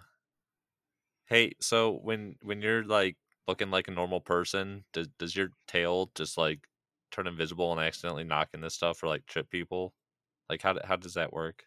"Hey, 1.26 1.54
so 1.60 1.92
when 1.92 2.38
when 2.42 2.62
you're 2.62 2.84
like 2.86 3.18
looking 3.48 3.70
like 3.72 3.88
a 3.88 3.92
normal 3.92 4.22
person, 4.22 4.86
does 4.94 5.08
does 5.20 5.36
your 5.36 5.50
tail 5.68 6.12
just 6.16 6.38
like 6.38 6.68
turn 7.16 7.28
invisible 7.28 7.72
and 7.72 7.82
accidentally 7.82 8.24
knock 8.24 8.50
into 8.54 8.70
stuff 8.70 9.02
or 9.04 9.08
like 9.08 9.26
trip 9.26 9.50
people? 9.50 9.94
Like 10.50 10.62
how 10.62 10.78
how 10.86 10.98
does 10.98 11.16
that 11.16 11.34
work?" 11.34 11.66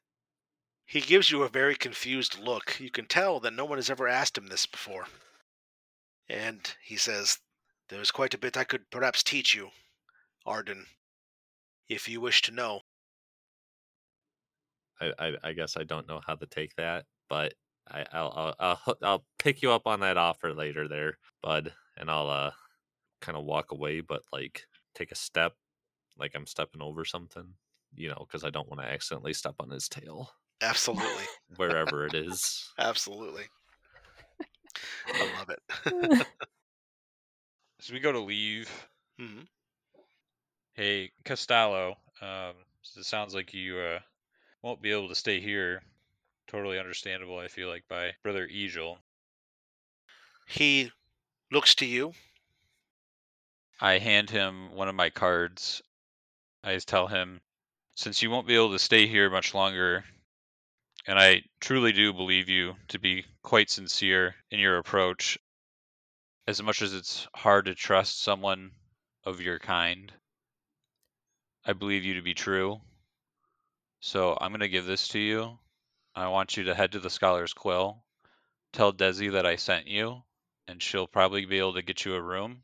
He 0.87 1.01
gives 1.01 1.31
you 1.31 1.43
a 1.45 1.49
very 1.49 1.77
confused 1.77 2.39
look. 2.39 2.81
You 2.81 2.91
can 2.91 3.07
tell 3.07 3.39
that 3.41 3.53
no 3.53 3.65
one 3.65 3.79
has 3.79 3.91
ever 3.91 4.09
asked 4.09 4.37
him 4.37 4.49
this 4.49 4.67
before. 4.67 5.07
And 6.29 6.75
he 6.83 6.97
says, 6.97 7.41
There's 7.89 8.11
quite 8.11 8.35
a 8.35 8.39
bit 8.39 8.57
I 8.57 8.65
could 8.65 8.91
perhaps 8.91 9.23
teach 9.23 9.55
you, 9.55 9.71
Arden, 10.47 10.87
if 11.89 12.09
you 12.09 12.21
wish 12.21 12.43
to 12.43 12.53
know. 12.53 12.83
I 15.01 15.13
I, 15.19 15.37
I 15.43 15.53
guess 15.53 15.77
I 15.77 15.85
don't 15.85 16.09
know 16.09 16.21
how 16.27 16.35
to 16.37 16.47
take 16.47 16.75
that, 16.77 17.07
but 17.29 17.55
I 17.89 18.07
I'll 18.13 18.33
I'll 18.37 18.55
I'll, 18.87 18.99
I'll 19.03 19.27
pick 19.39 19.63
you 19.63 19.73
up 19.73 19.87
on 19.87 20.01
that 20.01 20.17
offer 20.17 20.55
later, 20.55 20.89
there, 20.89 21.19
bud, 21.43 21.75
and 21.97 22.11
I'll 22.11 22.31
uh 22.31 22.53
kind 23.21 23.37
of 23.39 23.45
walk 23.45 23.73
away, 23.73 24.01
but 24.01 24.23
like 24.33 24.68
take 24.99 25.13
a 25.13 25.17
step, 25.17 25.55
like 26.19 26.33
I'm 26.35 26.47
stepping 26.47 26.83
over 26.83 27.05
something, 27.05 27.55
you 27.95 28.09
know, 28.09 28.27
because 28.27 28.45
I 28.45 28.51
don't 28.51 28.69
want 28.69 28.81
to 28.83 28.89
accidentally 28.89 29.33
step 29.33 29.55
on 29.61 29.71
his 29.71 29.89
tail 29.89 30.31
Absolutely. 30.61 31.25
wherever 31.57 32.07
it 32.07 32.15
is. 32.15 32.69
Absolutely. 32.79 33.45
I 35.21 35.25
love 35.25 35.51
it. 35.51 35.61
so 37.81 37.93
we 37.95 38.01
go 38.01 38.13
to 38.13 38.21
leave, 38.21 38.71
hmm 39.19 39.43
hey 40.75 41.11
Costello, 41.25 41.97
um, 42.21 42.55
so 42.83 43.01
it 43.01 43.07
sounds 43.07 43.35
like 43.35 43.53
you 43.53 43.79
uh, 43.79 43.99
won't 44.63 44.81
be 44.81 44.93
able 44.93 45.09
to 45.09 45.15
stay 45.15 45.41
here. 45.41 45.83
Totally 46.47 46.79
understandable. 46.79 47.39
I 47.39 47.49
feel 47.49 47.69
like 47.69 47.85
by 47.89 48.13
brother 48.23 48.47
Egil. 48.47 48.99
He 50.47 50.91
looks 51.51 51.75
to 51.77 51.87
you. 51.87 52.15
I 53.81 53.99
hand 53.99 54.29
him 54.29 54.75
one 54.75 54.89
of 54.89 54.95
my 54.95 55.11
cards. 55.11 55.83
I 56.65 56.77
tell 56.79 57.07
him, 57.07 57.41
since 57.95 58.23
you 58.23 58.31
won't 58.31 58.47
be 58.47 58.57
able 58.57 58.73
to 58.73 58.79
stay 58.79 59.07
here 59.07 59.31
much 59.31 59.55
longer, 59.55 60.05
and 61.07 61.19
I 61.19 61.43
truly 61.61 61.93
do 61.93 62.13
believe 62.13 62.49
you 62.49 62.75
to 62.89 62.99
be 62.99 63.25
quite 63.43 63.71
sincere 63.71 64.35
in 64.51 64.59
your 64.59 64.79
approach, 64.79 65.39
as 66.49 66.63
much 66.63 66.83
as 66.83 66.93
it's 66.93 67.29
hard 67.35 67.67
to 67.67 67.75
trust 67.75 68.21
someone 68.21 68.73
of 69.25 69.41
your 69.41 69.59
kind, 69.59 70.13
I 71.65 71.73
believe 71.73 72.05
you 72.05 72.15
to 72.15 72.23
be 72.23 72.35
true. 72.35 72.81
So 74.01 74.37
I'm 74.41 74.51
going 74.51 74.61
to 74.61 74.69
give 74.69 74.87
this 74.87 75.09
to 75.09 75.19
you. 75.19 75.59
I 76.15 76.29
want 76.29 76.57
you 76.57 76.65
to 76.65 76.75
head 76.75 76.93
to 76.93 76.99
the 76.99 77.11
Scholar's 77.11 77.53
Quill, 77.53 78.03
tell 78.73 78.93
Desi 78.93 79.33
that 79.33 79.47
I 79.47 79.57
sent 79.57 79.87
you, 79.87 80.23
and 80.67 80.83
she'll 80.83 81.07
probably 81.07 81.45
be 81.45 81.59
able 81.59 81.75
to 81.75 81.83
get 81.83 82.05
you 82.05 82.15
a 82.15 82.21
room. 82.21 82.63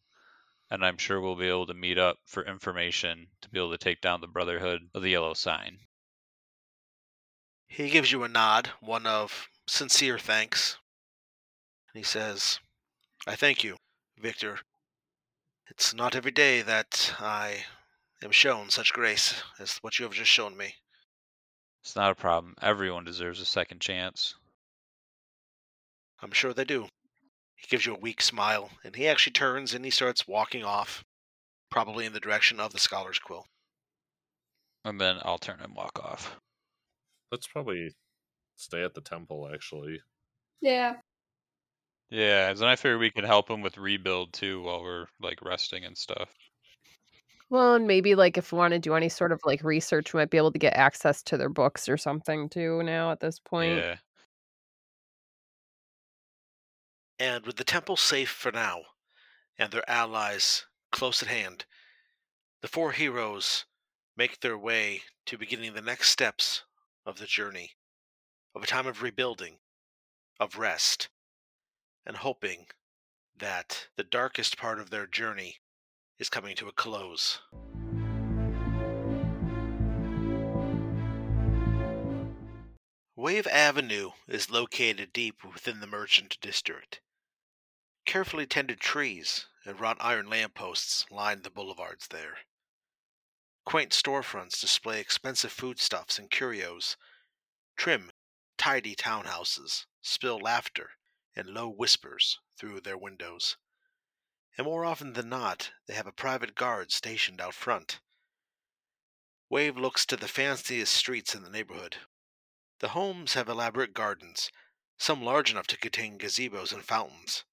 And 0.71 0.85
I'm 0.85 0.99
sure 0.99 1.21
we'll 1.21 1.37
be 1.37 1.49
able 1.49 1.67
to 1.67 1.75
meet 1.75 1.99
up 1.99 2.19
for 2.25 2.45
information 2.45 3.29
to 3.43 3.49
be 3.49 3.59
able 3.59 3.71
to 3.71 3.79
take 3.79 4.01
down 4.01 4.21
the 4.21 4.27
Brotherhood 4.27 4.89
of 4.95 5.03
the 5.03 5.11
Yellow 5.11 5.35
Sign. 5.35 5.79
He 7.67 7.91
gives 7.91 8.13
you 8.13 8.23
a 8.23 8.29
nod, 8.29 8.71
one 8.81 9.07
of 9.07 9.49
sincere 9.67 10.19
thanks. 10.19 10.79
And 11.93 11.99
he 11.99 12.05
says, 12.05 12.61
I 13.27 13.37
thank 13.37 13.65
you, 13.65 13.77
Victor. 14.19 14.59
It's 15.69 15.95
not 15.95 16.15
every 16.15 16.31
day 16.31 16.63
that 16.63 17.15
I 17.19 17.65
am 18.23 18.31
shown 18.31 18.71
such 18.71 18.93
grace 18.93 19.43
as 19.59 19.79
what 19.79 19.99
you 19.99 20.05
have 20.05 20.15
just 20.15 20.31
shown 20.31 20.57
me. 20.57 20.75
It's 21.83 21.97
not 21.97 22.13
a 22.13 22.15
problem. 22.15 22.55
Everyone 22.63 23.05
deserves 23.05 23.41
a 23.41 23.45
second 23.45 23.81
chance. 23.81 24.35
I'm 26.23 26.33
sure 26.33 26.55
they 26.55 26.65
do. 26.65 26.89
He 27.65 27.69
gives 27.71 27.87
you 27.87 27.95
a 27.95 27.99
weak 27.99 28.21
smile, 28.21 28.69
and 28.85 28.95
he 28.95 29.09
actually 29.09 29.33
turns 29.33 29.73
and 29.73 29.87
he 29.87 29.91
starts 29.91 30.29
walking 30.29 30.65
off, 30.65 31.03
probably 31.71 32.05
in 32.05 32.13
the 32.13 32.21
direction 32.21 32.61
of 32.61 32.75
the 32.75 32.79
Scholar's 32.79 33.19
Quill. 33.19 33.47
And 34.85 35.01
then 35.01 35.17
I'll 35.23 35.39
turn 35.39 35.61
and 35.63 35.75
walk 35.75 35.99
off. 35.99 36.37
Let's 37.33 37.47
probably 37.47 37.95
stay 38.57 38.85
at 38.85 38.93
the 38.93 39.01
temple, 39.01 39.49
actually. 39.51 40.03
Yeah. 40.61 40.97
Yeah, 42.11 42.51
and 42.51 42.59
then 42.59 42.69
I 42.69 42.77
figure 42.77 42.99
we 42.99 43.11
can 43.11 43.25
help 43.25 43.49
him 43.49 43.63
with 43.63 43.79
rebuild 43.79 44.35
too 44.35 44.61
while 44.61 44.83
we're 44.83 45.07
like 45.19 45.41
resting 45.41 45.85
and 45.87 45.97
stuff. 45.97 46.29
Well, 47.49 47.77
and 47.77 47.87
maybe 47.87 48.15
like 48.15 48.37
if 48.37 48.53
we 48.53 48.59
want 48.59 48.75
to 48.75 48.79
do 48.79 48.93
any 48.93 49.09
sort 49.09 49.33
of 49.33 49.41
like 49.47 49.65
research, 49.65 50.13
we 50.13 50.19
might 50.21 50.29
be 50.29 50.37
able 50.37 50.53
to 50.53 50.59
get 50.59 50.75
access 50.75 51.23
to 51.23 51.39
their 51.39 51.49
books 51.49 51.89
or 51.89 51.97
something 51.97 52.51
too 52.51 52.83
now 52.83 53.11
at 53.11 53.21
this 53.21 53.39
point. 53.39 53.79
Yeah. 53.79 53.97
And 57.27 57.47
with 57.47 57.57
the 57.57 57.65
temple 57.65 57.97
safe 57.97 58.29
for 58.29 58.53
now, 58.53 58.83
and 59.57 59.73
their 59.73 59.89
allies 59.89 60.67
close 60.93 61.23
at 61.23 61.29
hand, 61.29 61.65
the 62.61 62.69
four 62.69 62.93
heroes 62.93 63.65
make 64.15 64.41
their 64.41 64.59
way 64.59 65.05
to 65.25 65.39
beginning 65.39 65.73
the 65.73 65.81
next 65.81 66.11
steps 66.11 66.65
of 67.07 67.17
the 67.17 67.25
journey, 67.25 67.77
of 68.55 68.63
a 68.63 68.67
time 68.67 68.87
of 68.87 69.01
rebuilding, 69.01 69.57
of 70.39 70.59
rest, 70.59 71.09
and 72.05 72.19
hoping 72.19 72.67
that 73.35 73.89
the 73.97 74.05
darkest 74.05 74.59
part 74.59 74.79
of 74.79 74.91
their 74.91 75.07
journey 75.07 75.61
is 76.19 76.29
coming 76.29 76.55
to 76.57 76.69
a 76.69 76.73
close. 76.73 77.41
Wave 83.17 83.47
Avenue 83.47 84.11
is 84.29 84.51
located 84.51 85.11
deep 85.15 85.43
within 85.43 85.81
the 85.81 85.87
merchant 85.87 86.37
district. 86.43 87.01
Carefully 88.05 88.47
tended 88.47 88.81
trees 88.81 89.47
and 89.65 89.81
wrought 89.81 89.97
iron 90.01 90.29
lampposts 90.29 91.11
line 91.11 91.43
the 91.43 91.51
boulevards 91.51 92.09
there. 92.09 92.39
Quaint 93.65 93.93
storefronts 93.93 94.61
display 94.61 95.01
expensive 95.01 95.53
foodstuffs 95.53 96.19
and 96.19 96.31
curios. 96.31 96.97
Trim, 97.77 98.13
tidy 98.59 98.95
townhouses 98.95 99.87
spill 100.03 100.39
laughter 100.39 100.91
and 101.35 101.49
low 101.49 101.69
whispers 101.69 102.41
through 102.59 102.81
their 102.81 102.99
windows. 102.99 103.57
And 104.57 104.67
more 104.67 104.85
often 104.85 105.15
than 105.15 105.29
not, 105.29 105.73
they 105.87 105.95
have 105.95 106.07
a 106.07 106.13
private 106.13 106.55
guard 106.55 106.93
stationed 106.93 107.41
out 107.41 107.55
front. 107.55 108.01
Wave 109.49 109.77
looks 109.77 110.05
to 110.07 110.17
the 110.17 110.29
fanciest 110.29 110.93
streets 110.93 111.35
in 111.35 111.43
the 111.43 111.51
neighborhood. 111.51 111.97
The 112.81 112.89
homes 112.89 113.35
have 113.35 113.49
elaborate 113.49 113.95
gardens, 113.95 114.51
some 114.99 115.23
large 115.23 115.51
enough 115.51 115.67
to 115.69 115.79
contain 115.79 116.19
gazebos 116.19 116.73
and 116.73 116.85
fountains. 116.85 117.45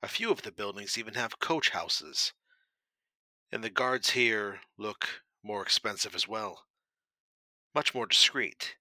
A 0.00 0.08
few 0.08 0.30
of 0.30 0.42
the 0.42 0.52
buildings 0.52 0.96
even 0.96 1.14
have 1.14 1.40
coach 1.40 1.70
houses. 1.70 2.32
And 3.50 3.64
the 3.64 3.70
guards 3.70 4.10
here 4.10 4.60
look 4.76 5.22
more 5.42 5.62
expensive 5.62 6.14
as 6.14 6.28
well, 6.28 6.66
much 7.74 7.94
more 7.94 8.06
discreet. 8.06 8.76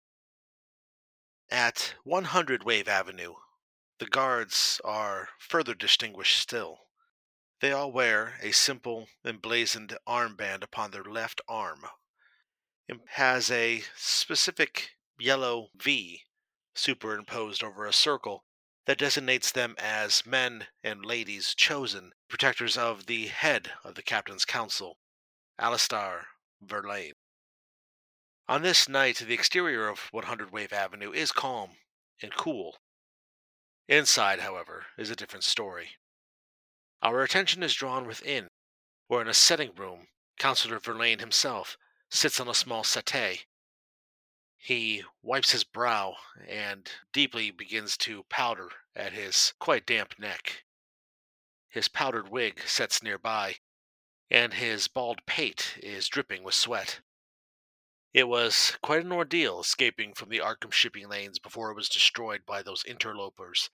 At 1.50 1.96
100 2.04 2.64
Wave 2.64 2.88
Avenue, 2.88 3.36
the 4.00 4.06
guards 4.06 4.80
are 4.84 5.30
further 5.40 5.74
distinguished 5.74 6.40
still. 6.40 6.90
They 7.62 7.72
all 7.72 7.92
wear 7.92 8.38
a 8.42 8.52
simple 8.52 9.08
emblazoned 9.26 9.98
armband 10.08 10.62
upon 10.62 10.92
their 10.92 11.04
left 11.04 11.42
arm. 11.48 11.86
It 12.88 13.00
has 13.12 13.50
a 13.50 13.84
specific 13.96 14.92
yellow 15.18 15.70
V 15.76 16.24
superimposed 16.76 17.64
over 17.64 17.88
a 17.88 17.94
circle 17.94 18.46
that 18.88 18.98
designates 18.98 19.52
them 19.52 19.76
as 19.78 20.26
men 20.26 20.66
and 20.82 21.06
ladies 21.06 21.54
chosen, 21.54 22.14
protectors 22.30 22.78
of 22.78 23.06
the 23.06 23.28
head 23.28 23.70
of 23.84 23.96
the 23.96 24.02
captain's 24.02 24.46
council, 24.46 24.98
Alistar 25.60 26.22
Verlaine. 26.62 27.14
On 28.48 28.62
this 28.62 28.88
night, 28.88 29.18
the 29.18 29.34
exterior 29.34 29.90
of 29.90 30.08
100 30.12 30.52
Wave 30.52 30.72
Avenue 30.72 31.12
is 31.12 31.34
calm 31.34 31.72
and 32.22 32.34
cool. 32.34 32.78
Inside, 33.90 34.40
however, 34.40 34.86
is 34.98 35.10
a 35.10 35.18
different 35.18 35.44
story. 35.44 35.90
Our 37.02 37.24
attention 37.24 37.64
is 37.64 37.74
drawn 37.74 38.08
within, 38.08 38.48
where 39.10 39.22
in 39.22 39.28
a 39.28 39.34
setting 39.34 39.72
room, 39.76 40.08
Councillor 40.40 40.80
Verlaine 40.80 41.20
himself 41.20 41.78
sits 42.10 42.40
on 42.40 42.48
a 42.48 42.54
small 42.54 42.86
settee. 42.86 43.42
He 44.58 45.04
wipes 45.22 45.52
his 45.52 45.64
brow 45.64 46.18
and 46.46 46.92
deeply 47.12 47.52
begins 47.52 47.96
to 47.98 48.24
powder 48.24 48.70
at 48.96 49.14
his 49.14 49.54
quite 49.60 49.86
damp 49.86 50.20
neck. 50.20 50.66
His 51.70 51.88
powdered 51.88 52.30
wig 52.30 52.62
sets 52.68 53.02
nearby, 53.02 53.60
and 54.30 54.54
his 54.54 54.88
bald 54.88 55.26
pate 55.26 55.78
is 55.82 56.08
dripping 56.08 56.44
with 56.44 56.56
sweat. 56.56 57.02
It 58.14 58.26
was 58.26 58.78
quite 58.82 59.06
an 59.06 59.12
ordeal 59.12 59.60
escaping 59.60 60.14
from 60.14 60.30
the 60.30 60.42
Arkham 60.42 60.72
shipping 60.72 61.08
lanes 61.08 61.40
before 61.40 61.72
it 61.72 61.76
was 61.76 61.90
destroyed 61.90 62.46
by 62.46 62.62
those 62.64 62.84
interlopers 62.84 63.70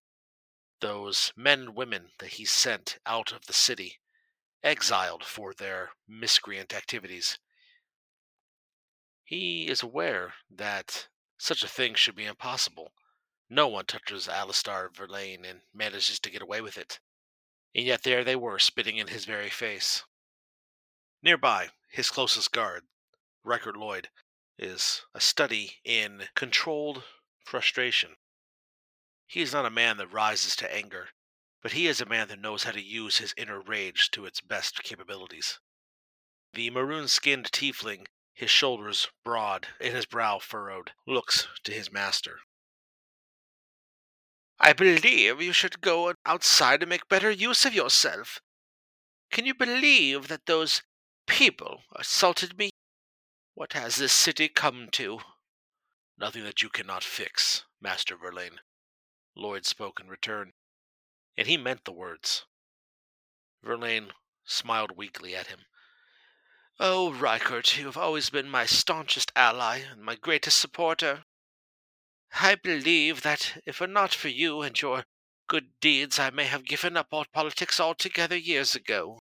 those 0.84 1.32
men 1.38 1.62
and 1.62 1.76
women 1.76 2.12
that 2.20 2.34
he 2.34 2.44
sent 2.44 2.98
out 3.06 3.32
of 3.32 3.46
the 3.46 3.54
city, 3.54 4.02
exiled 4.62 5.24
for 5.24 5.54
their 5.54 5.92
miscreant 6.10 6.74
activities. 6.74 7.40
He 9.34 9.68
is 9.68 9.82
aware 9.82 10.36
that 10.52 11.08
such 11.40 11.64
a 11.64 11.68
thing 11.68 11.96
should 11.96 12.16
be 12.16 12.26
impossible. 12.26 12.94
No 13.50 13.68
one 13.68 13.88
touches 13.88 14.28
Alistar 14.28 14.94
Verlaine 14.94 15.44
and 15.44 15.64
manages 15.74 16.20
to 16.20 16.30
get 16.30 16.44
away 16.44 16.62
with 16.62 16.78
it. 16.78 17.00
And 17.74 17.84
yet 17.84 18.04
there 18.04 18.24
they 18.24 18.36
were, 18.36 18.60
spitting 18.60 18.98
in 18.98 19.08
his 19.08 19.26
very 19.26 19.50
face. 19.50 20.04
Nearby, 21.24 21.72
his 21.90 22.12
closest 22.12 22.52
guard, 22.52 22.84
Riker 23.44 23.74
Lloyd, 23.74 24.12
is 24.60 25.04
a 25.16 25.20
study 25.20 25.82
in 25.84 26.30
controlled 26.36 27.04
frustration. 27.44 28.18
He 29.26 29.42
is 29.42 29.52
not 29.52 29.66
a 29.66 29.72
man 29.72 29.98
that 29.98 30.14
rises 30.14 30.56
to 30.58 30.72
anger, 30.72 31.10
but 31.64 31.72
he 31.72 31.88
is 31.88 32.00
a 32.00 32.06
man 32.06 32.28
that 32.28 32.38
knows 32.38 32.66
how 32.66 32.72
to 32.72 32.84
use 32.84 33.18
his 33.18 33.34
inner 33.36 33.60
rage 33.60 34.12
to 34.12 34.28
its 34.28 34.42
best 34.42 34.84
capabilities. 34.84 35.60
The 36.54 36.70
maroon 36.70 37.08
skinned 37.08 37.52
tiefling, 37.52 38.06
his 38.34 38.50
shoulders 38.50 39.08
broad 39.24 39.68
and 39.80 39.94
his 39.94 40.06
brow 40.06 40.40
furrowed, 40.40 40.92
looks 41.06 41.48
to 41.64 41.72
his 41.72 41.92
master. 41.92 42.40
I 44.60 44.74
believe 44.74 45.42
you 45.42 45.54
should 45.54 45.82
go 45.82 46.14
outside 46.26 46.82
and 46.82 46.90
make 46.90 47.10
better 47.10 47.30
use 47.30 47.66
of 47.66 47.74
yourself. 47.74 48.40
Can 49.32 49.46
you 49.46 49.54
believe 49.54 50.28
that 50.28 50.46
those 50.46 50.84
people 51.28 51.82
assaulted 51.96 52.58
me? 52.58 52.70
What 53.56 53.74
has 53.74 53.98
this 53.98 54.14
city 54.14 54.48
come 54.48 54.90
to? 54.94 55.20
Nothing 56.18 56.44
that 56.44 56.62
you 56.62 56.70
cannot 56.70 57.04
fix, 57.04 57.66
Master 57.82 58.16
Verlaine. 58.16 58.60
Lloyd 59.36 59.66
spoke 59.66 60.00
in 60.00 60.08
return, 60.08 60.54
and 61.38 61.48
he 61.48 61.58
meant 61.58 61.86
the 61.86 61.92
words. 61.92 62.46
Verlaine 63.64 64.12
smiled 64.46 64.96
weakly 64.96 65.36
at 65.36 65.48
him. 65.48 65.60
Oh, 66.80 67.12
Rykert, 67.12 67.78
you 67.78 67.86
have 67.86 67.98
always 67.98 68.32
been 68.32 68.50
my 68.50 68.66
staunchest 68.66 69.32
ally 69.36 69.78
and 69.78 70.02
my 70.02 70.16
greatest 70.16 70.60
supporter. 70.60 71.24
I 72.42 72.56
believe 72.56 73.22
that 73.22 73.62
if 73.66 73.76
it 73.76 73.80
were 73.80 73.88
not 73.88 74.14
for 74.14 74.30
you 74.30 74.64
and 74.64 74.82
your 74.82 75.06
good 75.48 75.80
deeds, 75.80 76.18
I 76.18 76.32
may 76.32 76.46
have 76.46 76.66
given 76.66 76.98
up 76.98 77.10
all 77.12 77.26
politics 77.32 77.80
altogether 77.80 78.36
years 78.36 78.74
ago. 78.74 79.20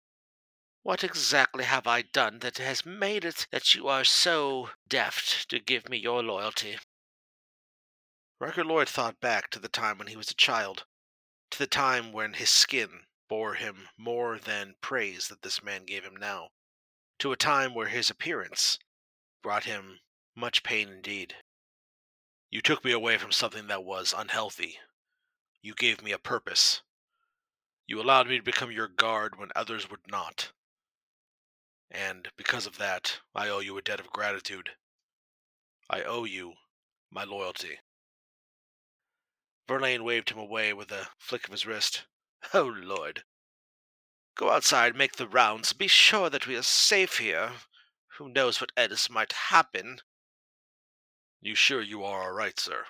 What 0.83 1.05
exactly 1.05 1.65
have 1.65 1.87
I 1.87 2.03
done 2.03 2.39
that 2.39 2.57
has 2.57 2.87
made 2.87 3.25
it 3.25 3.47
that 3.51 3.75
you 3.75 3.87
are 3.87 4.05
so 4.05 4.71
deft 4.89 5.51
to 5.51 5.61
give 5.61 5.91
me 5.91 5.99
your 5.99 6.23
loyalty? 6.23 6.79
Riker 8.41 8.65
Lloyd 8.65 8.89
thought 8.89 9.21
back 9.21 9.51
to 9.51 9.59
the 9.59 9.69
time 9.69 9.99
when 9.99 10.09
he 10.09 10.17
was 10.17 10.31
a 10.31 10.35
child, 10.35 10.87
to 11.51 11.59
the 11.59 11.67
time 11.67 12.13
when 12.13 12.33
his 12.33 12.51
skin 12.51 13.05
bore 13.29 13.55
him 13.55 13.91
more 13.99 14.39
than 14.39 14.75
praise 14.81 15.29
that 15.29 15.43
this 15.43 15.63
man 15.63 15.85
gave 15.85 16.03
him 16.03 16.17
now, 16.17 16.49
to 17.23 17.31
a 17.31 17.37
time 17.37 17.73
where 17.73 17.87
his 17.87 18.11
appearance 18.11 18.81
brought 19.45 19.63
him 19.63 20.01
much 20.35 20.65
pain 20.65 20.89
indeed. 20.89 21.37
You 22.51 22.61
took 22.61 22.85
me 22.85 22.91
away 22.91 23.17
from 23.17 23.31
something 23.31 23.69
that 23.69 23.85
was 23.85 24.13
unhealthy. 24.13 24.79
You 25.63 25.73
gave 25.75 26.03
me 26.03 26.11
a 26.11 26.19
purpose. 26.19 26.83
You 27.87 28.01
allowed 28.01 28.27
me 28.27 28.39
to 28.39 28.43
become 28.43 28.73
your 28.73 28.89
guard 28.89 29.39
when 29.39 29.51
others 29.55 29.89
would 29.89 30.01
not. 30.11 30.51
And 31.93 32.27
because 32.37 32.67
of 32.67 32.79
that, 32.79 33.21
I 33.37 33.49
owe 33.49 33.61
you 33.61 33.79
a 33.79 33.83
debt 33.83 34.01
of 34.01 34.11
gratitude. 34.11 34.71
I 35.89 36.03
owe 36.03 36.25
you 36.25 36.55
my 37.09 37.23
loyalty. 37.23 37.79
Verlaine 39.69 40.03
waved 40.03 40.31
him 40.31 40.39
away 40.39 40.73
with 40.73 40.91
a 40.91 41.07
flick 41.21 41.45
of 41.45 41.53
his 41.53 41.67
wrist. 41.67 42.05
Oh, 42.53 42.65
Lord. 42.65 43.23
Go 44.35 44.51
outside, 44.51 44.97
make 44.97 45.17
the 45.17 45.29
rounds, 45.29 45.73
be 45.73 45.89
sure 45.89 46.31
that 46.31 46.47
we 46.47 46.57
are 46.57 46.63
safe 46.63 47.19
here. 47.19 47.53
Who 48.19 48.29
knows 48.29 48.61
what 48.61 48.73
else 48.77 49.11
might 49.11 49.33
happen? 49.33 50.01
You 51.41 51.55
sure 51.55 51.83
you 51.83 52.05
are 52.05 52.23
all 52.23 52.33
right, 52.33 52.59
sir? 52.59 52.87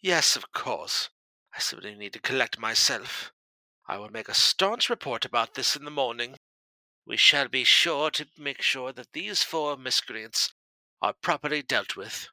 Yes, 0.00 0.36
of 0.36 0.52
course. 0.52 1.10
I 1.54 1.58
simply 1.58 1.94
need 1.94 2.12
to 2.12 2.20
collect 2.20 2.58
myself. 2.58 3.32
I 3.88 3.96
will 3.98 4.10
make 4.10 4.28
a 4.28 4.34
staunch 4.34 4.90
report 4.90 5.24
about 5.24 5.54
this 5.54 5.74
in 5.74 5.84
the 5.84 5.90
morning. 5.90 6.36
We 7.06 7.16
shall 7.16 7.48
be 7.48 7.64
sure 7.64 8.10
to 8.10 8.26
make 8.36 8.60
sure 8.60 8.92
that 8.92 9.12
these 9.12 9.42
four 9.42 9.76
miscreants 9.76 10.52
are 11.00 11.12
properly 11.12 11.62
dealt 11.62 11.96
with. 11.96 12.28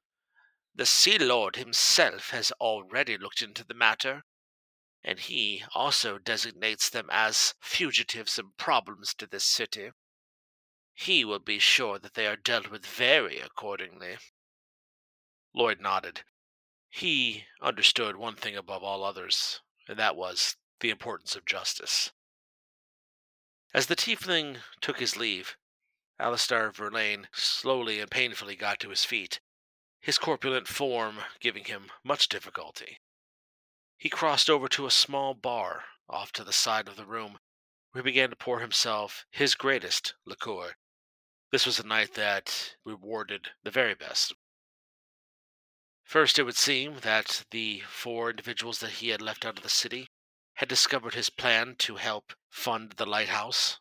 The 0.76 0.86
Sea 0.86 1.18
Lord 1.18 1.55
himself 1.55 2.32
has 2.32 2.51
already 2.53 3.18
looked 3.18 3.41
into 3.41 3.64
the 3.64 3.76
matter, 3.76 4.24
and 5.04 5.20
he 5.20 5.64
also 5.74 6.18
designates 6.18 6.89
them 6.89 7.10
as 7.12 7.54
fugitives 7.60 8.39
and 8.39 8.56
problems 8.58 9.14
to 9.14 9.28
this 9.28 9.43
city. 9.43 9.91
He 10.93 11.26
will 11.26 11.39
be 11.39 11.60
sure 11.60 11.99
that 11.99 12.14
they 12.14 12.28
are 12.28 12.36
dealt 12.36 12.70
with 12.70 12.86
very 12.86 13.39
accordingly. 13.39 14.18
Lloyd 15.54 15.80
nodded. 15.82 16.24
He 16.89 17.45
understood 17.62 18.16
one 18.16 18.36
thing 18.36 18.56
above 18.56 18.84
all 18.84 19.04
others, 19.04 19.62
and 19.88 19.97
that 19.97 20.16
was 20.16 20.56
the 20.80 20.89
importance 20.89 21.36
of 21.36 21.45
justice. 21.45 22.12
As 23.74 23.88
the 23.88 23.95
tiefling 23.95 24.60
took 24.82 24.99
his 24.99 25.18
leave, 25.18 25.58
Alistair 26.20 26.72
Verlaine 26.72 27.28
slowly 27.34 27.99
and 27.99 28.10
painfully 28.10 28.56
got 28.56 28.80
to 28.80 28.89
his 28.89 29.04
feet, 29.04 29.41
his 29.99 30.20
corpulent 30.20 30.68
form 30.68 31.20
giving 31.39 31.66
him 31.66 31.91
much 32.04 32.30
difficulty. 32.30 32.99
He 34.04 34.10
crossed 34.10 34.49
over 34.49 34.68
to 34.68 34.86
a 34.86 34.91
small 34.91 35.34
bar 35.34 35.86
off 36.10 36.34
to 36.34 36.43
the 36.43 36.51
side 36.51 36.89
of 36.89 36.97
the 36.97 37.06
room, 37.06 37.39
where 37.93 38.04
he 38.04 38.12
began 38.12 38.32
to 38.32 38.36
pour 38.36 38.60
himself 38.60 39.26
his 39.32 39.56
greatest 39.56 40.14
liqueur. 40.26 40.76
This 41.51 41.66
was 41.66 41.80
a 41.80 41.88
night 41.88 42.14
that 42.16 42.76
rewarded 42.84 43.51
the 43.64 43.72
very 43.72 43.93
best. 43.93 44.34
First, 46.04 46.38
it 46.38 46.43
would 46.43 46.58
seem 46.58 46.99
that 46.99 47.45
the 47.51 47.80
four 47.88 48.32
individuals 48.32 48.80
that 48.80 48.99
he 48.99 49.08
had 49.08 49.22
left 49.22 49.45
out 49.45 49.56
of 49.56 49.64
the 49.64 49.70
city 49.70 50.10
had 50.56 50.68
discovered 50.68 51.14
his 51.14 51.30
plan 51.30 51.78
to 51.78 51.95
help 51.95 52.34
fund 52.49 52.95
the 52.97 53.06
lighthouse. 53.06 53.80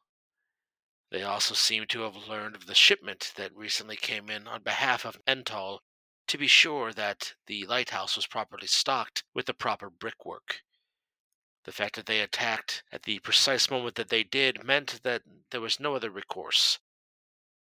They 1.11 1.25
also 1.25 1.55
seemed 1.55 1.89
to 1.89 2.03
have 2.03 2.29
learned 2.29 2.55
of 2.55 2.66
the 2.66 2.77
shipment 2.77 3.33
that 3.35 3.57
recently 3.57 3.97
came 3.97 4.31
in 4.31 4.47
on 4.47 4.62
behalf 4.62 5.05
of 5.05 5.20
Ental 5.27 5.83
to 6.33 6.39
be 6.39 6.47
sure 6.47 6.95
that 6.95 7.35
the 7.47 7.66
lighthouse 7.66 8.16
was 8.16 8.26
properly 8.26 8.66
stocked 8.66 9.22
with 9.35 9.45
the 9.45 9.53
proper 9.53 9.91
brickwork. 9.91 10.62
The 11.64 11.72
fact 11.72 11.95
that 11.97 12.07
they 12.07 12.20
attacked 12.20 12.83
at 12.91 13.03
the 13.03 13.18
precise 13.18 13.70
moment 13.70 13.97
that 13.97 14.09
they 14.09 14.24
did 14.24 14.64
meant 14.64 15.03
that 15.03 15.24
there 15.51 15.61
was 15.61 15.78
no 15.78 15.95
other 15.95 16.09
recourse. 16.09 16.78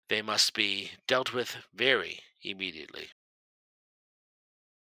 They 0.09 0.21
must 0.21 0.53
be 0.53 0.91
dealt 1.07 1.31
with 1.31 1.55
very 1.73 2.19
immediately. 2.41 3.11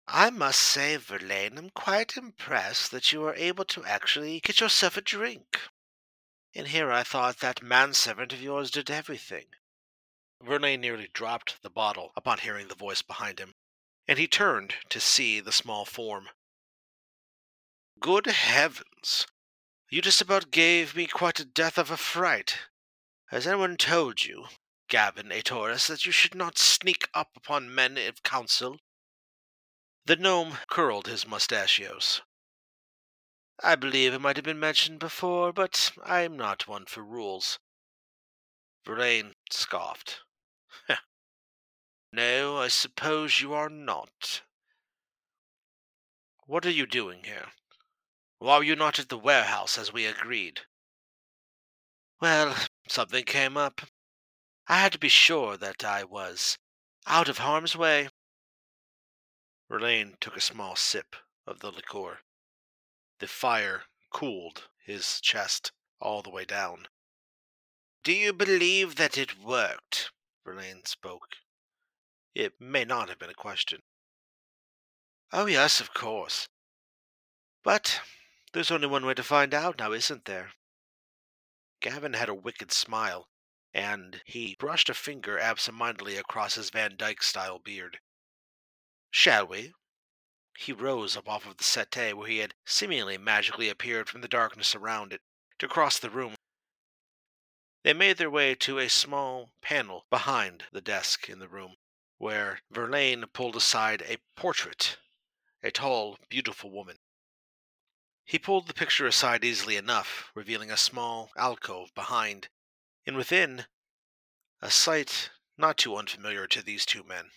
I 0.07 0.31
must 0.31 0.61
say, 0.61 0.95
Verlaine, 0.95 1.59
I'm 1.59 1.71
quite 1.71 2.17
impressed 2.17 2.93
that 2.93 3.11
you 3.11 3.23
were 3.23 3.35
able 3.35 3.65
to 3.65 3.85
actually 3.85 4.39
get 4.39 4.61
yourself 4.61 4.97
a 4.97 5.01
drink. 5.01 5.59
In 6.53 6.67
here 6.67 6.93
I 6.93 7.03
thought 7.03 7.39
that 7.39 7.61
manservant 7.61 8.33
of 8.33 8.41
yours 8.41 8.71
did 8.71 8.89
everything. 8.89 9.47
Verlaine 10.41 10.81
nearly 10.81 11.09
dropped 11.13 11.61
the 11.63 11.71
bottle 11.71 12.13
upon 12.15 12.39
hearing 12.39 12.69
the 12.69 12.77
voice 12.77 13.03
behind 13.03 13.41
him, 13.41 13.57
and 14.07 14.19
he 14.19 14.27
turned 14.27 14.75
to 14.91 15.01
see 15.01 15.41
the 15.41 15.53
small 15.53 15.85
form. 15.85 16.29
Good 18.01 18.27
heavens! 18.27 19.27
You 19.91 20.03
just 20.03 20.21
about 20.21 20.51
gave 20.51 20.97
me 20.97 21.07
quite 21.07 21.41
a 21.41 21.45
death 21.45 21.79
of 21.79 21.91
a 21.91 21.97
fright. 21.97 22.59
Has 23.27 23.47
anyone 23.47 23.77
told 23.77 24.25
you, 24.25 24.47
Gavin 24.89 25.31
Aetoris, 25.31 25.87
that 25.87 26.05
you 26.05 26.13
should 26.13 26.35
not 26.35 26.59
sneak 26.59 27.09
up 27.15 27.31
upon 27.37 27.75
men 27.75 27.97
of 27.97 28.23
council 28.23 28.79
the 30.07 30.17
gnome 30.17 30.59
curled 30.69 31.07
his 31.07 31.27
mustachios. 31.27 32.21
I 33.63 33.75
believe 33.75 34.13
it 34.13 34.21
might 34.21 34.37
have 34.37 34.45
been 34.45 34.61
mentioned 34.61 34.99
before, 34.99 35.51
but 35.51 35.93
I 36.05 36.21
am 36.21 36.37
not 36.37 36.69
one 36.69 36.85
for 36.85 37.03
rules. 37.03 37.59
Verlaine 38.85 39.35
scoffed. 39.51 40.21
no, 42.15 42.59
I 42.59 42.69
suppose 42.69 43.41
you 43.41 43.53
are 43.55 43.69
not. 43.69 44.43
What 46.47 46.65
are 46.65 46.71
you 46.71 46.87
doing 46.87 47.25
here? 47.25 47.47
Why 48.39 48.59
were 48.59 48.65
you 48.65 48.77
not 48.77 48.99
at 48.99 49.09
the 49.09 49.19
warehouse 49.19 49.79
as 49.79 49.93
we 49.93 50.07
agreed? 50.07 50.61
Well, 52.21 52.55
something 52.89 53.25
came 53.25 53.57
up. 53.57 53.81
I 54.69 54.79
had 54.79 54.93
to 54.93 54.99
be 54.99 55.09
sure 55.09 55.57
that 55.57 55.85
I 55.85 56.05
was 56.05 56.57
out 57.07 57.29
of 57.29 57.39
harm's 57.39 57.77
way. 57.77 58.09
Verlaine 59.69 60.17
took 60.21 60.37
a 60.37 60.41
small 60.41 60.77
sip 60.77 61.17
of 61.47 61.61
the 61.61 61.71
liqueur. 61.71 62.21
The 63.19 63.27
fire 63.27 63.85
cooled 64.13 64.69
his 64.85 65.21
chest 65.21 65.73
all 66.01 66.23
the 66.23 66.31
way 66.31 66.45
down. 66.45 66.87
Do 68.05 68.13
you 68.13 68.33
believe 68.33 68.97
that 68.97 69.19
it 69.19 69.43
worked? 69.43 70.13
Verlaine 70.45 70.85
spoke. 70.85 71.37
It 72.35 72.61
may 72.61 72.85
not 72.85 73.09
have 73.09 73.19
been 73.19 73.31
a 73.31 73.35
question. 73.35 73.81
Oh, 75.33 75.47
yes, 75.47 75.81
of 75.81 75.95
course. 75.95 76.49
But 77.63 78.01
there's 78.53 78.71
only 78.71 78.87
one 78.87 79.07
way 79.07 79.15
to 79.15 79.23
find 79.23 79.55
out 79.55 79.79
now, 79.79 79.93
isn't 79.93 80.25
there? 80.25 80.53
Gavin 81.81 82.15
had 82.15 82.29
a 82.29 82.35
wicked 82.35 82.73
smile, 82.73 83.29
and 83.73 84.21
he 84.25 84.57
brushed 84.59 84.89
a 84.89 84.95
finger 84.95 85.39
absent-mindedly 85.39 86.17
across 86.17 86.55
his 86.55 86.71
Van 86.71 86.97
Dyke 86.97 87.23
style 87.23 87.59
beard. 87.59 87.99
Shall 89.11 89.47
we? 89.47 89.73
He 90.57 90.73
rose 90.73 91.17
up 91.17 91.29
off 91.29 91.47
of 91.47 91.57
the 91.57 91.65
settee 91.65 92.13
where 92.13 92.29
he 92.29 92.39
had 92.39 92.55
seemingly 92.65 93.19
magically 93.19 93.69
appeared 93.69 94.09
from 94.09 94.21
the 94.21 94.29
darkness 94.29 94.75
around 94.75 95.13
it, 95.13 95.21
to 95.59 95.69
cross 95.69 95.99
the 95.99 96.11
room. 96.11 96.35
They 97.83 97.93
made 97.93 98.17
their 98.17 98.31
way 98.31 98.55
to 98.57 98.79
a 98.79 98.89
small 98.89 99.51
panel 99.63 100.07
behind 100.11 100.65
the 100.73 100.81
desk 100.81 101.29
in 101.29 101.39
the 101.39 101.49
room, 101.49 101.75
where 102.19 102.61
Verlaine 102.71 103.25
pulled 103.33 103.57
aside 103.57 104.03
a 104.03 104.19
portrait, 104.37 104.99
a 105.63 105.71
tall, 105.71 106.19
beautiful 106.29 106.71
woman. 106.71 106.99
He 108.25 108.39
pulled 108.39 108.67
the 108.67 108.75
picture 108.75 109.07
aside 109.07 109.45
easily 109.45 109.77
enough, 109.77 110.31
revealing 110.35 110.71
a 110.71 110.77
small 110.77 111.31
alcove 111.37 111.95
behind, 111.95 112.49
and 113.07 113.17
within, 113.17 113.67
a 114.63 114.71
sight 114.71 115.31
not 115.59 115.77
too 115.77 115.97
unfamiliar 115.97 116.47
to 116.47 116.63
these 116.63 116.87
two 116.87 117.05
men. 117.05 117.31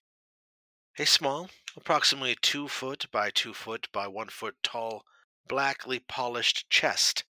A 0.97 1.05
small, 1.05 1.49
approximately 1.75 2.35
two 2.35 2.67
foot 2.67 3.05
by 3.11 3.29
two 3.29 3.53
foot 3.53 3.87
by 3.91 4.07
one 4.07 4.29
foot 4.29 4.55
tall, 4.63 5.05
blackly 5.47 5.99
polished 5.99 6.69
chest. 6.69 7.23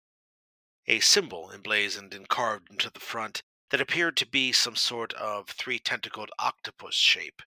A 0.87 1.01
symbol 1.01 1.51
emblazoned 1.51 2.15
and 2.15 2.29
carved 2.29 2.71
into 2.71 2.91
the 2.91 3.01
front 3.01 3.43
that 3.71 3.81
appeared 3.81 4.17
to 4.17 4.27
be 4.27 4.53
some 4.53 4.77
sort 4.77 5.13
of 5.15 5.49
three 5.49 5.79
tentacled 5.79 6.31
octopus 6.39 6.95
shape. 6.95 7.43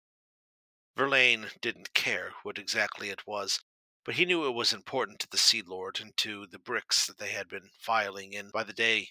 Verlaine 0.96 1.48
didn't 1.62 1.94
care 1.94 2.34
what 2.44 2.58
exactly 2.58 3.10
it 3.10 3.26
was, 3.26 3.62
but 4.04 4.16
he 4.16 4.26
knew 4.26 4.46
it 4.46 4.54
was 4.54 4.74
important 4.74 5.20
to 5.20 5.30
the 5.30 5.38
Sea 5.38 5.62
Lord 5.62 6.00
and 6.02 6.16
to 6.18 6.46
the 6.48 6.60
bricks 6.60 7.06
that 7.06 7.18
they 7.18 7.30
had 7.30 7.48
been 7.48 7.70
filing 7.80 8.34
in 8.34 8.50
by 8.50 8.64
the 8.64 8.74
day. 8.74 9.10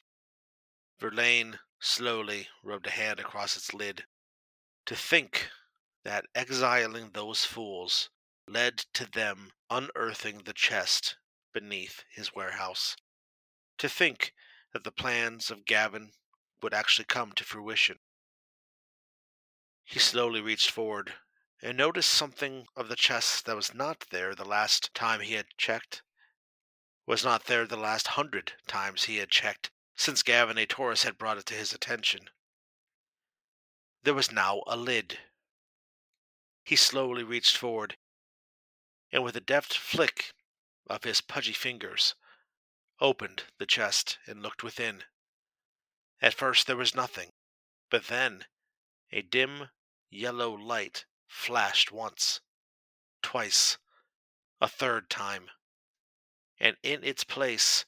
Verlaine 1.00 1.58
slowly 1.80 2.48
rubbed 2.62 2.86
a 2.88 2.90
hand 2.90 3.20
across 3.20 3.56
its 3.56 3.72
lid. 3.72 4.04
To 4.86 4.96
think 4.96 5.48
that 6.04 6.26
exiling 6.34 7.10
those 7.12 7.44
fools 7.44 8.10
led 8.46 8.78
to 8.94 9.10
them 9.10 9.52
unearthing 9.70 10.42
the 10.44 10.52
chest 10.52 11.16
beneath 11.52 12.04
his 12.10 12.34
warehouse. 12.34 12.96
To 13.78 13.88
think 13.88 14.32
that 14.72 14.84
the 14.84 14.92
plans 14.92 15.50
of 15.50 15.64
Gavin 15.64 16.12
would 16.62 16.74
actually 16.74 17.04
come 17.04 17.32
to 17.32 17.44
fruition. 17.44 17.98
He 19.84 19.98
slowly 19.98 20.40
reached 20.40 20.70
forward 20.70 21.14
and 21.62 21.76
noticed 21.76 22.10
something 22.10 22.66
of 22.76 22.88
the 22.88 22.96
chest 22.96 23.46
that 23.46 23.56
was 23.56 23.74
not 23.74 24.06
there 24.10 24.34
the 24.34 24.44
last 24.44 24.94
time 24.94 25.20
he 25.20 25.34
had 25.34 25.46
checked. 25.56 26.02
was 27.06 27.24
not 27.24 27.44
there 27.44 27.66
the 27.66 27.76
last 27.76 28.08
hundred 28.08 28.52
times 28.66 29.04
he 29.04 29.16
had 29.16 29.30
checked 29.30 29.70
since 29.96 30.22
Gavin 30.22 30.58
Aetoris 30.58 31.02
had 31.02 31.18
brought 31.18 31.38
it 31.38 31.46
to 31.46 31.54
his 31.54 31.72
attention. 31.72 32.30
There 34.04 34.14
was 34.14 34.30
now 34.30 34.62
a 34.66 34.76
lid. 34.76 35.18
He 36.64 36.76
slowly 36.76 37.24
reached 37.24 37.56
forward, 37.56 37.96
and 39.10 39.24
with 39.24 39.36
a 39.36 39.40
deft 39.40 39.76
flick 39.76 40.32
of 40.88 41.02
his 41.02 41.20
pudgy 41.20 41.52
fingers, 41.52 42.14
opened 43.00 43.44
the 43.58 43.66
chest 43.66 44.18
and 44.26 44.42
looked 44.42 44.62
within. 44.62 45.02
At 46.20 46.34
first 46.34 46.66
there 46.66 46.76
was 46.76 46.94
nothing, 46.94 47.32
but 47.90 48.08
then 48.08 48.46
a 49.10 49.22
dim 49.22 49.70
yellow 50.10 50.52
light 50.52 51.06
flashed 51.26 51.92
once, 51.92 52.40
twice, 53.22 53.78
a 54.60 54.68
third 54.68 55.08
time, 55.08 55.50
and 56.58 56.76
in 56.82 57.04
its 57.04 57.22
place 57.22 57.84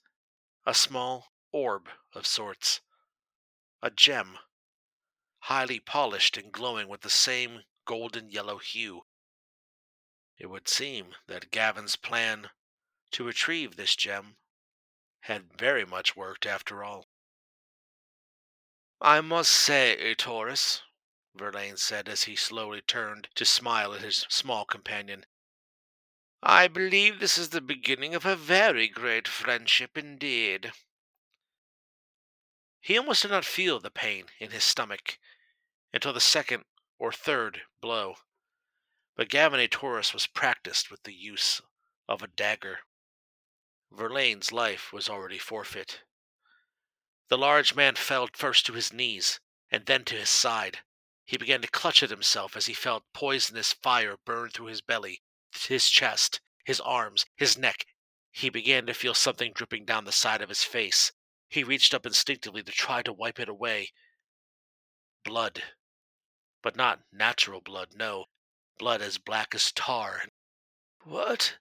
a 0.64 0.74
small 0.74 1.32
orb 1.50 1.88
of 2.12 2.26
sorts, 2.26 2.80
a 3.82 3.90
gem, 3.90 4.38
highly 5.40 5.80
polished 5.80 6.36
and 6.36 6.52
glowing 6.52 6.86
with 6.86 7.00
the 7.00 7.10
same 7.10 7.64
golden 7.84 8.30
yellow 8.30 8.58
hue. 8.58 9.02
It 10.38 10.46
would 10.46 10.68
seem 10.68 11.16
that 11.26 11.50
Gavin's 11.50 11.96
plan 11.96 12.50
to 13.10 13.24
retrieve 13.24 13.74
this 13.74 13.96
gem 13.96 14.36
had 15.22 15.58
very 15.58 15.84
much 15.84 16.14
worked 16.14 16.46
after 16.46 16.84
all. 16.84 17.09
I 19.02 19.22
must 19.22 19.52
say, 19.52 19.96
eh, 19.96 20.14
Taurus, 20.16 20.82
Verlaine 21.34 21.78
said 21.78 22.06
as 22.06 22.24
he 22.24 22.36
slowly 22.36 22.82
turned 22.82 23.28
to 23.34 23.46
smile 23.46 23.94
at 23.94 24.02
his 24.02 24.26
small 24.28 24.66
companion, 24.66 25.24
I 26.42 26.68
believe 26.68 27.18
this 27.18 27.38
is 27.38 27.48
the 27.48 27.62
beginning 27.62 28.14
of 28.14 28.26
a 28.26 28.36
very 28.36 28.88
great 28.88 29.26
friendship 29.26 29.96
indeed. 29.96 30.72
He 32.80 32.98
almost 32.98 33.22
did 33.22 33.30
not 33.30 33.44
feel 33.46 33.80
the 33.80 33.90
pain 33.90 34.26
in 34.38 34.50
his 34.50 34.64
stomach 34.64 35.18
until 35.92 36.12
the 36.12 36.20
second 36.20 36.64
or 36.98 37.10
third 37.10 37.62
blow, 37.80 38.16
but 39.16 39.30
Gavin 39.30 39.60
Aetoris 39.60 40.12
was 40.12 40.26
practiced 40.26 40.90
with 40.90 41.04
the 41.04 41.14
use 41.14 41.62
of 42.06 42.22
a 42.22 42.26
dagger. 42.26 42.80
Verlaine's 43.90 44.52
life 44.52 44.92
was 44.92 45.08
already 45.08 45.38
forfeit. 45.38 46.02
The 47.30 47.38
large 47.38 47.76
man 47.76 47.94
fell 47.94 48.28
first 48.32 48.66
to 48.66 48.72
his 48.72 48.92
knees 48.92 49.38
and 49.70 49.86
then 49.86 50.04
to 50.06 50.16
his 50.16 50.28
side. 50.28 50.80
He 51.24 51.36
began 51.36 51.62
to 51.62 51.68
clutch 51.68 52.02
at 52.02 52.10
himself 52.10 52.56
as 52.56 52.66
he 52.66 52.74
felt 52.74 53.04
poisonous 53.14 53.72
fire 53.72 54.16
burn 54.24 54.50
through 54.50 54.66
his 54.66 54.80
belly, 54.80 55.22
his 55.52 55.88
chest, 55.88 56.40
his 56.64 56.80
arms, 56.80 57.24
his 57.36 57.56
neck. 57.56 57.86
He 58.32 58.50
began 58.50 58.84
to 58.86 58.94
feel 58.94 59.14
something 59.14 59.52
dripping 59.54 59.84
down 59.84 60.06
the 60.06 60.12
side 60.12 60.42
of 60.42 60.48
his 60.48 60.64
face. 60.64 61.12
He 61.48 61.62
reached 61.62 61.94
up 61.94 62.04
instinctively 62.04 62.64
to 62.64 62.72
try 62.72 63.00
to 63.02 63.12
wipe 63.12 63.38
it 63.38 63.48
away. 63.48 63.92
Blood. 65.24 65.62
But 66.62 66.74
not 66.74 67.04
natural 67.12 67.60
blood, 67.60 67.90
no. 67.94 68.24
Blood 68.76 69.02
as 69.02 69.18
black 69.18 69.54
as 69.54 69.70
tar. 69.70 70.22
What? 71.04 71.58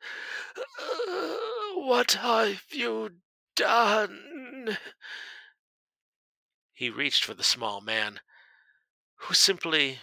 Uh, 0.57 1.35
what 1.75 2.13
have 2.13 2.63
you 2.71 3.19
done? 3.55 4.77
He 6.79 6.89
reached 6.89 7.25
for 7.25 7.33
the 7.33 7.43
small 7.43 7.81
man, 7.81 8.21
who 9.15 9.33
simply, 9.33 9.99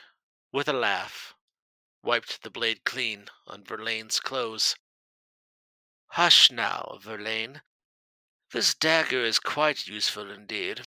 with 0.53 0.69
a 0.69 0.75
laugh, 0.75 1.35
wiped 2.03 2.43
the 2.43 2.51
blade 2.51 2.85
clean 2.85 3.31
on 3.47 3.65
Verlaine's 3.65 4.21
clothes. 4.21 4.77
Hush 6.09 6.51
now, 6.51 6.99
Verlaine. 7.01 7.63
This 8.51 8.75
dagger 8.75 9.25
is 9.25 9.39
quite 9.39 9.87
useful 9.87 10.31
indeed. 10.31 10.83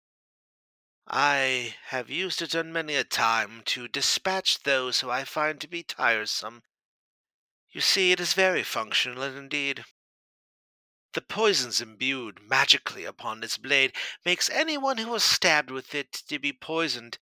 I 1.07 1.77
have 1.87 2.11
used 2.11 2.43
it 2.43 2.55
on 2.55 2.71
many 2.71 2.95
a 2.95 3.03
time 3.03 3.63
to 3.69 3.89
dispatch 3.89 4.65
those 4.65 5.01
who 5.01 5.09
I 5.09 5.25
find 5.25 5.59
to 5.63 5.69
be 5.69 5.85
tiresome. 5.85 6.65
You 7.71 7.81
see, 7.81 8.13
it 8.13 8.21
is 8.21 8.35
very 8.35 8.63
functional 8.63 9.23
indeed. 9.23 9.87
The 11.19 11.23
poisons 11.23 11.81
imbued 11.81 12.49
magically 12.49 13.05
upon 13.05 13.41
this 13.41 13.59
blade 13.59 13.93
makes 14.25 14.49
anyone 14.51 14.99
who 14.99 15.13
is 15.17 15.25
stabbed 15.25 15.69
with 15.69 15.93
it 15.93 16.13
to 16.13 16.39
be 16.39 16.53
poisoned. 16.53 17.19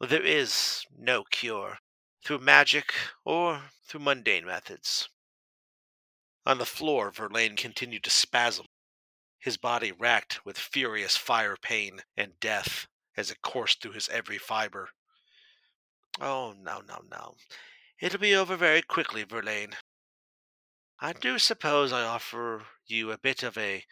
There 0.00 0.20
is 0.20 0.84
no 0.90 1.22
cure, 1.22 1.78
through 2.24 2.40
magic 2.40 2.92
or 3.24 3.70
through 3.84 4.00
mundane 4.00 4.44
methods. 4.44 5.10
On 6.44 6.58
the 6.58 6.66
floor, 6.66 7.12
Verlaine 7.12 7.54
continued 7.54 8.02
to 8.02 8.10
spasm, 8.10 8.66
his 9.38 9.56
body 9.56 9.92
racked 9.92 10.44
with 10.44 10.58
furious 10.58 11.16
fire 11.16 11.56
pain 11.56 12.02
and 12.16 12.40
death 12.40 12.88
as 13.16 13.30
it 13.30 13.42
coursed 13.42 13.80
through 13.80 13.92
his 13.92 14.08
every 14.08 14.38
fiber. 14.38 14.90
Oh, 16.20 16.56
no, 16.58 16.80
no, 16.80 17.04
no. 17.08 17.36
It'll 18.00 18.18
be 18.18 18.34
over 18.34 18.56
very 18.56 18.82
quickly, 18.82 19.22
Verlaine. 19.22 19.76
I 21.02 21.14
do 21.14 21.38
suppose 21.38 21.92
I 21.92 22.02
offer 22.02 22.66
you 22.84 23.10
a 23.10 23.16
bit 23.16 23.42
of 23.42 23.56
a 23.56 23.86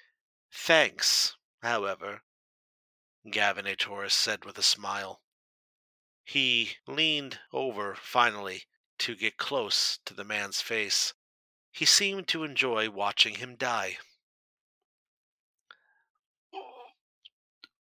thanks, 0.52 1.38
however, 1.62 2.20
Gavin 3.30 3.66
A. 3.66 3.76
Said 4.10 4.44
with 4.44 4.58
a 4.58 4.62
smile. 4.62 5.22
He 6.22 6.76
leaned 6.86 7.38
over 7.50 7.94
finally 7.94 8.64
to 8.98 9.16
get 9.16 9.38
close 9.38 10.00
to 10.04 10.12
the 10.12 10.22
man's 10.22 10.60
face. 10.60 11.14
He 11.72 11.86
seemed 11.86 12.28
to 12.28 12.44
enjoy 12.44 12.90
watching 12.90 13.36
him 13.36 13.56
die. 13.56 13.96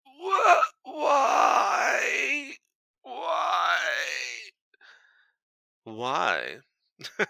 Why? 0.04 0.64
Why? 0.84 2.54
Why? 5.84 6.60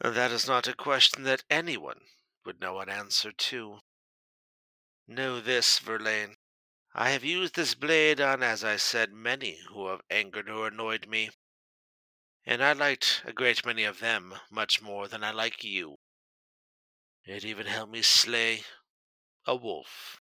That 0.00 0.30
is 0.30 0.46
not 0.46 0.68
a 0.68 0.74
question 0.74 1.22
that 1.24 1.44
anyone 1.48 2.00
would 2.44 2.60
know 2.60 2.80
an 2.80 2.88
answer 2.88 3.32
to. 3.32 3.80
Know 5.06 5.40
this, 5.40 5.78
Verlaine. 5.78 6.36
I 6.94 7.10
have 7.10 7.24
used 7.24 7.54
this 7.54 7.74
blade 7.74 8.20
on, 8.20 8.42
as 8.42 8.62
I 8.62 8.76
said, 8.76 9.12
many 9.12 9.58
who 9.68 9.88
have 9.88 10.02
angered 10.10 10.48
or 10.48 10.68
annoyed 10.68 11.06
me, 11.08 11.30
and 12.44 12.62
I 12.62 12.72
liked 12.72 13.22
a 13.24 13.32
great 13.32 13.66
many 13.66 13.84
of 13.84 14.00
them 14.00 14.34
much 14.50 14.80
more 14.80 15.08
than 15.08 15.24
I 15.24 15.30
like 15.30 15.64
you. 15.64 15.96
It 17.24 17.44
even 17.44 17.66
helped 17.66 17.92
me 17.92 18.02
slay 18.02 18.64
a 19.44 19.56
wolf. 19.56 20.20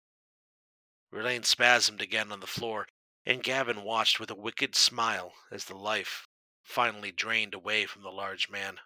Verlaine 1.11 1.43
spasmed 1.43 2.01
again 2.01 2.31
on 2.31 2.41
the 2.41 2.47
floor, 2.47 2.89
and 3.27 3.43
Gavin 3.43 3.83
watched 3.83 4.21
with 4.21 4.31
a 4.31 4.35
wicked 4.35 4.75
smile 4.75 5.35
as 5.51 5.65
the 5.65 5.77
life 5.77 6.27
finally 6.63 7.13
drained 7.13 7.55
away 7.55 7.87
from 7.87 8.03
the 8.03 8.11
large 8.11 8.49
man. 8.49 8.81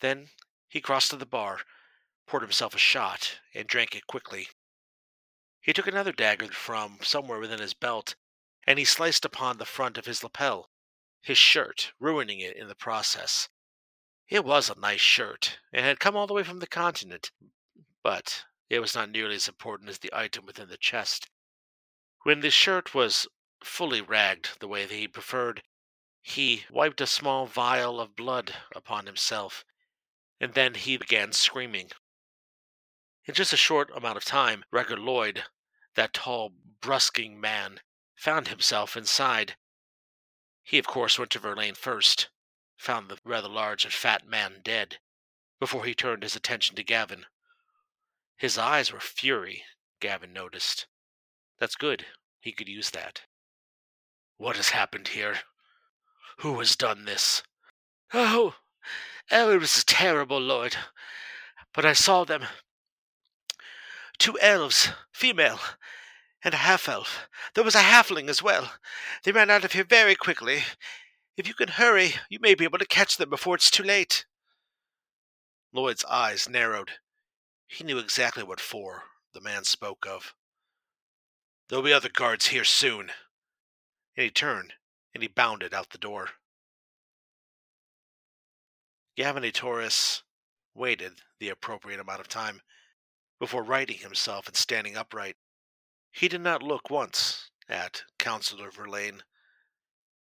Then 0.00 0.30
he 0.68 0.80
crossed 0.80 1.10
to 1.10 1.16
the 1.16 1.26
bar, 1.26 1.62
poured 2.26 2.42
himself 2.42 2.74
a 2.74 2.78
shot, 2.78 3.40
and 3.52 3.66
drank 3.66 3.96
it 3.96 4.06
quickly. 4.06 4.48
He 5.60 5.72
took 5.72 5.88
another 5.88 6.12
dagger 6.12 6.52
from 6.52 6.98
somewhere 7.02 7.40
within 7.40 7.58
his 7.58 7.74
belt, 7.74 8.14
and 8.64 8.78
he 8.78 8.84
sliced 8.84 9.24
upon 9.24 9.58
the 9.58 9.64
front 9.64 9.98
of 9.98 10.06
his 10.06 10.22
lapel, 10.22 10.70
his 11.20 11.38
shirt, 11.38 11.92
ruining 11.98 12.38
it 12.38 12.56
in 12.56 12.68
the 12.68 12.76
process. 12.76 13.48
It 14.28 14.44
was 14.44 14.70
a 14.70 14.78
nice 14.78 15.00
shirt, 15.00 15.58
and 15.72 15.84
had 15.84 15.98
come 15.98 16.14
all 16.14 16.26
the 16.26 16.34
way 16.34 16.44
from 16.44 16.60
the 16.60 16.66
continent, 16.66 17.32
but 18.02 18.44
it 18.68 18.78
was 18.78 18.94
not 18.94 19.10
nearly 19.10 19.34
as 19.34 19.48
important 19.48 19.90
as 19.90 19.98
the 19.98 20.12
item 20.14 20.46
within 20.46 20.68
the 20.68 20.76
chest. 20.76 21.28
When 22.22 22.40
the 22.40 22.50
shirt 22.50 22.94
was 22.94 23.26
fully 23.64 24.00
ragged 24.00 24.60
the 24.60 24.68
way 24.68 24.84
that 24.84 24.94
he 24.94 25.08
preferred, 25.08 25.64
he 26.22 26.66
wiped 26.70 27.00
a 27.00 27.06
small 27.06 27.46
vial 27.46 28.00
of 28.00 28.14
blood 28.14 28.54
upon 28.76 29.06
himself 29.06 29.64
and 30.40 30.54
then 30.54 30.74
he 30.74 30.96
began 30.96 31.32
screaming. 31.32 31.90
In 33.24 33.34
just 33.34 33.52
a 33.52 33.56
short 33.56 33.90
amount 33.94 34.16
of 34.16 34.24
time, 34.24 34.64
Record 34.70 34.98
Lloyd, 34.98 35.44
that 35.94 36.14
tall, 36.14 36.52
brusking 36.80 37.40
man, 37.40 37.80
found 38.16 38.48
himself 38.48 38.96
inside. 38.96 39.56
He, 40.62 40.78
of 40.78 40.86
course, 40.86 41.18
went 41.18 41.30
to 41.32 41.38
Verlaine 41.38 41.74
first, 41.74 42.28
found 42.76 43.08
the 43.08 43.18
rather 43.24 43.48
large 43.48 43.84
and 43.84 43.92
fat 43.92 44.26
man 44.26 44.60
dead, 44.62 44.98
before 45.58 45.84
he 45.84 45.94
turned 45.94 46.22
his 46.22 46.36
attention 46.36 46.76
to 46.76 46.84
Gavin. 46.84 47.26
His 48.36 48.56
eyes 48.56 48.92
were 48.92 49.00
fury, 49.00 49.64
Gavin 50.00 50.32
noticed. 50.32 50.86
That's 51.58 51.74
good. 51.74 52.06
He 52.40 52.52
could 52.52 52.68
use 52.68 52.90
that. 52.90 53.22
What 54.36 54.56
has 54.56 54.70
happened 54.70 55.08
here? 55.08 55.40
Who 56.38 56.60
has 56.60 56.76
done 56.76 57.04
this? 57.04 57.42
Oh, 58.14 58.54
Oh, 59.30 59.52
it 59.52 59.60
was 59.60 59.84
terrible, 59.84 60.40
Lord. 60.40 60.76
But 61.74 61.84
I 61.84 61.92
saw 61.92 62.24
them. 62.24 62.44
Two 64.18 64.38
elves, 64.40 64.90
female, 65.12 65.60
and 66.42 66.54
a 66.54 66.58
half 66.58 66.88
elf. 66.88 67.28
There 67.54 67.64
was 67.64 67.74
a 67.74 67.82
halfling 67.82 68.28
as 68.28 68.42
well. 68.42 68.72
They 69.24 69.32
ran 69.32 69.50
out 69.50 69.64
of 69.64 69.72
here 69.72 69.84
very 69.84 70.14
quickly. 70.14 70.64
If 71.36 71.46
you 71.46 71.54
can 71.54 71.68
hurry, 71.68 72.14
you 72.28 72.38
may 72.40 72.54
be 72.54 72.64
able 72.64 72.78
to 72.78 72.86
catch 72.86 73.16
them 73.16 73.30
before 73.30 73.54
it's 73.54 73.70
too 73.70 73.84
late. 73.84 74.24
Lloyd's 75.72 76.04
eyes 76.06 76.48
narrowed. 76.48 76.92
He 77.68 77.84
knew 77.84 77.98
exactly 77.98 78.42
what 78.42 78.60
for 78.60 79.04
the 79.34 79.40
man 79.40 79.64
spoke 79.64 80.06
of. 80.06 80.34
There'll 81.68 81.84
be 81.84 81.92
other 81.92 82.08
guards 82.08 82.48
here 82.48 82.64
soon. 82.64 83.10
And 84.16 84.24
he 84.24 84.30
turned 84.30 84.72
and 85.14 85.22
he 85.22 85.28
bounded 85.28 85.74
out 85.74 85.90
the 85.90 85.98
door. 85.98 86.30
Gavin 89.18 89.42
Aetoris 89.42 90.22
waited 90.74 91.22
the 91.40 91.48
appropriate 91.48 91.98
amount 91.98 92.20
of 92.20 92.28
time 92.28 92.62
before 93.40 93.64
righting 93.64 93.98
himself 93.98 94.46
and 94.46 94.56
standing 94.56 94.96
upright. 94.96 95.34
He 96.12 96.28
did 96.28 96.40
not 96.40 96.62
look 96.62 96.88
once 96.88 97.50
at 97.68 98.04
Councillor 98.20 98.70
Verlaine. 98.70 99.24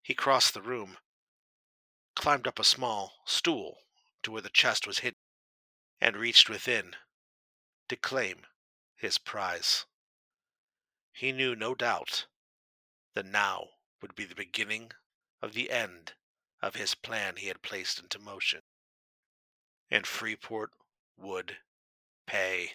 He 0.00 0.14
crossed 0.14 0.54
the 0.54 0.62
room, 0.62 0.98
climbed 2.14 2.46
up 2.46 2.60
a 2.60 2.62
small 2.62 3.14
stool 3.26 3.78
to 4.22 4.30
where 4.30 4.42
the 4.42 4.48
chest 4.48 4.86
was 4.86 5.00
hidden, 5.00 5.18
and 6.00 6.16
reached 6.16 6.48
within 6.48 6.94
to 7.88 7.96
claim 7.96 8.46
his 8.94 9.18
prize. 9.18 9.86
He 11.12 11.32
knew 11.32 11.56
no 11.56 11.74
doubt 11.74 12.26
that 13.14 13.26
now 13.26 13.70
would 14.00 14.14
be 14.14 14.24
the 14.24 14.36
beginning 14.36 14.92
of 15.42 15.52
the 15.52 15.72
end 15.72 16.12
of 16.62 16.76
his 16.76 16.94
plan 16.94 17.34
he 17.38 17.48
had 17.48 17.60
placed 17.60 17.98
into 17.98 18.20
motion. 18.20 18.62
And 19.90 20.06
Freeport 20.06 20.70
would 21.16 21.56
pay. 22.26 22.70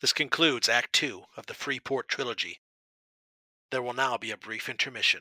This 0.00 0.12
concludes 0.12 0.68
Act 0.68 0.92
Two 0.92 1.22
of 1.36 1.46
the 1.46 1.54
Freeport 1.54 2.08
trilogy. 2.08 2.60
There 3.70 3.82
will 3.82 3.94
now 3.94 4.16
be 4.16 4.30
a 4.30 4.36
brief 4.36 4.68
intermission. 4.68 5.20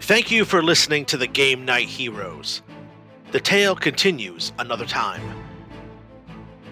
Thank 0.00 0.30
you 0.30 0.44
for 0.44 0.62
listening 0.62 1.04
to 1.06 1.16
the 1.16 1.26
Game 1.26 1.64
Knight 1.64 1.86
Heroes. 1.86 2.62
The 3.30 3.38
tale 3.38 3.76
continues 3.76 4.52
another 4.58 4.84
time. 4.84 5.22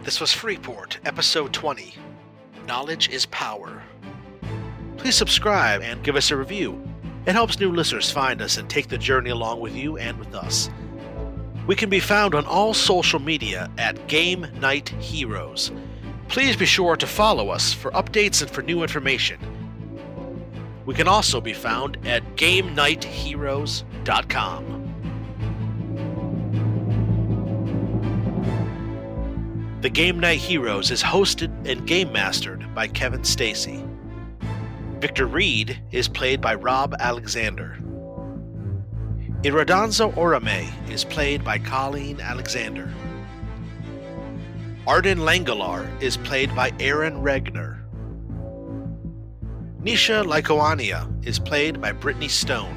This 0.03 0.21
was 0.21 0.33
Freeport, 0.33 0.99
Episode 1.05 1.53
20 1.53 1.95
Knowledge 2.67 3.09
is 3.11 3.27
Power. 3.27 3.83
Please 4.99 5.17
subscribe 5.17 5.81
and 5.81 6.05
give 6.05 6.17
us 6.17 6.31
a 6.31 6.37
review. 6.37 6.87
It 7.25 7.33
helps 7.33 7.59
new 7.59 7.73
listeners 7.73 8.11
find 8.11 8.43
us 8.43 8.59
and 8.59 8.69
take 8.69 8.89
the 8.89 8.99
journey 8.99 9.31
along 9.31 9.61
with 9.61 9.75
you 9.75 9.97
and 9.97 10.19
with 10.19 10.35
us. 10.35 10.69
We 11.67 11.75
can 11.77 11.89
be 11.91 12.01
found 12.01 12.35
on 12.35 12.47
all 12.47 12.75
social 12.75 13.21
media 13.21 13.71
at 13.79 14.09
Game 14.09 14.47
Knight 14.61 14.89
Heroes. 14.89 15.71
Please 16.29 16.57
be 16.57 16.67
sure 16.67 16.97
to 16.97 17.07
follow 17.07 17.51
us 17.51 17.73
for 17.73 17.93
updates 17.93 18.43
and 18.43 18.51
for 18.51 18.63
new 18.63 18.83
information. 18.83 19.39
We 20.85 20.95
can 20.95 21.07
also 21.07 21.41
be 21.41 21.53
found 21.53 21.97
at 22.07 22.25
GameKnightHeroes.com. 22.37 24.79
The 29.81 29.91
Game 29.91 30.19
Knight 30.19 30.41
Heroes 30.41 30.91
is 30.91 31.03
hosted 31.03 31.69
and 31.69 31.87
game 31.87 32.11
mastered 32.11 32.75
by 32.75 32.89
Kevin 32.89 33.23
Stacy. 33.23 33.85
Victor 35.01 35.27
Reed 35.27 35.81
is 35.93 36.09
played 36.09 36.41
by 36.41 36.57
Rob 36.57 36.93
Alexander. 36.99 37.79
Iridansa 39.43 40.13
Oromae 40.15 40.69
is 40.91 41.05
played 41.05 41.45
by 41.45 41.57
Colleen 41.57 42.21
Alexander. 42.21 42.93
Arden 44.89 45.19
Langelar 45.21 45.87
is 46.03 46.17
played 46.17 46.53
by 46.57 46.73
Aaron 46.81 47.23
Regner. 47.23 47.81
Nisha 49.83 50.25
Lycoania 50.25 51.07
is 51.25 51.39
played 51.39 51.81
by 51.81 51.93
Brittany 51.93 52.27
Stone. 52.27 52.77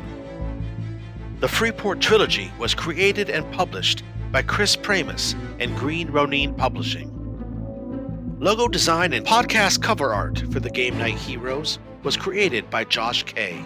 The 1.40 1.48
Freeport 1.48 2.02
Trilogy 2.02 2.52
was 2.60 2.76
created 2.76 3.32
and 3.32 3.52
published 3.52 4.04
by 4.32 4.44
Chris 4.44 4.76
Pramas 4.76 5.34
and 5.60 5.76
Green 5.76 6.12
Ronin 6.12 6.54
Publishing. 6.54 7.21
Logo 8.42 8.68
design 8.68 9.14
and 9.14 9.24
podcast 9.24 9.84
cover 9.84 10.16
art 10.16 10.40
for 10.52 10.60
the 10.60 10.70
Game 10.72 10.98
Knight 10.98 11.14
Heroes 11.14 11.78
was 12.02 12.18
created 12.18 12.68
by 12.72 12.84
Josh 12.84 13.22
Kay. 13.22 13.64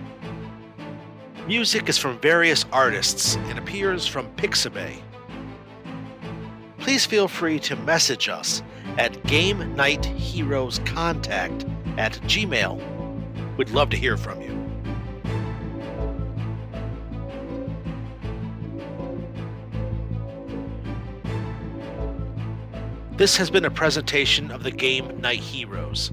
Music 1.47 1.87
is 1.87 1.97
from 1.97 2.19
various 2.19 2.65
artists 2.73 3.37
and 3.37 3.57
appears 3.57 4.05
from 4.05 4.29
Pixabay. 4.35 4.97
Please 6.77 7.05
feel 7.05 7.29
free 7.29 7.57
to 7.59 7.77
message 7.77 8.27
us 8.27 8.61
at 8.97 9.23
Game 9.23 9.73
Knight 9.77 10.03
Heroes 10.03 10.79
Contact 10.79 11.65
at 11.97 12.15
Gmail. 12.23 13.55
We'd 13.55 13.69
love 13.69 13.89
to 13.91 13.97
hear 13.97 14.17
from 14.17 14.41
you. 14.41 14.64
This 23.17 23.37
has 23.37 23.49
been 23.49 23.63
a 23.63 23.71
presentation 23.71 24.51
of 24.51 24.63
the 24.63 24.71
game 24.71 25.21
Knight 25.21 25.39
Heroes. 25.39 26.11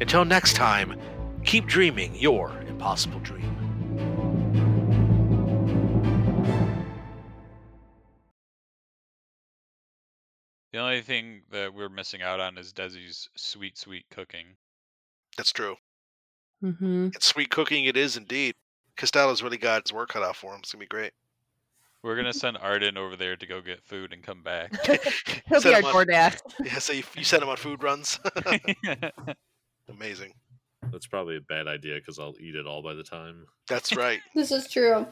Until 0.00 0.24
next 0.24 0.56
time, 0.56 0.98
keep 1.44 1.64
dreaming 1.66 2.12
your 2.16 2.50
impossible 2.66 3.20
dream. 3.20 3.54
The 10.72 10.80
only 10.80 11.02
thing 11.02 11.42
that 11.52 11.72
we're 11.72 11.88
missing 11.88 12.20
out 12.20 12.40
on 12.40 12.58
is 12.58 12.72
Desi's 12.72 13.28
sweet, 13.36 13.78
sweet 13.78 14.06
cooking. 14.10 14.56
That's 15.36 15.52
true. 15.52 15.76
Mm-hmm. 16.64 17.10
It's 17.14 17.26
sweet 17.26 17.50
cooking, 17.50 17.84
it 17.84 17.96
is 17.96 18.16
indeed. 18.16 18.56
Costello's 18.96 19.40
really 19.40 19.56
got 19.56 19.86
his 19.86 19.92
work 19.92 20.08
cut 20.08 20.24
out 20.24 20.34
for 20.34 20.52
him. 20.52 20.58
It's 20.64 20.72
going 20.72 20.80
to 20.80 20.84
be 20.84 20.88
great. 20.88 21.12
We're 22.04 22.16
gonna 22.16 22.34
send 22.34 22.58
Arden 22.58 22.98
over 22.98 23.16
there 23.16 23.34
to 23.34 23.46
go 23.46 23.62
get 23.62 23.82
food 23.82 24.12
and 24.12 24.22
come 24.22 24.42
back. 24.42 24.70
He'll 25.48 25.60
Set 25.62 25.70
be 25.70 25.74
our 25.74 25.80
him 25.80 25.86
on- 25.86 26.06
DoorDash. 26.06 26.38
Yeah, 26.64 26.78
so 26.78 26.92
you, 26.92 27.02
you 27.16 27.24
send 27.24 27.42
him 27.42 27.48
on 27.48 27.56
food 27.56 27.82
runs? 27.82 28.20
Amazing. 29.88 30.34
That's 30.92 31.06
probably 31.06 31.38
a 31.38 31.40
bad 31.40 31.66
idea 31.66 31.94
because 31.96 32.18
I'll 32.18 32.34
eat 32.38 32.56
it 32.56 32.66
all 32.66 32.82
by 32.82 32.92
the 32.92 33.02
time. 33.02 33.46
That's 33.68 33.96
right. 33.96 34.20
This 34.34 34.52
is 34.52 34.68
true. 34.70 35.06